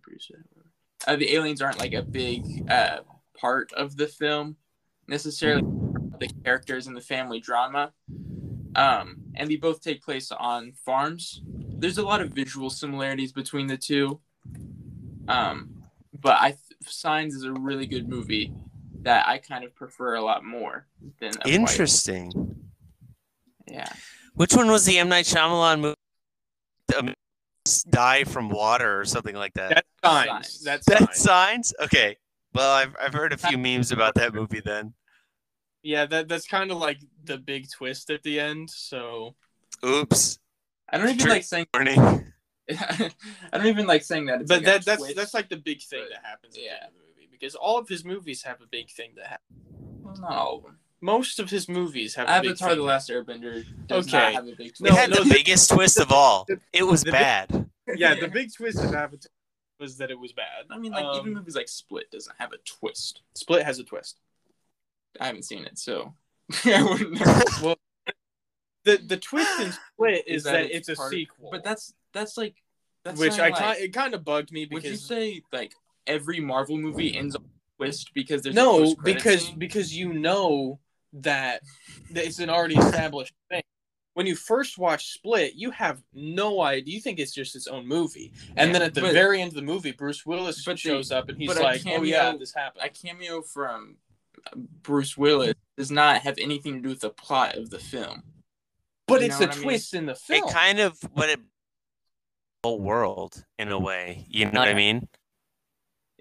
Uh, 1.08 1.16
the 1.16 1.34
aliens 1.34 1.62
aren't 1.62 1.80
like 1.80 1.94
a 1.94 2.02
big 2.02 2.70
uh, 2.70 3.00
part 3.40 3.72
of 3.74 3.98
the 3.98 4.08
film 4.08 4.58
necessarily. 5.08 5.64
The 6.20 6.30
characters 6.44 6.88
and 6.88 6.98
the 6.98 7.02
family 7.02 7.40
drama, 7.40 7.94
um, 8.76 9.18
and 9.36 9.50
they 9.50 9.56
both 9.56 9.82
take 9.82 10.04
place 10.04 10.32
on 10.32 10.74
farms. 10.74 11.42
There's 11.80 11.98
a 11.98 12.04
lot 12.04 12.22
of 12.22 12.30
visual 12.32 12.70
similarities 12.70 13.32
between 13.32 13.68
the 13.68 13.78
two, 13.78 14.20
um, 15.28 15.84
but 16.20 16.38
I 16.40 16.56
Signs 16.86 17.36
is 17.36 17.44
a 17.44 17.52
really 17.52 17.86
good 17.86 18.08
movie 18.08 18.54
that 19.02 19.28
I 19.28 19.38
kind 19.38 19.64
of 19.64 19.76
prefer 19.76 20.16
a 20.16 20.22
lot 20.22 20.44
more 20.44 20.88
than 21.20 21.30
A 21.30 21.34
Quiet- 21.42 21.54
Interesting. 21.56 22.56
Yeah, 23.68 23.92
Which 24.34 24.56
one 24.56 24.68
was 24.72 24.86
the 24.86 24.98
M 24.98 25.10
Night 25.10 25.26
Shyamalan 25.26 25.80
movie? 25.82 25.96
Um, 26.98 27.14
die 27.90 28.24
from 28.24 28.50
water 28.50 29.00
or 29.00 29.06
something 29.06 29.36
like 29.36 29.54
that. 29.54 29.70
That's 29.70 29.88
Signs. 30.04 30.28
Signs. 30.30 30.64
That's 30.64 30.86
That's 30.88 31.22
Signs. 31.22 31.22
signs. 31.22 31.74
Okay. 31.82 32.18
Well, 32.56 32.72
I've 32.72 32.96
I've 33.00 33.14
heard 33.14 33.32
a 33.32 33.38
few 33.38 33.58
memes 33.60 33.92
about 33.92 34.16
that 34.16 34.34
movie. 34.34 34.62
Then. 34.64 34.94
Yeah, 35.84 36.08
that 36.08 36.28
that's 36.28 36.48
kind 36.48 36.72
of 36.72 36.78
like 36.78 36.98
the 37.26 37.38
big 37.38 37.70
twist 37.70 38.10
at 38.10 38.24
the 38.24 38.40
end. 38.40 38.70
So 38.72 39.36
Oops. 39.86 40.40
I 40.92 40.98
don't 40.98 41.08
even 41.08 41.20
True. 41.20 41.32
like 41.32 41.44
saying. 41.44 41.68
Warning. 41.74 42.26
I 42.70 43.10
don't 43.54 43.66
even 43.68 43.88
like 43.88 44.04
saying 44.04 44.26
that. 44.28 44.42
It's 44.42 44.48
but 44.48 44.58
like 44.58 44.66
that 44.66 44.86
that's 44.86 45.02
twist. 45.02 45.16
that's 45.16 45.34
like 45.34 45.50
the 45.50 45.58
big 45.58 45.82
thing 45.82 46.04
but- 46.04 46.16
that 46.16 46.26
happens 46.28 46.56
at 46.56 46.64
yeah. 46.64 46.70
the 46.80 46.84
end 46.86 46.94
of 46.96 47.02
the 47.02 47.08
movie 47.16 47.28
because 47.32 47.56
all 47.56 47.78
of 47.78 47.88
his 47.90 48.06
movies 48.06 48.44
have 48.44 48.62
a 48.62 48.68
big 48.68 48.90
thing 48.90 49.12
that 49.16 49.28
happens. 49.28 49.60
Well, 50.04 50.16
not 50.20 50.32
all 50.32 50.58
of 50.58 50.64
them. 50.64 50.78
Most 51.02 51.40
of 51.40 51.50
his 51.50 51.70
movies 51.70 52.16
have 52.16 52.28
a 52.28 52.42
big 52.42 52.52
Avatar. 52.52 52.76
The 52.76 52.84
Last 52.84 53.10
Airbender 53.10 53.66
does 53.88 54.08
Okay. 54.08 54.18
not 54.18 54.34
have 54.34 54.48
a 54.48 54.56
big 54.56 54.76
twist. 54.76 54.82
It 54.82 54.90
No, 54.90 54.96
had 54.96 55.10
no, 55.10 55.18
the 55.18 55.24
the- 55.24 55.34
biggest 55.34 55.70
twist 55.72 56.00
of 56.00 56.12
all. 56.12 56.46
It 56.74 56.84
was 56.84 57.04
the- 57.04 57.12
bad. 57.12 57.70
yeah, 57.96 58.16
the 58.16 58.28
big 58.28 58.54
twist 58.54 58.78
of 58.84 58.94
Avatar 58.94 59.32
was 59.80 59.98
that 59.98 60.12
it 60.12 60.20
was 60.20 60.34
bad. 60.34 60.66
I 60.70 60.78
mean, 60.78 60.92
like 60.92 61.06
Um, 61.06 61.20
even 61.22 61.34
movies 61.34 61.56
like 61.56 61.70
Split 61.70 62.12
doesn't 62.12 62.36
have 62.38 62.52
a 62.52 62.58
twist. 62.58 63.22
Split 63.34 63.64
has 63.64 63.80
a 63.80 63.84
twist. 63.86 64.20
I 65.22 65.28
haven't 65.28 65.44
seen 65.44 65.64
it, 65.66 65.80
so 65.80 66.14
I 66.66 66.84
wouldn't 66.84 67.14
know. 67.20 67.42
Well, 67.64 67.80
the 68.98 68.98
the 69.06 69.18
twist 69.18 69.60
in 69.60 69.72
Split 69.94 70.24
is, 70.28 70.38
Is 70.38 70.44
that, 70.44 70.52
that 70.54 70.66
it's, 70.66 70.90
it's 70.90 70.90
a 70.90 71.02
part- 71.02 71.12
sequel, 71.12 71.50
But 71.52 71.64
that's 71.64 71.94
that's 72.14 72.38
like 72.38 72.56
that's 73.04 73.20
which 73.20 73.40
I 73.40 73.50
like, 73.50 73.56
kind 73.56 73.80
it 73.80 73.94
kind 73.94 74.14
of 74.14 74.24
bugged 74.26 74.52
me 74.52 74.68
Would 74.72 74.84
you 74.84 74.96
say 74.96 75.42
like 75.54 75.74
every 76.08 76.40
Marvel 76.40 76.78
movie 76.78 77.16
ends 77.18 77.36
on 77.36 77.44
a 77.44 77.78
twist 77.78 78.12
because 78.14 78.42
there's 78.42 78.56
no, 78.56 78.80
post-credit 78.80 79.16
because 79.16 79.46
scene? 79.46 79.60
because 79.60 79.96
you 79.96 80.14
know 80.14 80.80
that, 81.14 81.62
that 82.12 82.26
it's 82.26 82.40
an 82.40 82.50
already 82.50 82.76
established 82.76 83.34
thing. 83.50 83.64
When 84.16 84.28
you 84.28 84.36
first 84.36 84.78
watch 84.78 85.14
Split, 85.14 85.54
you 85.56 85.72
have 85.72 86.02
no 86.14 86.62
idea. 86.62 86.94
You 86.96 87.00
think 87.00 87.20
it's 87.20 87.32
just 87.34 87.56
its 87.56 87.68
own 87.68 87.88
movie, 87.88 88.34
and 88.58 88.68
Yeah, 88.70 88.74
then 88.74 88.82
at 88.82 88.94
the 88.94 89.02
but- 89.02 89.14
very 89.14 89.42
end 89.42 89.50
of 89.50 89.56
the 89.56 89.62
movie, 89.62 89.92
Bruce 89.92 90.26
Willis 90.26 90.64
but 90.66 90.74
the- 90.74 90.78
shows 90.78 91.12
up 91.12 91.30
and 91.30 91.38
he's 91.38 91.48
but 91.48 91.58
a 91.58 91.62
like, 91.64 91.82
"Oh 91.88 92.04
yeah, 92.04 92.24
cameo- 92.26 92.40
this 92.40 92.54
happened." 92.54 92.84
a 92.86 92.90
cameo 92.90 93.42
from 93.42 93.96
uh, 94.46 94.56
Bruce 94.84 95.16
Willis 95.18 95.54
does 95.78 95.90
not 95.90 96.22
have 96.22 96.38
anything 96.38 96.74
to 96.76 96.80
do 96.82 96.90
with 96.90 97.00
the 97.00 97.10
plot 97.12 97.56
of 97.56 97.70
the 97.70 97.80
film. 97.80 98.24
But 99.10 99.22
you 99.22 99.28
it's 99.28 99.38
a 99.38 99.48
what 99.48 99.52
I 99.52 99.56
mean? 99.56 99.64
twist 99.64 99.94
in 99.94 100.06
the 100.06 100.16
film. 100.16 100.48
It 100.48 100.54
kind 100.54 100.80
of 100.80 100.98
but 101.16 101.30
it 101.30 101.40
whole 102.64 102.80
world 102.82 103.44
in 103.58 103.72
a 103.72 103.80
way. 103.80 104.26
You 104.30 104.46
know 104.46 104.60
what 104.60 104.68
I 104.68 104.74
mean? 104.74 105.08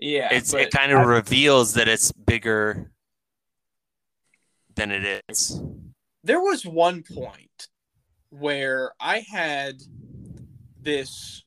Yeah, 0.01 0.29
It's 0.33 0.55
it 0.55 0.71
kind 0.71 0.93
of 0.93 1.07
reveals 1.07 1.75
that 1.75 1.89
it's 1.89 2.13
bigger 2.13 2.93
than 4.77 4.93
it 4.93 5.25
is. 5.29 5.61
there 6.23 6.41
was 6.41 6.65
one 6.65 7.03
point 7.03 7.69
where 8.31 8.93
I 9.01 9.21
had 9.29 9.83
this 10.81 11.43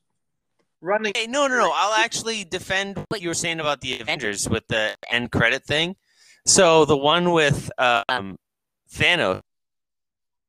running. 0.82 1.12
Hey, 1.16 1.26
no, 1.26 1.46
no, 1.46 1.56
no. 1.56 1.72
I'll 1.74 1.94
actually 2.04 2.44
defend 2.44 3.02
what 3.08 3.22
you 3.22 3.28
were 3.28 3.34
saying 3.34 3.60
about 3.60 3.80
the 3.80 3.98
Avengers 4.00 4.48
with 4.48 4.66
the 4.68 4.94
end 5.10 5.30
credit 5.32 5.64
thing. 5.64 5.96
So 6.44 6.84
the 6.84 6.96
one 6.96 7.30
with 7.32 7.70
um, 7.78 8.36
Thanos, 8.92 9.40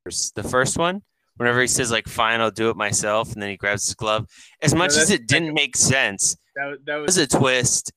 the 0.05 0.43
first 0.43 0.77
one, 0.77 1.01
whenever 1.37 1.61
he 1.61 1.67
says 1.67 1.91
like, 1.91 2.07
"Fine, 2.07 2.41
I'll 2.41 2.51
do 2.51 2.69
it 2.69 2.75
myself," 2.75 3.31
and 3.33 3.41
then 3.41 3.49
he 3.49 3.57
grabs 3.57 3.85
his 3.85 3.95
glove. 3.95 4.27
As 4.61 4.75
much 4.75 4.91
as 4.97 5.09
it 5.11 5.27
didn't 5.27 5.53
make 5.53 5.75
sense, 5.77 6.35
That, 6.55 6.77
that 6.85 6.95
was 6.97 7.07
was 7.07 7.17
a 7.17 7.27
twist, 7.27 7.91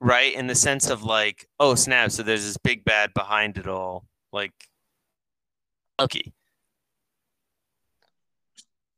right? 0.00 0.34
In 0.34 0.46
the 0.46 0.54
sense 0.54 0.90
of 0.90 1.02
like, 1.02 1.48
oh 1.58 1.74
snap! 1.74 2.10
So 2.10 2.22
there's 2.22 2.44
this 2.44 2.58
big 2.58 2.84
bad 2.84 3.14
behind 3.14 3.56
it 3.58 3.66
all, 3.66 4.06
like 4.32 4.52
Loki. 5.98 6.32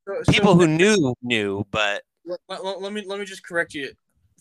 so- 0.07 0.23
so- 0.25 0.33
People 0.33 0.55
who 0.57 0.67
knew 0.67 1.15
knew, 1.23 1.65
but 1.71 2.03
let, 2.25 2.41
let- 2.49 2.81
let 2.83 2.93
me 2.93 3.05
let 3.07 3.19
me 3.21 3.25
just 3.25 3.45
correct 3.45 3.75
you 3.75 3.93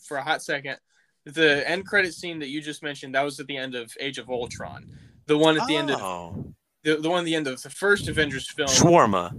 for 0.02 0.16
a 0.16 0.22
hot 0.22 0.42
second. 0.42 0.76
The 1.24 1.68
end 1.68 1.86
credit 1.86 2.14
scene 2.14 2.38
that 2.38 2.48
you 2.48 2.62
just 2.62 2.82
mentioned 2.82 3.14
that 3.14 3.22
was 3.22 3.38
at 3.38 3.46
the 3.46 3.56
end 3.56 3.74
of 3.74 3.92
Age 4.00 4.16
of 4.18 4.30
Ultron. 4.30 4.86
The 5.26 5.36
one 5.36 5.60
at 5.60 5.66
the 5.68 5.76
end 5.76 5.90
of 5.90 6.00
oh, 6.00 6.54
the, 6.96 7.00
the 7.02 7.10
one 7.10 7.20
at 7.20 7.24
the 7.24 7.34
end 7.34 7.46
of 7.46 7.60
the 7.62 7.70
first 7.70 8.08
Avengers 8.08 8.48
film. 8.50 8.68
shawarma. 8.68 9.38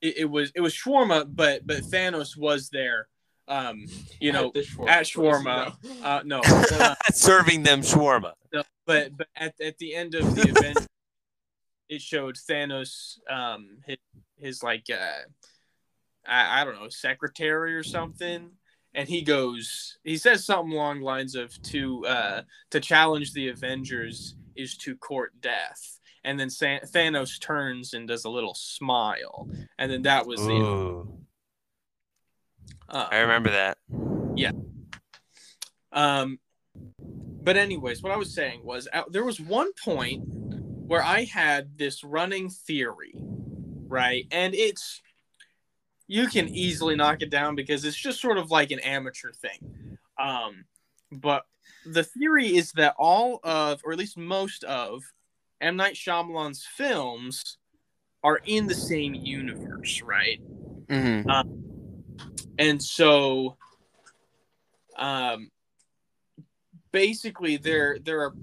It, 0.00 0.18
it 0.18 0.24
was 0.24 0.52
it 0.54 0.60
was 0.60 0.74
shawarma, 0.74 1.26
but 1.28 1.66
but 1.66 1.78
Thanos 1.78 2.36
was 2.36 2.70
there. 2.70 3.08
Um, 3.46 3.86
you 4.20 4.32
know, 4.32 4.48
At 4.48 4.54
the 4.54 4.60
shawarma 4.60 4.88
at 4.88 5.06
shawarma. 5.06 5.76
no. 5.84 6.06
uh, 6.06 6.22
no, 6.24 6.40
uh, 6.80 6.94
serving 7.12 7.62
them 7.62 7.80
shawarma. 7.80 8.32
no, 8.52 8.62
but 8.86 9.16
but 9.16 9.28
at, 9.34 9.54
at 9.60 9.78
the 9.78 9.94
end 9.94 10.14
of 10.14 10.34
the 10.34 10.48
event, 10.48 10.86
it 11.88 12.02
showed 12.02 12.36
Thanos, 12.36 13.18
um, 13.30 13.78
his 13.86 13.96
his 14.36 14.62
like 14.62 14.84
uh, 14.92 15.22
I, 16.26 16.60
I 16.60 16.64
don't 16.64 16.74
know 16.80 16.88
secretary 16.90 17.74
or 17.74 17.82
something, 17.82 18.50
and 18.94 19.08
he 19.08 19.22
goes, 19.22 19.98
he 20.04 20.16
says 20.18 20.44
something 20.44 20.72
along 20.74 21.00
the 21.00 21.06
lines 21.06 21.34
of 21.34 21.60
to 21.62 22.04
uh 22.06 22.42
to 22.70 22.80
challenge 22.80 23.32
the 23.32 23.48
Avengers 23.48 24.36
is 24.56 24.76
to 24.76 24.94
court 24.96 25.32
death, 25.40 25.97
and 26.24 26.38
then 26.38 26.50
San- 26.50 26.80
Thanos 26.80 27.40
turns 27.40 27.94
and 27.94 28.08
does 28.08 28.24
a 28.24 28.30
little 28.30 28.54
smile, 28.54 29.48
and 29.78 29.90
then 29.90 30.02
that 30.02 30.26
was 30.26 30.40
the 30.40 30.52
Ooh, 30.52 31.08
uh, 32.88 33.08
I 33.10 33.18
remember 33.18 33.50
that. 33.50 33.78
Yeah. 34.36 34.52
Um 35.92 36.38
but 37.42 37.56
anyways, 37.56 38.02
what 38.02 38.12
I 38.12 38.16
was 38.16 38.34
saying 38.34 38.60
was 38.62 38.88
uh, 38.92 39.04
there 39.10 39.24
was 39.24 39.40
one 39.40 39.72
point 39.82 40.22
where 40.86 41.02
I 41.02 41.24
had 41.24 41.78
this 41.78 42.02
running 42.02 42.50
theory, 42.50 43.14
right? 43.88 44.26
And 44.30 44.54
it's 44.54 45.00
you 46.06 46.26
can 46.26 46.48
easily 46.48 46.96
knock 46.96 47.22
it 47.22 47.30
down 47.30 47.54
because 47.54 47.84
it's 47.84 47.96
just 47.96 48.20
sort 48.20 48.38
of 48.38 48.50
like 48.50 48.70
an 48.70 48.80
amateur 48.80 49.30
thing. 49.32 49.98
Um, 50.18 50.64
but 51.12 51.44
the 51.86 52.02
theory 52.02 52.56
is 52.56 52.72
that 52.72 52.94
all 52.98 53.40
of, 53.44 53.82
or 53.84 53.92
at 53.92 53.98
least 53.98 54.16
most 54.16 54.64
of, 54.64 55.02
M 55.60 55.76
Night 55.76 55.94
Shyamalan's 55.94 56.66
films 56.76 57.58
are 58.22 58.40
in 58.44 58.66
the 58.66 58.74
same 58.74 59.14
universe, 59.14 60.02
right? 60.02 60.40
Mm-hmm. 60.88 61.28
and 62.58 62.82
so 62.82 63.58
um 64.96 65.50
basically 66.92 67.56
there 67.56 67.98
there 68.02 68.22
are 68.22 68.34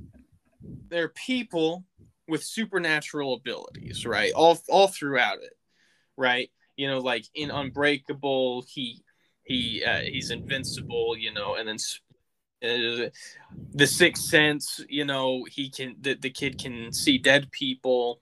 there 0.89 1.05
are 1.05 1.09
people 1.09 1.83
with 2.27 2.43
supernatural 2.43 3.33
abilities 3.33 4.05
right 4.05 4.31
all 4.33 4.57
all 4.69 4.87
throughout 4.87 5.39
it 5.41 5.53
right 6.17 6.49
you 6.75 6.87
know 6.87 6.99
like 6.99 7.25
in 7.33 7.51
unbreakable 7.51 8.63
he 8.69 9.03
he 9.43 9.83
uh, 9.83 10.01
he's 10.01 10.31
invincible 10.31 11.17
you 11.17 11.33
know 11.33 11.55
and 11.55 11.67
then 11.67 11.77
uh, 12.65 13.09
the 13.73 13.87
sixth 13.87 14.23
sense 14.23 14.81
you 14.89 15.05
know 15.05 15.45
he 15.49 15.69
can 15.69 15.95
the, 16.01 16.15
the 16.15 16.29
kid 16.29 16.57
can 16.57 16.91
see 16.91 17.17
dead 17.17 17.51
people 17.51 18.21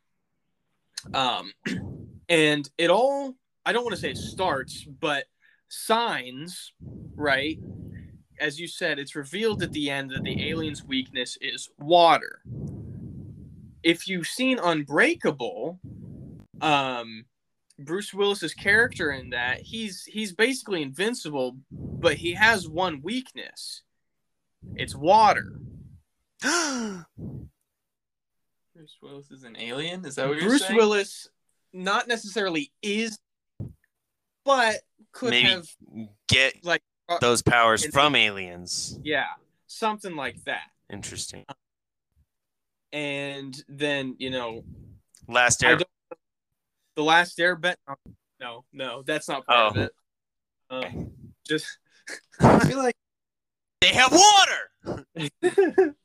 um 1.14 1.52
and 2.30 2.70
it 2.78 2.90
all 2.90 3.36
I 3.66 3.72
don't 3.72 3.84
want 3.84 3.96
to 3.96 4.02
say 4.02 4.12
it 4.12 4.18
starts, 4.18 4.84
but 4.84 5.26
signs, 5.70 6.74
right? 7.16 7.58
As 8.40 8.60
you 8.60 8.68
said, 8.68 9.00
it's 9.00 9.16
revealed 9.16 9.64
at 9.64 9.72
the 9.72 9.90
end 9.90 10.12
that 10.12 10.24
the 10.24 10.50
alien's 10.50 10.84
weakness 10.84 11.38
is 11.40 11.70
water. 11.80 12.42
If 13.84 14.08
you've 14.08 14.28
seen 14.28 14.60
Unbreakable, 14.60 15.80
um, 16.62 17.26
Bruce 17.80 18.14
Willis's 18.14 18.54
character 18.54 19.12
in 19.12 19.30
that, 19.32 19.62
he's 19.62 20.04
he's 20.04 20.34
basically 20.34 20.82
invincible, 20.82 21.58
but 21.72 22.16
he 22.16 22.34
has 22.34 22.68
one 22.68 23.02
weakness. 23.02 23.82
It's 24.76 24.96
water. 24.96 25.54
Bruce 26.44 27.06
Willis 29.02 29.32
is 29.32 29.44
an 29.44 29.56
alien. 29.58 30.06
Is 30.06 30.16
that 30.16 30.28
what 30.28 30.42
you're 30.42 30.58
saying? 30.58 30.72
Bruce? 30.72 30.78
Willis 30.78 31.30
not 31.74 32.08
necessarily 32.08 32.72
is 32.82 33.18
but 34.46 34.76
could 35.12 35.30
Maybe 35.32 35.48
have 35.50 35.68
Get 36.28 36.66
like 36.66 36.82
uh, 37.08 37.18
those 37.20 37.42
powers 37.42 37.86
in- 37.86 37.92
from 37.92 38.16
aliens. 38.16 39.00
Yeah, 39.04 39.28
something 39.68 40.16
like 40.16 40.44
that. 40.46 40.64
Interesting. 40.92 41.46
And 42.92 43.56
then 43.70 44.16
you 44.20 44.30
know, 44.32 44.64
Last 45.28 45.64
Air. 45.64 45.78
don't, 45.78 45.88
the 46.96 47.04
last 47.04 47.38
Airbender. 47.38 47.76
No, 48.40 48.66
no, 48.74 49.04
that's 49.04 49.30
not 49.30 49.46
part 49.46 49.60
Oh. 49.60 49.68
of 49.70 49.78
it. 49.78 49.92
Um, 50.70 51.12
just 51.48 51.66
I 52.42 52.60
feel 52.68 52.78
like 52.80 52.96
They 53.84 53.94
have 53.94 54.14
water. 54.14 55.06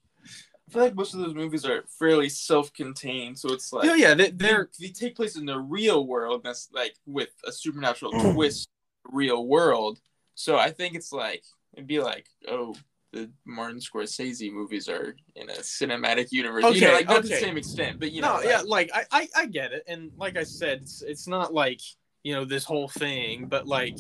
I 0.69 0.71
feel 0.73 0.83
like 0.83 0.97
most 0.97 1.15
of 1.15 1.21
those 1.21 1.35
movies 1.35 1.65
are 1.65 1.85
fairly 1.99 2.29
self-contained, 2.29 3.39
so 3.39 3.53
it's 3.53 3.73
like 3.73 3.85
yeah, 3.85 3.95
yeah, 3.95 4.15
they, 4.15 4.31
they're 4.31 4.49
they're 4.49 4.69
they 4.81 4.89
take 4.89 5.15
place 5.15 5.37
in 5.37 5.47
the 5.47 5.59
real 5.59 6.05
world. 6.05 6.43
That's 6.43 6.69
like 6.75 6.97
with 7.07 7.31
a 7.47 7.53
supernatural 7.53 8.13
mm. 8.13 8.35
twist, 8.35 8.69
real 9.05 9.47
world. 9.47 10.01
So 10.35 10.59
I 10.59 10.73
think 10.73 10.97
it's 10.97 11.13
like 11.13 11.45
it'd 11.73 11.87
be 11.87 12.01
like, 12.01 12.27
oh, 12.49 12.75
the 13.13 13.31
Martin 13.47 13.79
Scorsese 13.79 14.53
movies 14.53 14.89
are 14.89 15.15
in 15.37 15.49
a 15.49 15.55
cinematic 15.55 16.33
universe. 16.33 16.65
you 16.75 16.81
know, 16.81 16.89
Okay, 16.89 16.97
like 16.97 17.07
not 17.07 17.23
to 17.23 17.29
the 17.29 17.37
same 17.37 17.57
extent, 17.57 18.01
but 18.01 18.11
you 18.11 18.23
know, 18.23 18.39
no, 18.39 18.43
yeah, 18.43 18.63
like- 18.63 18.91
like 18.93 19.09
I, 19.13 19.21
I, 19.37 19.43
I 19.43 19.47
get 19.47 19.73
it, 19.73 19.85
and 19.87 20.11
like 20.19 20.37
I 20.37 20.43
said, 20.43 20.81
it's 20.83 21.03
it's 21.03 21.29
not 21.29 21.55
like 21.55 21.81
you 22.25 22.35
know 22.35 22.45
this 22.45 22.65
whole 22.65 22.89
thing, 22.89 23.47
but 23.47 23.69
like 23.69 23.99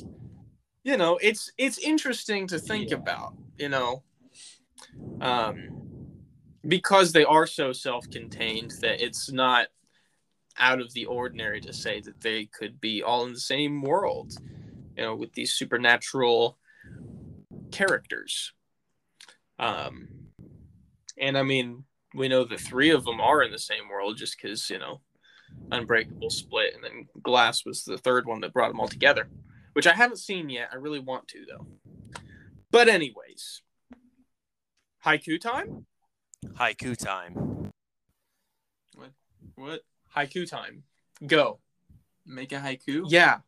you 0.88 0.96
know, 0.96 1.18
it's 1.20 1.52
it's 1.58 1.76
interesting 1.76 2.46
to 2.46 2.58
think 2.58 2.92
about, 2.92 3.34
you 3.58 3.68
know, 3.68 4.02
um, 5.20 5.68
because 6.66 7.12
they 7.12 7.24
are 7.24 7.46
so 7.46 7.74
self-contained 7.74 8.72
that 8.80 9.04
it's 9.04 9.30
not 9.30 9.66
out 10.56 10.80
of 10.80 10.90
the 10.94 11.04
ordinary 11.04 11.60
to 11.60 11.74
say 11.74 12.00
that 12.00 12.22
they 12.22 12.46
could 12.46 12.80
be 12.80 13.02
all 13.02 13.26
in 13.26 13.34
the 13.34 13.38
same 13.54 13.82
world, 13.82 14.32
you 14.96 15.02
know, 15.02 15.14
with 15.14 15.34
these 15.34 15.52
supernatural 15.52 16.56
characters. 17.70 18.54
Um, 19.58 20.08
and 21.18 21.36
I 21.36 21.42
mean, 21.42 21.84
we 22.14 22.28
know 22.28 22.44
the 22.44 22.56
three 22.56 22.88
of 22.92 23.04
them 23.04 23.20
are 23.20 23.42
in 23.42 23.52
the 23.52 23.58
same 23.58 23.90
world 23.90 24.16
just 24.16 24.38
because 24.40 24.70
you 24.70 24.78
know 24.78 25.02
unbreakable 25.70 26.30
split 26.30 26.72
and 26.74 26.82
then 26.82 27.06
glass 27.22 27.66
was 27.66 27.84
the 27.84 27.98
third 27.98 28.24
one 28.24 28.40
that 28.40 28.54
brought 28.54 28.68
them 28.68 28.80
all 28.80 28.88
together 28.88 29.28
which 29.78 29.86
i 29.86 29.92
haven't 29.92 30.16
seen 30.16 30.48
yet 30.50 30.68
i 30.72 30.74
really 30.74 30.98
want 30.98 31.28
to 31.28 31.44
though 31.48 31.64
but 32.72 32.88
anyways 32.88 33.62
haiku 35.06 35.40
time 35.40 35.86
Haiku 36.58 36.96
time. 36.96 37.70
what? 38.96 39.10
What? 39.54 39.80
Haiku 40.16 40.48
time 40.50 40.82
go 41.24 41.60
Make 42.26 42.50
a 42.50 42.56
haiku. 42.56 43.04
yeah 43.08 43.38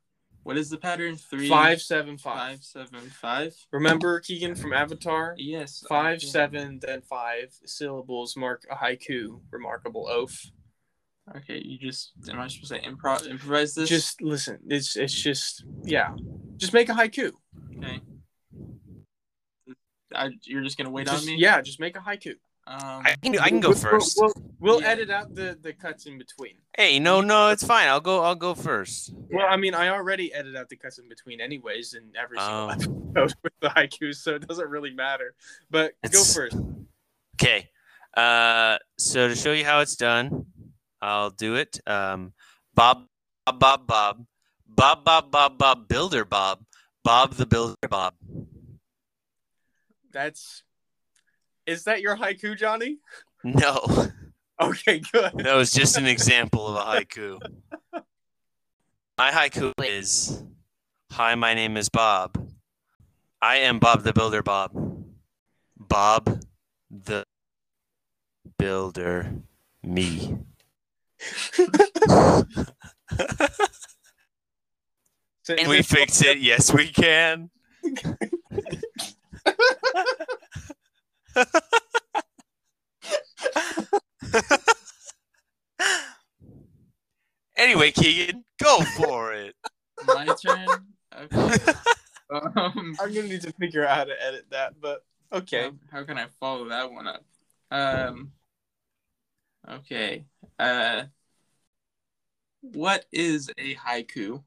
What 0.45 0.57
is 0.57 0.71
the 0.71 0.77
pattern? 0.79 1.17
Three, 1.17 1.49
five 1.49 1.83
seven 1.83 2.17
five 2.17 2.59
five, 2.59 2.65
seven, 2.65 3.01
five. 3.11 3.55
remember 3.73 4.21
keegan 4.21 4.55
from 4.55 4.73
avatar 4.73 5.35
Yes. 5.37 5.83
five 5.89 6.23
seven 6.23 6.79
then 6.81 7.01
five 7.03 7.49
syllables 7.67 8.37
mark 8.37 8.65
a 8.71 8.77
haiku 8.77 9.41
remarkable 9.51 10.07
oath 10.09 10.39
Okay, 11.37 11.61
you 11.65 11.79
just 11.79 12.13
am 12.29 12.41
I 12.41 12.49
supposed 12.49 12.73
to 12.73 12.81
improv 12.81 13.29
improvise 13.29 13.75
this? 13.75 13.89
just 13.89 14.21
listen 14.21 14.59
it's 14.69 14.97
it's 14.97 15.15
just 15.15 15.65
yeah 15.85 16.11
just 16.57 16.73
make 16.73 16.89
a 16.89 16.93
haiku 16.93 17.31
okay. 17.79 18.01
I, 20.15 20.31
you're 20.43 20.63
just 20.63 20.77
gonna 20.77 20.91
wait 20.91 21.07
Just- 21.07 21.23
on 21.23 21.27
me. 21.27 21.37
yeah 21.41 21.61
just 21.61 21.79
make 21.81 21.97
a 21.97 22.01
haiku 22.01 22.35
Um, 22.67 23.03
I 23.07 23.15
can, 23.23 23.39
I 23.39 23.49
can 23.49 23.61
go 23.61 23.69
We'll- 23.71 23.79
first. 23.79 24.19
We'll, 24.21 24.33
we'll 24.61 24.81
Yeah. 24.83 24.89
edit 24.89 25.11
out 25.11 25.35
the, 25.35 25.57
the 25.61 25.73
cuts 25.73 26.07
in 26.07 26.19
between. 26.19 26.55
Hey, 26.77 26.99
no, 27.01 27.21
no, 27.21 27.49
it's 27.49 27.65
fine. 27.67 27.89
I'll 27.89 28.01
go. 28.03 28.23
I'll 28.23 28.35
go 28.37 28.55
first. 28.55 29.13
Well, 29.33 29.47
I 29.49 29.57
mean, 29.57 29.75
I 29.75 29.89
already 29.89 30.33
edit 30.33 30.55
out 30.55 30.69
the 30.69 30.77
cuts 30.77 30.99
in 30.99 31.09
between, 31.09 31.41
anyways, 31.41 31.95
in 31.95 32.13
every 32.23 32.39
single 32.39 32.55
Oh. 32.55 32.69
episode 32.69 33.35
with 33.43 33.53
the 33.61 33.69
haikus, 33.71 34.17
so 34.17 34.35
it 34.37 34.47
doesn't 34.47 34.69
really 34.69 34.93
matter. 34.93 35.35
But 35.71 35.95
go 36.13 36.23
first. 36.23 36.57
Okay. 37.41 37.71
Uh, 38.17 38.77
so 38.99 39.27
to 39.29 39.35
show 39.35 39.53
you 39.53 39.65
how 39.65 39.81
it's 39.81 39.97
done, 39.97 40.47
I'll 41.03 41.31
do 41.31 41.55
it. 41.57 41.81
Um, 41.87 42.33
Bob, 42.75 43.07
Bob, 43.47 43.59
Bob, 43.59 43.87
Bob, 43.87 44.25
Bob, 44.67 45.05
Bob, 45.05 45.31
Bob, 45.31 45.59
Bob, 45.59 45.89
Builder, 45.89 46.25
Bob, 46.25 46.61
Bob 47.05 47.35
the 47.35 47.47
Builder, 47.47 47.77
Bob. 47.89 48.15
That's. 50.13 50.63
Is 51.67 51.85
that 51.85 52.01
your 52.01 52.17
haiku, 52.17 52.57
Johnny? 52.57 52.99
No, 53.45 53.81
Okay, 54.61 55.01
good. 55.13 55.33
that 55.39 55.55
was 55.55 55.71
just 55.73 55.97
an 55.97 56.07
example 56.07 56.67
of 56.67 56.77
a 56.77 57.01
haiku. 57.01 57.39
My 59.17 59.31
haiku 59.31 59.73
is, 59.83 60.43
"Hi, 61.13 61.35
my 61.35 61.55
name 61.55 61.77
is 61.79 61.89
Bob. 61.89 62.37
I 63.41 63.57
am 63.57 63.79
Bob 63.79 64.03
the 64.03 64.13
Builder, 64.13 64.43
Bob. 64.43 64.73
Bob 65.79 66.43
the 66.91 67.25
Builder, 68.59 69.33
me." 69.83 70.37
Can 75.47 75.69
we 75.69 75.83
fix 75.83 76.23
it? 76.23 76.39
Yes, 76.39 76.73
we 76.73 76.89
can. 76.89 77.51
anyway, 87.57 87.91
Keegan, 87.91 88.45
go 88.63 88.81
for 88.97 89.33
it. 89.35 89.55
my 90.07 90.27
turn. 90.27 90.69
Okay. 91.19 91.73
Um, 92.31 92.97
I'm 93.01 93.13
gonna 93.15 93.23
need 93.23 93.43
to 93.43 93.53
figure 93.53 93.87
out 93.87 93.97
how 93.97 94.05
to 94.05 94.23
edit 94.25 94.47
that, 94.51 94.75
but 94.81 95.05
okay. 95.33 95.71
How, 95.91 95.99
how 95.99 96.05
can 96.05 96.19
I 96.19 96.27
follow 96.39 96.69
that 96.69 96.93
one 96.93 97.07
up? 97.07 97.25
Um. 97.71 98.33
Okay. 99.69 100.25
Uh. 100.61 101.05
What 102.61 103.07
is 103.11 103.51
a 103.57 103.75
haiku? 103.77 104.43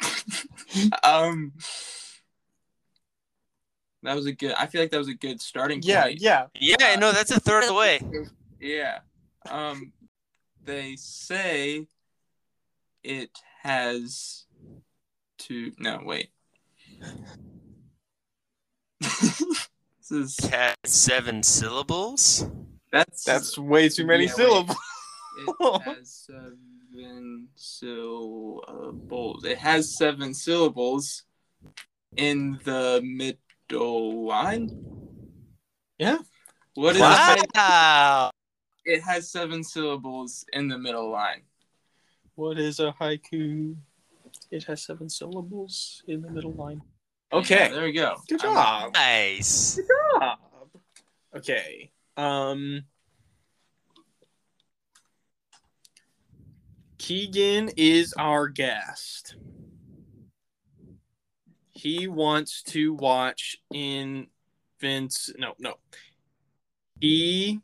um. 1.04 1.52
That 4.02 4.16
was 4.16 4.24
a 4.24 4.32
good. 4.32 4.54
I 4.54 4.66
feel 4.66 4.80
like 4.80 4.90
that 4.92 4.98
was 4.98 5.08
a 5.08 5.14
good 5.14 5.42
starting 5.42 5.82
Yeah, 5.84 6.04
point. 6.04 6.22
yeah. 6.22 6.46
Yeah, 6.54 6.96
no, 6.96 7.12
that's 7.12 7.30
a 7.30 7.38
third 7.38 7.64
of 7.64 7.68
the 7.68 7.74
way. 7.74 8.00
Yeah. 8.58 9.00
Um. 9.48 9.92
They 10.64 10.96
say 10.96 11.86
it 13.04 13.38
has 13.62 14.46
to. 15.40 15.72
No, 15.78 16.00
wait. 16.02 16.30
this 20.10 20.38
is 20.40 20.44
It 20.44 20.50
has 20.50 20.74
seven 20.86 21.42
syllables. 21.42 22.46
that's 22.92 23.24
That's 23.24 23.56
way 23.58 23.88
too 23.88 24.04
many 24.06 24.24
Yeah, 24.24 24.30
wait. 24.30 24.36
syllables. 24.36 24.76
it 25.38 25.82
has 25.82 26.10
seven 26.26 27.48
syllables. 27.54 29.44
It 29.44 29.58
has 29.58 29.96
seven 29.96 30.34
syllables 30.34 31.22
in 32.16 32.58
the 32.64 33.00
middle 33.04 34.26
line. 34.26 34.68
Yeah. 35.98 36.18
What 36.74 36.96
is 36.96 37.02
Wow. 37.02 38.30
it? 38.86 38.92
It 38.92 39.02
has 39.02 39.30
seven 39.30 39.62
syllables 39.62 40.44
in 40.52 40.68
the 40.68 40.78
middle 40.78 41.10
line. 41.10 41.42
What 42.34 42.58
is 42.58 42.80
a 42.80 42.92
haiku? 43.00 43.76
It 44.50 44.64
has 44.64 44.82
seven 44.82 45.08
syllables 45.08 46.02
in 46.08 46.22
the 46.22 46.30
middle 46.30 46.52
line. 46.54 46.82
Okay. 47.32 47.54
Yeah, 47.54 47.68
there 47.68 47.84
we 47.84 47.92
go. 47.92 48.16
Good 48.28 48.44
I'm- 48.44 48.54
job. 48.54 48.94
Nice. 48.94 49.78
job. 50.20 50.38
Okay. 51.36 51.90
Um 52.16 52.82
Keegan 56.98 57.70
is 57.76 58.12
our 58.18 58.48
guest. 58.48 59.36
He 61.70 62.08
wants 62.08 62.62
to 62.64 62.92
watch 62.94 63.56
in 63.72 64.26
Vince 64.80 65.30
no, 65.38 65.54
no. 65.58 65.74
He 67.00 67.60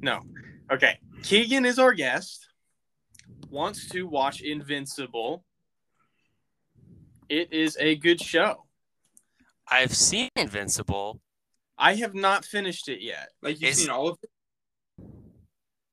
no. 0.00 0.20
Okay. 0.70 0.98
Keegan 1.22 1.64
is 1.64 1.78
our 1.78 1.92
guest. 1.92 2.48
Wants 3.50 3.88
to 3.90 4.06
watch 4.06 4.42
Invincible. 4.42 5.44
It 7.28 7.52
is 7.52 7.76
a 7.80 7.96
good 7.96 8.20
show. 8.20 8.65
I've 9.68 9.94
seen 9.94 10.30
Invincible. 10.36 11.20
I 11.78 11.94
have 11.96 12.14
not 12.14 12.44
finished 12.44 12.88
it 12.88 13.00
yet. 13.02 13.30
Like 13.42 13.56
you've 13.60 13.64
It's- 13.70 13.78
seen 13.78 13.90
all 13.90 14.08
of 14.08 14.18
it. 14.22 14.30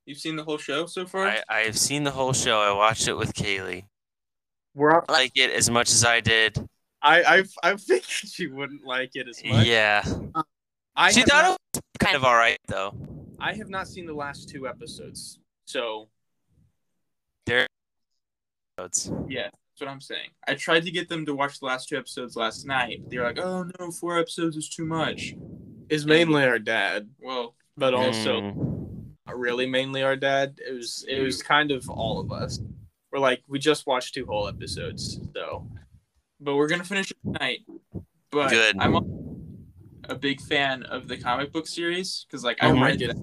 You've 0.06 0.18
seen 0.18 0.36
the 0.36 0.44
whole 0.44 0.58
show 0.58 0.84
so 0.86 1.06
far. 1.06 1.26
I, 1.26 1.42
I've 1.48 1.78
seen 1.78 2.04
the 2.04 2.10
whole 2.10 2.34
show. 2.34 2.60
I 2.60 2.72
watched 2.72 3.08
it 3.08 3.14
with 3.14 3.32
Kaylee. 3.32 3.86
We're 4.74 4.98
I 5.08 5.12
like 5.12 5.32
it 5.36 5.50
as 5.50 5.70
much 5.70 5.90
as 5.90 6.04
I 6.04 6.20
did. 6.20 6.58
I 7.00 7.22
I 7.22 7.44
I 7.62 7.76
figured 7.76 8.04
she 8.06 8.46
wouldn't 8.48 8.84
like 8.84 9.12
it 9.14 9.28
as 9.28 9.42
much. 9.44 9.66
Yeah. 9.66 10.04
I 10.94 11.10
she 11.10 11.22
thought 11.22 11.42
not, 11.42 11.58
it 11.74 11.76
was 11.76 11.82
kind 12.00 12.16
of 12.16 12.24
all 12.24 12.34
right 12.36 12.58
though. 12.68 12.94
I 13.40 13.54
have 13.54 13.70
not 13.70 13.88
seen 13.88 14.04
the 14.06 14.12
last 14.14 14.48
two 14.50 14.66
episodes, 14.68 15.38
so 15.66 16.08
It's- 18.78 19.10
Yeah, 19.28 19.50
that's 19.74 19.86
what 19.86 19.92
I'm 19.92 20.00
saying. 20.00 20.30
I 20.46 20.54
tried 20.54 20.84
to 20.84 20.90
get 20.90 21.08
them 21.08 21.26
to 21.26 21.34
watch 21.34 21.58
the 21.58 21.66
last 21.66 21.88
two 21.88 21.96
episodes 21.96 22.36
last 22.36 22.64
night. 22.64 23.00
But 23.02 23.10
they 23.10 23.18
were 23.18 23.24
like, 23.24 23.40
"Oh 23.40 23.68
no, 23.80 23.90
four 23.90 24.18
episodes 24.18 24.56
is 24.56 24.68
too 24.68 24.84
much." 24.84 25.34
is 25.90 26.06
mainly 26.06 26.42
our 26.44 26.58
dad, 26.58 27.10
Well, 27.20 27.54
but 27.76 27.92
also 27.92 28.40
Mm. 28.40 29.14
really 29.34 29.66
mainly 29.66 30.02
our 30.02 30.16
dad. 30.16 30.58
It 30.66 30.72
was 30.72 31.04
it 31.08 31.20
was 31.20 31.42
kind 31.42 31.70
of 31.70 31.88
all 31.90 32.20
of 32.20 32.32
us. 32.32 32.60
We're 33.12 33.18
like 33.18 33.42
we 33.48 33.58
just 33.58 33.86
watched 33.86 34.14
two 34.14 34.26
whole 34.26 34.48
episodes, 34.48 35.20
so 35.34 35.68
but 36.40 36.54
we're 36.56 36.68
gonna 36.68 36.84
finish 36.84 37.10
it 37.10 37.18
tonight. 37.24 37.66
But 38.30 38.50
Good. 38.50 38.76
I'm 38.78 38.96
a 40.04 40.14
big 40.14 40.40
fan 40.40 40.84
of 40.84 41.08
the 41.08 41.16
comic 41.16 41.52
book 41.52 41.66
series 41.66 42.26
because, 42.28 42.44
like, 42.44 42.62
I 42.62 42.70
read 42.70 43.02
it. 43.02 43.16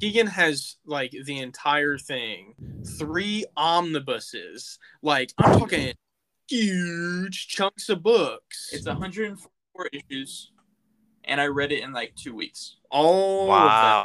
Keegan 0.00 0.26
has 0.26 0.76
like 0.84 1.12
the 1.24 1.38
entire 1.38 1.98
thing, 1.98 2.54
three 2.98 3.44
omnibuses. 3.56 4.78
Like 5.02 5.32
I'm 5.38 5.58
talking 5.58 5.94
huge 6.48 7.48
chunks 7.48 7.88
of 7.88 8.02
books. 8.02 8.70
It's 8.72 8.86
104 8.86 9.88
issues, 9.92 10.52
and 11.24 11.40
I 11.40 11.46
read 11.46 11.72
it 11.72 11.82
in 11.82 11.92
like 11.92 12.14
two 12.14 12.34
weeks. 12.34 12.76
all 12.90 13.46
Wow. 13.48 14.04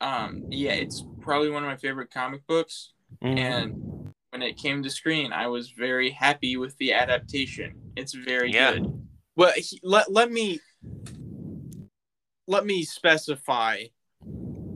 Um, 0.00 0.44
yeah, 0.50 0.72
it's 0.72 1.04
probably 1.20 1.50
one 1.50 1.62
of 1.62 1.68
my 1.68 1.76
favorite 1.76 2.10
comic 2.10 2.46
books. 2.46 2.92
Mhm. 3.22 3.38
And 3.38 4.12
when 4.30 4.42
it 4.42 4.58
came 4.58 4.82
to 4.82 4.90
screen, 4.90 5.32
I 5.32 5.46
was 5.46 5.70
very 5.70 6.10
happy 6.10 6.56
with 6.56 6.76
the 6.76 6.92
adaptation. 6.92 7.92
It's 7.96 8.12
very 8.12 8.52
Yeah. 8.52 8.72
good. 8.72 9.08
Well, 9.36 9.52
he, 9.56 9.80
let 9.82 10.12
let 10.12 10.30
me 10.30 10.60
let 12.46 12.66
me 12.66 12.82
specify. 12.84 13.84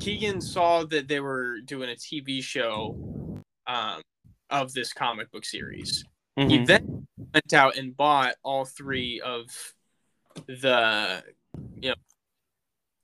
Keegan 0.01 0.41
saw 0.41 0.85
that 0.85 1.09
they 1.09 1.21
were 1.21 1.61
doing 1.61 1.91
a 1.91 1.95
TV 1.95 2.43
show 2.43 2.97
um, 3.67 4.01
of 4.51 4.73
this 4.73 4.93
comic 4.93 5.31
book 5.31 5.45
series. 5.45 6.05
He 6.37 6.59
Mhm. 6.59 6.67
then 6.67 7.07
went 7.35 7.53
out 7.53 7.77
and 7.77 7.97
bought 7.97 8.37
all 8.43 8.65
three 8.65 9.21
of 9.21 9.75
the 10.47 11.25
you 11.81 11.91
know 11.91 11.95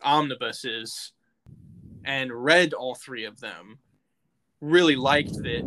omnibuses 0.02 1.12
and 2.04 2.32
read 2.32 2.72
all 2.72 2.94
three 2.94 3.24
of 3.24 3.40
them. 3.40 3.78
Really 4.60 4.96
liked 4.96 5.36
it, 5.44 5.64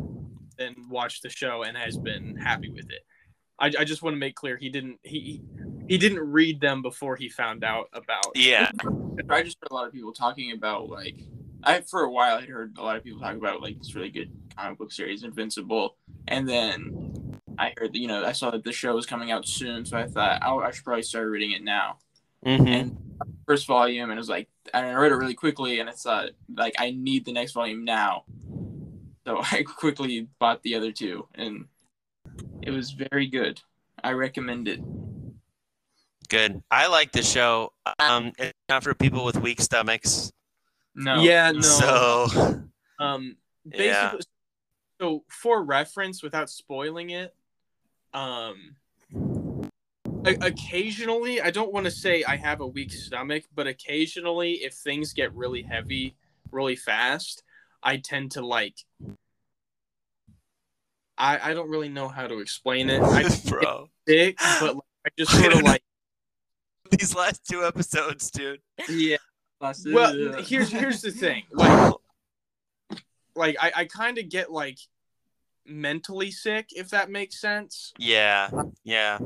then 0.58 0.76
watched 0.90 1.24
the 1.24 1.30
show 1.30 1.64
and 1.64 1.78
has 1.78 1.98
been 1.98 2.36
happy 2.38 2.70
with 2.70 2.90
it. 2.90 3.06
I, 3.60 3.68
I 3.80 3.84
just 3.84 4.02
want 4.02 4.14
to 4.16 4.20
make 4.20 4.36
clear 4.36 4.58
he 4.58 4.70
didn't 4.70 5.00
he 5.04 5.42
he 5.88 5.98
didn't 5.98 6.20
read 6.20 6.60
them 6.60 6.82
before 6.82 7.16
he 7.16 7.30
found 7.30 7.64
out 7.64 7.90
about 7.94 8.26
Yeah. 8.36 8.72
I 9.30 9.44
just 9.44 9.58
heard 9.62 9.72
a 9.72 9.74
lot 9.74 9.88
of 9.88 9.94
people 9.94 10.14
talking 10.14 10.52
about 10.52 10.90
like 10.90 11.16
I 11.64 11.82
for 11.82 12.04
a 12.04 12.12
while 12.12 12.38
I 12.38 12.42
had 12.42 12.50
heard 12.50 12.78
a 12.78 12.84
lot 12.84 12.98
of 12.98 13.04
people 13.04 13.20
talk 13.20 13.36
about 13.36 13.62
like 13.62 13.78
this 13.80 13.96
really 13.96 14.10
good 14.10 14.32
comic 14.56 14.78
book 14.78 14.92
series, 14.92 15.24
Invincible, 15.24 15.96
and 16.28 16.48
then 16.48 17.40
I 17.58 17.74
heard 17.78 17.94
that 17.94 18.00
you 18.00 18.08
know 18.08 18.24
I 18.24 18.32
saw 18.32 18.52
that 18.52 18.64
the 18.64 18.72
show 18.72 18.96
was 18.96 19.06
coming 19.06 19.32
out 19.32 19.48
soon, 19.48 19.86
so 19.86 19.98
I 19.98 20.08
thought 20.08 20.42
oh, 20.46 20.60
I 20.60 20.72
should 20.72 20.84
probably 20.84 21.04
start 21.04 21.30
reading 21.30 21.52
it 21.52 21.64
now. 21.64 21.98
Mhm. 22.46 22.68
And 22.68 22.98
first 23.48 23.66
volume, 23.66 24.10
and 24.10 24.18
it 24.18 24.22
was 24.22 24.30
like 24.30 24.50
and 24.74 24.86
I 24.86 24.94
read 24.94 25.12
it 25.12 25.16
really 25.16 25.34
quickly, 25.34 25.80
and 25.80 25.90
it's 25.90 26.06
uh, 26.06 26.28
like 26.56 26.76
I 26.78 26.92
need 26.92 27.26
the 27.26 27.34
next 27.34 27.54
volume 27.54 27.84
now, 27.84 28.26
so 29.26 29.40
I 29.52 29.64
quickly 29.64 30.28
bought 30.40 30.62
the 30.64 30.76
other 30.76 30.92
two, 30.92 31.28
and 31.36 31.66
it 32.62 32.72
was 32.72 32.92
very 32.92 33.28
good. 33.28 33.62
I 34.04 34.12
recommend 34.12 34.68
it. 34.68 34.80
Good. 36.30 36.62
I 36.70 36.88
like 36.88 37.12
the 37.12 37.24
show. 37.24 37.72
Um, 38.00 38.34
it's 38.38 38.54
not 38.68 38.84
for 38.84 38.94
people 38.94 39.24
with 39.24 39.38
weak 39.38 39.62
stomachs. 39.62 40.32
No, 40.96 41.22
Yeah, 41.22 41.52
no. 41.52 41.62
So 41.62 42.28
Um, 43.00 43.38
basically, 43.68 43.86
Yeah. 43.88 44.14
so 45.00 45.24
for 45.30 45.64
reference, 45.64 46.24
without 46.24 46.50
spoiling 46.50 47.12
it, 47.12 47.36
um, 48.14 48.76
occasionally, 50.26 51.40
I 51.40 51.52
don't 51.52 51.72
want 51.72 51.86
to 51.86 51.92
say 51.92 52.24
I 52.24 52.36
have 52.36 52.60
a 52.62 52.68
weak 52.68 52.92
stomach, 52.92 53.44
but 53.54 53.68
occasionally, 53.68 54.64
if 54.64 54.74
things 54.74 55.14
get 55.14 55.34
really 55.34 55.62
heavy, 55.62 56.16
really 56.52 56.76
fast, 56.76 57.44
I 57.84 57.98
tend 57.98 58.32
to 58.32 58.46
like. 58.46 58.84
I 61.20 61.52
I 61.52 61.54
don't 61.54 61.70
really 61.70 61.90
know 61.90 62.10
how 62.10 62.28
to 62.28 62.40
explain 62.40 62.90
it. 62.90 63.02
I 63.02 63.24
bro, 63.48 63.90
sick, 64.08 64.38
but 64.60 64.76
like, 64.76 64.84
I 65.06 65.10
just 65.18 65.32
sort 65.40 65.54
of 65.54 65.62
like 65.62 65.84
these 66.98 67.16
last 67.16 67.46
two 67.50 67.64
episodes, 67.64 68.30
dude. 68.32 68.62
yeah. 68.90 69.18
Well, 69.60 69.74
here's 70.44 70.72
here's 70.72 71.02
the 71.02 71.12
thing. 71.12 71.44
Like, 71.52 71.94
like 73.36 73.56
I, 73.60 73.72
I 73.76 73.86
kind 73.86 74.18
of 74.18 74.30
get 74.30 74.52
like 74.52 74.78
mentally 75.66 76.32
sick, 76.32 76.70
if 76.72 76.90
that 76.92 77.10
makes 77.10 77.42
sense. 77.42 77.94
Yeah, 77.98 78.50
yeah. 78.84 79.18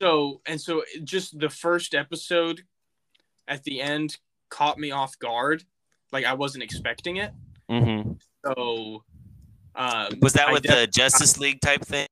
So 0.00 0.40
and 0.46 0.60
so, 0.60 0.82
just 1.04 1.38
the 1.38 1.50
first 1.50 1.94
episode 1.94 2.62
at 3.48 3.64
the 3.64 3.80
end 3.80 4.16
caught 4.48 4.78
me 4.78 4.90
off 4.90 5.18
guard. 5.18 5.64
Like 6.12 6.24
I 6.24 6.34
wasn't 6.34 6.64
expecting 6.64 7.16
it. 7.16 7.32
Mm-hmm. 7.70 8.12
So, 8.44 9.04
um, 9.74 10.18
Was 10.22 10.34
that 10.34 10.48
I 10.48 10.52
with 10.52 10.62
def- 10.62 10.74
the 10.74 10.86
Justice 10.86 11.38
League 11.38 11.60
type 11.60 11.82
thing? 11.82 12.06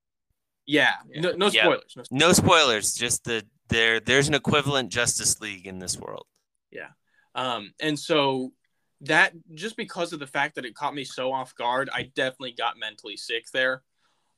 Yeah, 0.66 0.92
no, 1.14 1.32
no 1.32 1.48
spoilers. 1.50 1.94
No 1.96 2.02
No 2.10 2.32
spoilers. 2.32 2.94
Just 2.94 3.24
the 3.24 3.44
there. 3.68 4.00
There's 4.00 4.28
an 4.28 4.34
equivalent 4.34 4.90
Justice 4.90 5.40
League 5.40 5.66
in 5.66 5.78
this 5.78 5.98
world. 5.98 6.26
Yeah. 6.70 6.88
Um, 7.34 7.72
and 7.80 7.98
so 7.98 8.52
that 9.02 9.32
just 9.54 9.76
because 9.76 10.12
of 10.12 10.20
the 10.20 10.26
fact 10.26 10.54
that 10.54 10.64
it 10.64 10.74
caught 10.74 10.94
me 10.94 11.04
so 11.04 11.32
off 11.32 11.54
guard, 11.54 11.90
I 11.92 12.04
definitely 12.14 12.52
got 12.52 12.78
mentally 12.78 13.16
sick 13.16 13.46
there. 13.52 13.82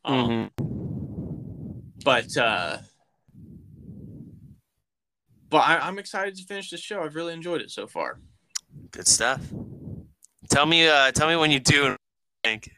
Um, 0.05 0.51
Mhm. 0.59 2.05
but 2.05 2.37
uh 2.37 2.79
but 5.49 5.59
I, 5.59 5.79
i'm 5.79 5.99
excited 5.99 6.37
to 6.37 6.45
finish 6.45 6.71
the 6.71 6.77
show 6.77 7.03
i've 7.03 7.17
really 7.17 7.33
enjoyed 7.33 7.61
it 7.61 7.71
so 7.71 7.87
far 7.89 8.21
Good 8.93 9.09
stuff. 9.09 9.41
Tell 10.49 10.67
me. 10.67 10.87
Uh, 10.87 11.11
tell 11.11 11.27
me 11.29 11.35
when 11.37 11.51
you 11.51 11.59
do. 11.59 11.97
Think. 12.45 12.71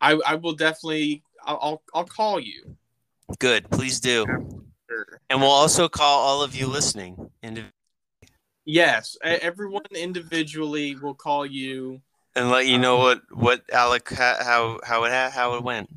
i 0.00 0.12
i 0.26 0.34
will 0.36 0.54
definitely 0.54 1.22
i'll 1.44 1.58
i'll, 1.60 1.82
I'll 1.94 2.04
call 2.06 2.40
you 2.40 2.76
Good. 3.38 3.68
Please 3.70 4.00
do. 4.00 4.24
Sure. 5.08 5.20
And 5.30 5.40
we'll 5.40 5.50
also 5.50 5.88
call 5.88 6.20
all 6.20 6.42
of 6.42 6.54
you 6.54 6.66
listening. 6.66 7.30
Indiv- 7.42 7.70
yes 8.66 9.14
everyone 9.22 9.82
individually 9.94 10.96
will 10.96 11.12
call 11.14 11.44
you 11.44 12.00
and 12.34 12.48
let 12.48 12.66
you 12.66 12.78
know 12.78 12.96
what 12.96 13.20
what 13.30 13.62
Alec 13.70 14.08
ha- 14.08 14.38
how 14.42 14.80
how 14.84 15.04
it 15.04 15.12
ha- 15.12 15.30
how 15.32 15.54
it 15.54 15.62
went. 15.62 15.88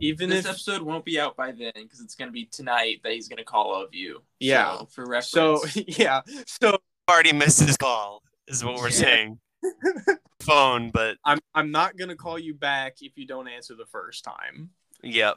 Even 0.00 0.30
this 0.30 0.44
if 0.46 0.52
episode 0.52 0.80
won't 0.80 1.04
be 1.04 1.20
out 1.20 1.36
by 1.36 1.50
then 1.52 1.72
because 1.74 2.00
it's 2.00 2.14
gonna 2.14 2.30
be 2.30 2.46
tonight 2.46 3.00
that 3.04 3.12
he's 3.12 3.28
gonna 3.28 3.44
call 3.44 3.72
all 3.72 3.82
of 3.84 3.92
you. 3.94 4.22
Yeah. 4.40 4.78
So, 4.78 4.86
for 4.86 5.04
reference. 5.06 5.30
so 5.30 5.62
yeah. 5.86 6.22
So 6.46 6.78
Already 7.10 7.32
missed 7.32 7.60
his 7.60 7.76
call, 7.76 8.22
is 8.48 8.64
what 8.64 8.76
we're 8.76 8.88
Yeah. 8.90 8.94
saying. 8.96 9.38
Phone, 10.40 10.90
but 10.90 11.16
I'm 11.24 11.38
I'm 11.54 11.70
not 11.70 11.96
gonna 11.96 12.16
call 12.16 12.38
you 12.38 12.54
back 12.54 12.96
if 13.02 13.12
you 13.16 13.26
don't 13.26 13.48
answer 13.48 13.74
the 13.74 13.86
first 13.86 14.24
time. 14.24 14.70
yep. 15.02 15.36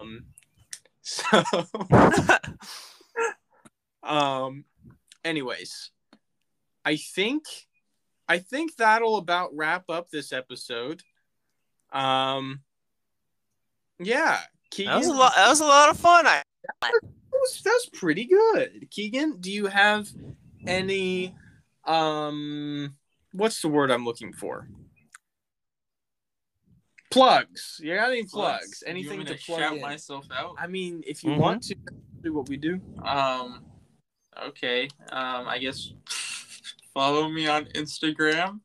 Um 0.00 0.24
so 1.02 1.24
um 4.02 4.64
anyways 5.24 5.90
i 6.84 6.96
think 6.96 7.44
i 8.28 8.38
think 8.38 8.76
that'll 8.76 9.16
about 9.16 9.50
wrap 9.54 9.84
up 9.88 10.10
this 10.10 10.32
episode 10.32 11.02
um 11.92 12.60
yeah 13.98 14.40
keegan 14.70 14.92
That 14.92 14.98
was 14.98 15.08
a 15.08 15.12
lot. 15.12 15.32
That 15.36 15.48
was 15.48 15.60
a 15.60 15.66
lot 15.66 15.90
of 15.90 15.98
fun. 15.98 16.26
I 16.26 16.42
that 16.80 16.92
was, 17.32 17.60
that 17.62 17.70
was 17.70 17.90
pretty 17.92 18.24
good 18.24 18.88
keegan 18.90 19.40
do 19.40 19.50
you 19.50 19.66
have 19.66 20.08
any 20.66 21.34
um 21.84 22.94
what's 23.32 23.60
the 23.62 23.68
word 23.68 23.90
i'm 23.90 24.04
looking 24.04 24.32
for 24.32 24.68
plugs 27.12 27.80
you 27.82 27.94
got 27.94 28.10
any 28.10 28.24
plugs, 28.24 28.82
You 28.86 28.88
want 28.88 28.96
anything 28.98 29.26
to, 29.26 29.36
to 29.36 29.44
plug 29.44 29.58
shout 29.60 29.74
in? 29.76 29.82
myself 29.82 30.26
out? 30.32 30.54
i 30.58 30.66
mean 30.66 31.02
if 31.06 31.22
you 31.24 31.30
Mhm. 31.30 31.38
want 31.38 31.62
to 31.64 31.76
do 32.22 32.32
what 32.32 32.48
we 32.48 32.56
do 32.56 32.80
Um, 33.02 33.64
okay. 34.50 34.88
Um, 35.10 35.46
I 35.48 35.58
guess 35.58 35.92
follow 36.94 37.28
me 37.28 37.46
on 37.48 37.64
Instagram. 37.66 38.60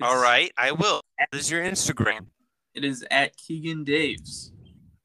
all 0.00 0.10
It's- 0.12 0.22
right. 0.22 0.52
I 0.56 0.72
will. 0.72 1.00
What 1.18 1.28
is 1.40 1.50
your 1.50 1.62
Instagram? 1.62 2.26
It 2.74 2.84
is 2.84 3.04
at 3.10 3.36
Keegan 3.36 3.84
Daves. 3.84 4.52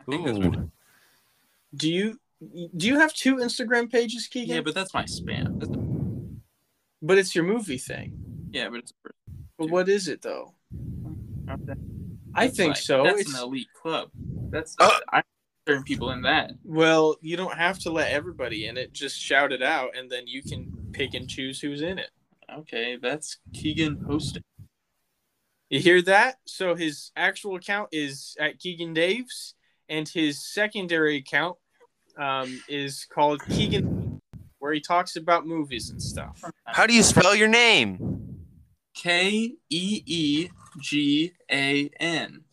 I 0.01 0.03
think 0.05 0.25
that's 0.25 0.37
what- 0.37 0.55
Ooh. 0.57 0.71
Do 1.75 1.89
you 1.91 2.19
do 2.75 2.87
you 2.87 2.99
have 2.99 3.13
two 3.13 3.35
Instagram 3.37 3.89
pages, 3.91 4.27
Keegan? 4.27 4.55
Yeah, 4.55 4.61
but 4.61 4.73
that's 4.73 4.93
my 4.93 5.03
spam. 5.03 5.59
That's 5.59 5.71
but 7.01 7.17
it's 7.17 7.33
your 7.35 7.43
movie 7.45 7.77
thing. 7.77 8.49
yeah, 8.51 8.67
but 8.69 8.79
it's. 8.79 8.93
But 9.57 9.69
what 9.69 9.87
is 9.89 10.07
it 10.07 10.21
though? 10.21 10.53
Okay. 12.35 12.45
I 12.45 12.47
think 12.47 12.73
like- 12.75 12.81
so. 12.81 13.03
That's 13.03 13.21
It's 13.21 13.33
an 13.33 13.43
elite 13.43 13.67
club. 13.81 14.09
That's 14.49 14.75
Uh. 14.79 14.89
I'm 15.11 15.23
certain 15.67 15.83
people 15.83 16.11
in 16.11 16.21
that. 16.23 16.51
well, 16.63 17.15
you 17.21 17.37
don't 17.37 17.55
have 17.57 17.77
to 17.79 17.91
let 17.91 18.11
everybody 18.11 18.65
in 18.67 18.77
it. 18.77 18.93
Just 18.93 19.19
shout 19.19 19.51
it 19.53 19.61
out, 19.61 19.95
and 19.95 20.09
then 20.09 20.27
you 20.27 20.41
can 20.41 20.71
pick 20.91 21.13
and 21.13 21.29
choose 21.29 21.59
who's 21.61 21.81
in 21.81 21.99
it. 21.99 22.09
Okay, 22.51 22.97
that's 23.01 23.37
Keegan 23.53 24.03
posting. 24.05 24.43
You 25.69 25.79
hear 25.79 26.01
that? 26.01 26.37
So 26.45 26.75
his 26.75 27.11
actual 27.15 27.55
account 27.55 27.89
is 27.93 28.35
at 28.39 28.59
Keegan 28.59 28.93
Daves, 28.93 29.53
and 29.87 30.07
his 30.07 30.43
secondary 30.51 31.17
account 31.17 31.57
um, 32.17 32.61
is 32.67 33.05
called 33.05 33.41
Keegan, 33.49 34.19
where 34.59 34.73
he 34.73 34.81
talks 34.81 35.15
about 35.15 35.45
movies 35.47 35.89
and 35.89 36.01
stuff. 36.01 36.43
How 36.65 36.85
do 36.87 36.93
you 36.93 37.03
spell 37.03 37.33
your 37.35 37.47
name? 37.47 38.39
K 38.93 39.53
E 39.69 40.03
E 40.05 40.49
G 40.79 41.33
A 41.51 41.89
N. 41.99 42.43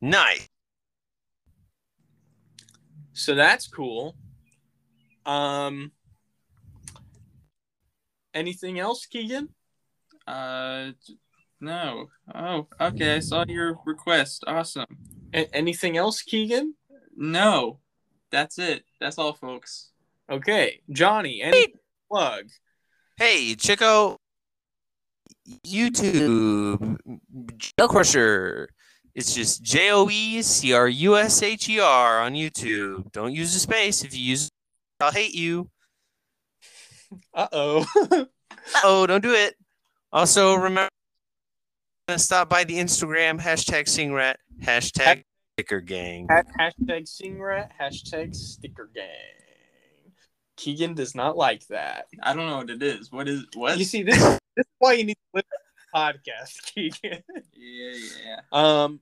Nice. 0.00 0.48
So 3.12 3.34
that's 3.34 3.66
cool. 3.68 4.16
Um, 5.26 5.92
anything 8.34 8.78
else, 8.78 9.06
Keegan? 9.06 9.48
Uh, 10.26 10.92
no. 11.60 12.08
Oh, 12.34 12.66
okay. 12.80 13.16
I 13.16 13.18
saw 13.20 13.44
your 13.46 13.78
request. 13.84 14.44
Awesome. 14.46 14.86
A- 15.34 15.54
anything 15.54 15.96
else, 15.96 16.22
Keegan? 16.22 16.74
No, 17.16 17.78
that's 18.30 18.58
it. 18.58 18.84
That's 19.00 19.18
all, 19.18 19.34
folks. 19.34 19.90
Okay, 20.30 20.80
Johnny. 20.90 21.42
Any 21.42 21.74
plug? 22.10 22.46
Hey, 23.18 23.54
Chico. 23.54 24.16
YouTube. 25.66 26.98
Joe 27.56 27.88
Crusher. 27.88 28.68
It's 29.14 29.34
just 29.34 29.62
J 29.62 29.90
O 29.92 30.08
E 30.10 30.40
C 30.42 30.72
R 30.72 30.88
U 30.88 31.16
S 31.16 31.42
H 31.42 31.68
E 31.68 31.80
R 31.80 32.20
on 32.20 32.32
YouTube. 32.34 33.12
Don't 33.12 33.32
use 33.32 33.54
a 33.54 33.58
space. 33.58 34.02
If 34.04 34.16
you 34.16 34.24
use, 34.24 34.50
I'll 35.00 35.12
hate 35.12 35.34
you. 35.34 35.68
Uh 37.34 37.48
oh. 37.52 38.26
Oh, 38.84 39.06
don't 39.08 39.22
do 39.22 39.32
it. 39.34 39.56
Also, 40.12 40.54
remember 40.54 40.88
to 42.06 42.18
stop 42.18 42.48
by 42.48 42.62
the 42.62 42.74
Instagram 42.78 43.40
hashtag 43.40 43.84
Singrat 43.86 44.36
hashtag 44.62 45.24
Sticker 45.58 45.80
Gang. 45.80 46.28
hashtag 46.28 47.04
singrat. 47.04 47.70
Hashtag 47.78 48.34
sticker 48.34 48.88
gang. 48.94 49.04
Keegan 50.62 50.94
does 50.94 51.16
not 51.16 51.36
like 51.36 51.66
that. 51.66 52.06
I 52.22 52.34
don't 52.34 52.46
know 52.46 52.58
what 52.58 52.70
it 52.70 52.84
is. 52.84 53.10
What 53.10 53.28
is 53.28 53.44
what? 53.54 53.78
You 53.78 53.84
see, 53.84 54.04
this, 54.04 54.16
this 54.16 54.38
is 54.58 54.64
why 54.78 54.92
you 54.92 55.04
need 55.04 55.14
to 55.14 55.20
listen 55.34 55.48
to 55.50 55.82
the 55.92 55.98
podcast, 55.98 56.62
Keegan. 56.72 57.22
Yeah, 57.52 57.92
yeah. 58.24 58.40
Um, 58.52 59.00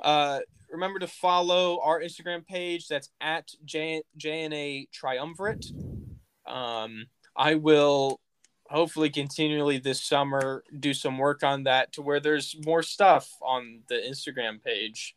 uh, 0.00 0.38
remember 0.70 1.00
to 1.00 1.08
follow 1.08 1.80
our 1.82 2.00
Instagram 2.00 2.46
page. 2.46 2.86
That's 2.86 3.08
at 3.20 3.50
J 3.64 4.02
JNA 4.16 4.92
Triumvirate. 4.92 5.66
Um, 6.46 7.06
I 7.34 7.56
will 7.56 8.20
hopefully 8.68 9.10
continually 9.10 9.78
this 9.78 10.00
summer 10.00 10.62
do 10.78 10.94
some 10.94 11.18
work 11.18 11.42
on 11.42 11.64
that 11.64 11.92
to 11.94 12.02
where 12.02 12.20
there's 12.20 12.54
more 12.64 12.84
stuff 12.84 13.28
on 13.42 13.80
the 13.88 13.96
Instagram 13.96 14.62
page. 14.62 15.16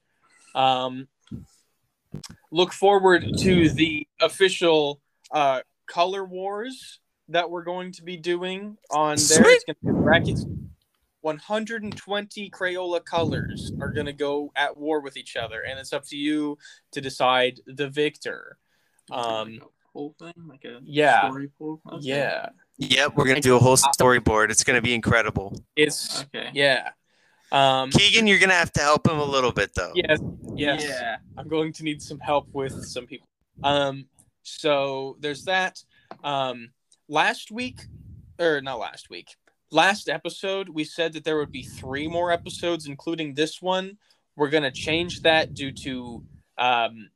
Um, 0.55 1.07
look 2.49 2.73
forward 2.73 3.27
to 3.41 3.69
the 3.69 4.07
official 4.19 5.01
uh, 5.31 5.61
color 5.87 6.23
wars 6.23 6.99
that 7.29 7.49
we're 7.49 7.63
going 7.63 7.91
to 7.93 8.03
be 8.03 8.17
doing 8.17 8.77
on 8.91 9.15
there. 9.15 9.17
Sweet. 9.17 9.47
It's 9.47 9.63
going 9.65 9.75
to 9.75 9.85
be 9.85 10.03
brackets. 10.03 10.45
120 11.21 12.49
Crayola 12.51 13.03
colors 13.03 13.71
are 13.81 13.89
going 13.89 14.05
to 14.05 14.13
go 14.13 14.51
at 14.55 14.77
war 14.77 15.01
with 15.01 15.17
each 15.17 15.35
other, 15.35 15.61
and 15.61 15.79
it's 15.79 15.91
up 15.91 16.05
to 16.05 16.15
you 16.15 16.57
to 16.91 17.01
decide 17.01 17.59
the 17.65 17.89
victor. 17.89 18.57
Um, 19.11 19.53
like 19.53 19.61
a 19.61 19.65
poll 19.91 20.15
thing, 20.19 20.33
like 20.47 20.65
a 20.65 20.79
yeah. 20.83 21.27
story. 21.27 21.49
Okay. 21.59 21.97
Yeah, 22.01 22.49
Yep, 22.77 23.13
we're 23.15 23.25
gonna 23.25 23.39
do 23.39 23.55
a 23.55 23.59
whole 23.59 23.77
storyboard. 23.77 24.51
It's 24.51 24.63
gonna 24.63 24.81
be 24.81 24.93
incredible. 24.93 25.57
it's 25.75 26.23
Okay. 26.23 26.49
yeah. 26.53 26.89
Um, 27.51 27.89
Keegan, 27.89 28.27
you're 28.27 28.39
gonna 28.39 28.53
have 28.53 28.73
to 28.73 28.81
help 28.81 29.07
him 29.07 29.17
a 29.17 29.23
little 29.23 29.51
bit 29.51 29.73
though. 29.73 29.93
yes, 29.95 30.19
yes. 30.55 30.83
Yeah. 30.83 31.17
I'm 31.37 31.47
going 31.47 31.71
to 31.73 31.83
need 31.83 32.01
some 32.01 32.19
help 32.19 32.47
with 32.51 32.85
some 32.85 33.05
people. 33.05 33.27
Um, 33.63 34.07
so 34.45 35.17
there's 35.19 35.43
that. 35.45 35.83
Um, 36.23 36.69
last 37.07 37.51
week, 37.51 37.81
or 38.39 38.61
not 38.61 38.79
last 38.79 39.09
week, 39.09 39.35
last 39.71 40.09
episode, 40.09 40.69
we 40.69 40.83
said 40.83 41.13
that 41.13 41.23
there 41.23 41.37
would 41.37 41.51
be 41.51 41.63
three 41.63 42.07
more 42.07 42.31
episodes, 42.31 42.87
including 42.87 43.33
this 43.33 43.61
one. 43.61 43.97
We're 44.35 44.49
gonna 44.49 44.71
change 44.71 45.21
that 45.21 45.53
due 45.53 45.71
to 45.71 46.23
um, 46.57 47.09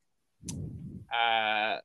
uh, 1.14 1.78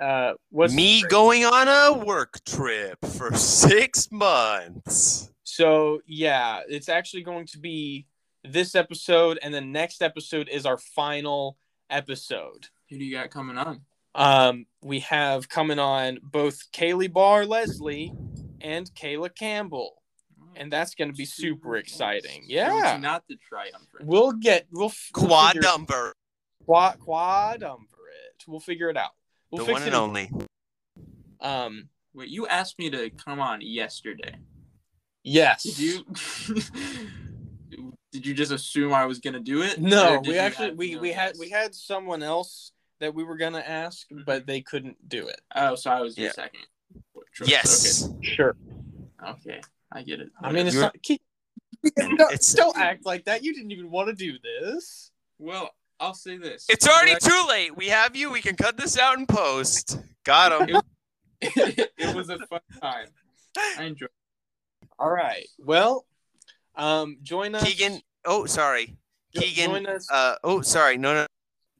uh, 0.00 0.32
what's 0.50 0.74
Me 0.74 1.02
going 1.02 1.44
on 1.44 1.68
a 1.68 2.04
work 2.04 2.44
trip 2.44 2.98
for 3.04 3.34
six 3.34 4.10
months. 4.10 5.30
So 5.44 6.00
yeah, 6.06 6.60
it's 6.68 6.88
actually 6.88 7.22
going 7.22 7.46
to 7.46 7.58
be 7.58 8.06
this 8.44 8.74
episode, 8.74 9.38
and 9.42 9.52
the 9.52 9.60
next 9.60 10.02
episode 10.02 10.48
is 10.48 10.66
our 10.66 10.78
final 10.78 11.56
episode. 11.90 12.68
Who 12.90 12.98
do 12.98 13.04
you 13.04 13.16
got 13.16 13.30
coming 13.30 13.58
on? 13.58 13.80
Um, 14.14 14.66
we 14.82 15.00
have 15.00 15.48
coming 15.48 15.78
on 15.78 16.18
both 16.22 16.70
Kaylee 16.72 17.12
Barr 17.12 17.44
Leslie 17.46 18.12
and 18.60 18.90
Kayla 18.94 19.34
Campbell, 19.34 20.02
and 20.56 20.72
that's 20.72 20.94
going 20.94 21.10
to 21.10 21.16
be 21.16 21.24
super 21.24 21.76
exciting. 21.76 22.44
Yeah, 22.46 22.98
Not 23.00 23.24
the 23.28 23.36
triumvirate. 23.36 24.06
we'll 24.06 24.32
get 24.32 24.66
we'll 24.72 24.86
f- 24.88 25.10
we'll 25.16 25.26
Quad 25.28 25.52
figure- 25.54 25.68
number. 25.68 26.12
quad 26.64 26.98
quadumvirate. 26.98 27.84
We'll 28.46 28.60
figure 28.60 28.88
it 28.90 28.96
out. 28.96 29.10
We'll 29.50 29.64
The 29.64 29.72
fix 29.72 29.80
one 29.80 29.82
it. 29.82 29.86
and 29.88 29.94
only. 29.96 30.30
Um, 31.40 31.88
Wait, 32.14 32.28
you 32.30 32.46
asked 32.48 32.78
me 32.78 32.90
to 32.90 33.10
come 33.10 33.38
on 33.40 33.60
yesterday. 33.60 34.34
yes. 35.22 35.62
Did 35.62 35.78
you? 35.78 36.04
did 38.12 38.26
you 38.26 38.34
just 38.34 38.50
assume 38.50 38.92
I 38.94 39.04
was 39.06 39.18
gonna 39.20 39.40
do 39.40 39.62
it? 39.62 39.78
No, 39.80 40.20
we 40.26 40.38
actually 40.38 40.72
we 40.72 40.96
we 40.96 41.12
had 41.12 41.34
we 41.38 41.50
had 41.50 41.74
someone 41.74 42.22
else 42.22 42.72
that 43.00 43.14
we 43.14 43.24
were 43.24 43.36
gonna 43.36 43.60
ask, 43.60 44.08
Mhm. 44.10 44.24
but 44.24 44.46
they 44.46 44.60
couldn't 44.60 45.08
do 45.08 45.28
it. 45.28 45.40
Oh, 45.54 45.74
so 45.74 45.90
I 45.90 46.00
was 46.00 46.16
your 46.16 46.26
Yeah. 46.28 46.32
second. 46.32 46.66
choice. 47.34 47.48
Yes. 47.48 48.08
Sure. 48.22 48.56
Okay. 49.22 49.50
okay, 49.50 49.60
I 49.92 50.02
get 50.02 50.20
it. 50.20 50.30
I 50.42 50.50
mean, 50.52 50.66
it's 50.66 50.76
not. 50.76 51.00
Keep, 51.02 51.22
don't, 51.96 52.20
It's- 52.32 52.52
don't 52.54 52.76
act 52.76 53.04
like 53.06 53.24
that. 53.26 53.44
You 53.44 53.52
didn't 53.54 53.70
even 53.72 53.90
want 53.90 54.08
to 54.08 54.14
do 54.14 54.38
this. 54.38 55.10
well, 55.38 55.70
I'll 56.00 56.14
say 56.14 56.36
this. 56.38 56.66
It's 56.68 56.86
already 56.88 57.12
But- 57.14 57.22
too 57.22 57.44
late. 57.48 57.76
We 57.76 57.88
have 57.88 58.16
you. 58.16 58.30
We 58.30 58.40
can 58.40 58.56
cut 58.56 58.76
this 58.76 58.98
out 58.98 59.18
in 59.18 59.26
post. 59.26 59.98
Got 60.24 60.68
him. 60.68 60.80
it 61.40 62.16
was 62.16 62.28
a 62.30 62.38
fun 62.46 62.60
time. 62.80 63.08
I 63.76 63.84
enjoyed. 63.84 64.10
All 64.98 65.10
right. 65.10 65.46
Well, 65.58 66.06
um, 66.76 67.18
join 67.22 67.54
us. 67.54 67.64
Keegan. 67.64 68.00
Oh, 68.24 68.46
sorry. 68.46 68.96
Keegan, 69.34 69.70
join 69.70 69.86
us. 69.86 70.08
Uh, 70.10 70.36
oh, 70.44 70.60
sorry, 70.62 70.96
no, 70.96 71.14
no, 71.14 71.26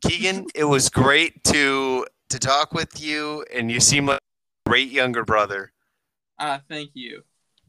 Keegan. 0.02 0.46
it 0.54 0.64
was 0.64 0.88
great 0.88 1.42
to 1.44 2.06
to 2.30 2.38
talk 2.38 2.72
with 2.72 3.00
you, 3.00 3.44
and 3.52 3.70
you 3.70 3.80
seem 3.80 4.06
like 4.06 4.18
a 4.18 4.70
great 4.70 4.90
younger 4.90 5.24
brother. 5.24 5.72
Ah, 6.38 6.60
thank 6.68 6.90
you. 6.94 7.22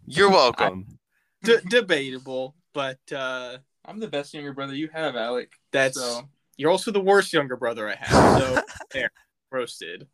You're 0.06 0.30
welcome. 0.30 1.00
D- 1.44 1.58
debatable, 1.70 2.56
but 2.74 3.00
uh, 3.12 3.58
I'm 3.86 4.00
the 4.00 4.08
best 4.08 4.34
younger 4.34 4.54
brother 4.54 4.76
you 4.76 4.90
have, 4.94 5.16
Alec. 5.16 5.52
that's 5.72 6.00
So 6.00 6.22
you're 6.58 6.72
also 6.72 6.92
the 6.92 7.00
worst 7.00 7.32
younger 7.32 7.56
brother 7.56 7.88
I 7.90 7.96
have. 7.96 8.42
So 8.42 8.62
there, 8.92 9.12
roasted. 9.52 10.08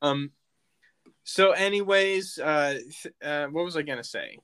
Um. 0.00 0.32
So, 1.24 1.52
anyways, 1.52 2.38
uh, 2.38 2.78
th- 3.02 3.14
uh, 3.22 3.46
what 3.46 3.64
was 3.64 3.76
I 3.76 3.82
gonna 3.82 4.02
say? 4.02 4.38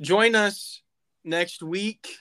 Join 0.00 0.34
us 0.34 0.82
next 1.24 1.62
week, 1.62 2.16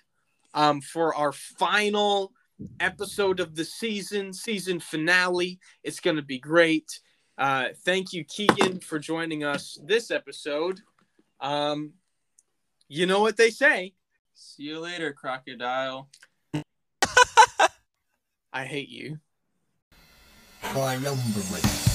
um, 0.54 0.82
for 0.82 1.16
our 1.16 1.32
final 1.32 2.34
episode 2.80 3.40
of 3.40 3.56
the 3.56 3.66
season, 3.66 4.34
season 4.34 4.80
finale. 4.80 5.60
It's 5.84 6.00
gonna 6.00 6.22
be 6.22 6.40
great. 6.40 7.00
Uh, 7.38 7.70
thank 7.86 8.12
you, 8.14 8.24
Keegan, 8.26 8.80
for 8.80 9.00
joining 9.00 9.44
us 9.44 9.80
this 9.86 10.12
episode. 10.12 10.82
Um, 11.40 11.94
you 12.90 13.06
know 13.06 13.22
what 13.22 13.38
they 13.38 13.50
say. 13.50 13.94
see 14.34 14.64
you 14.64 14.80
later, 14.80 15.14
crocodile. 15.14 16.10
I 18.52 18.66
hate 18.66 18.90
you. 18.90 19.20
By 20.74 20.98
number 20.98 21.89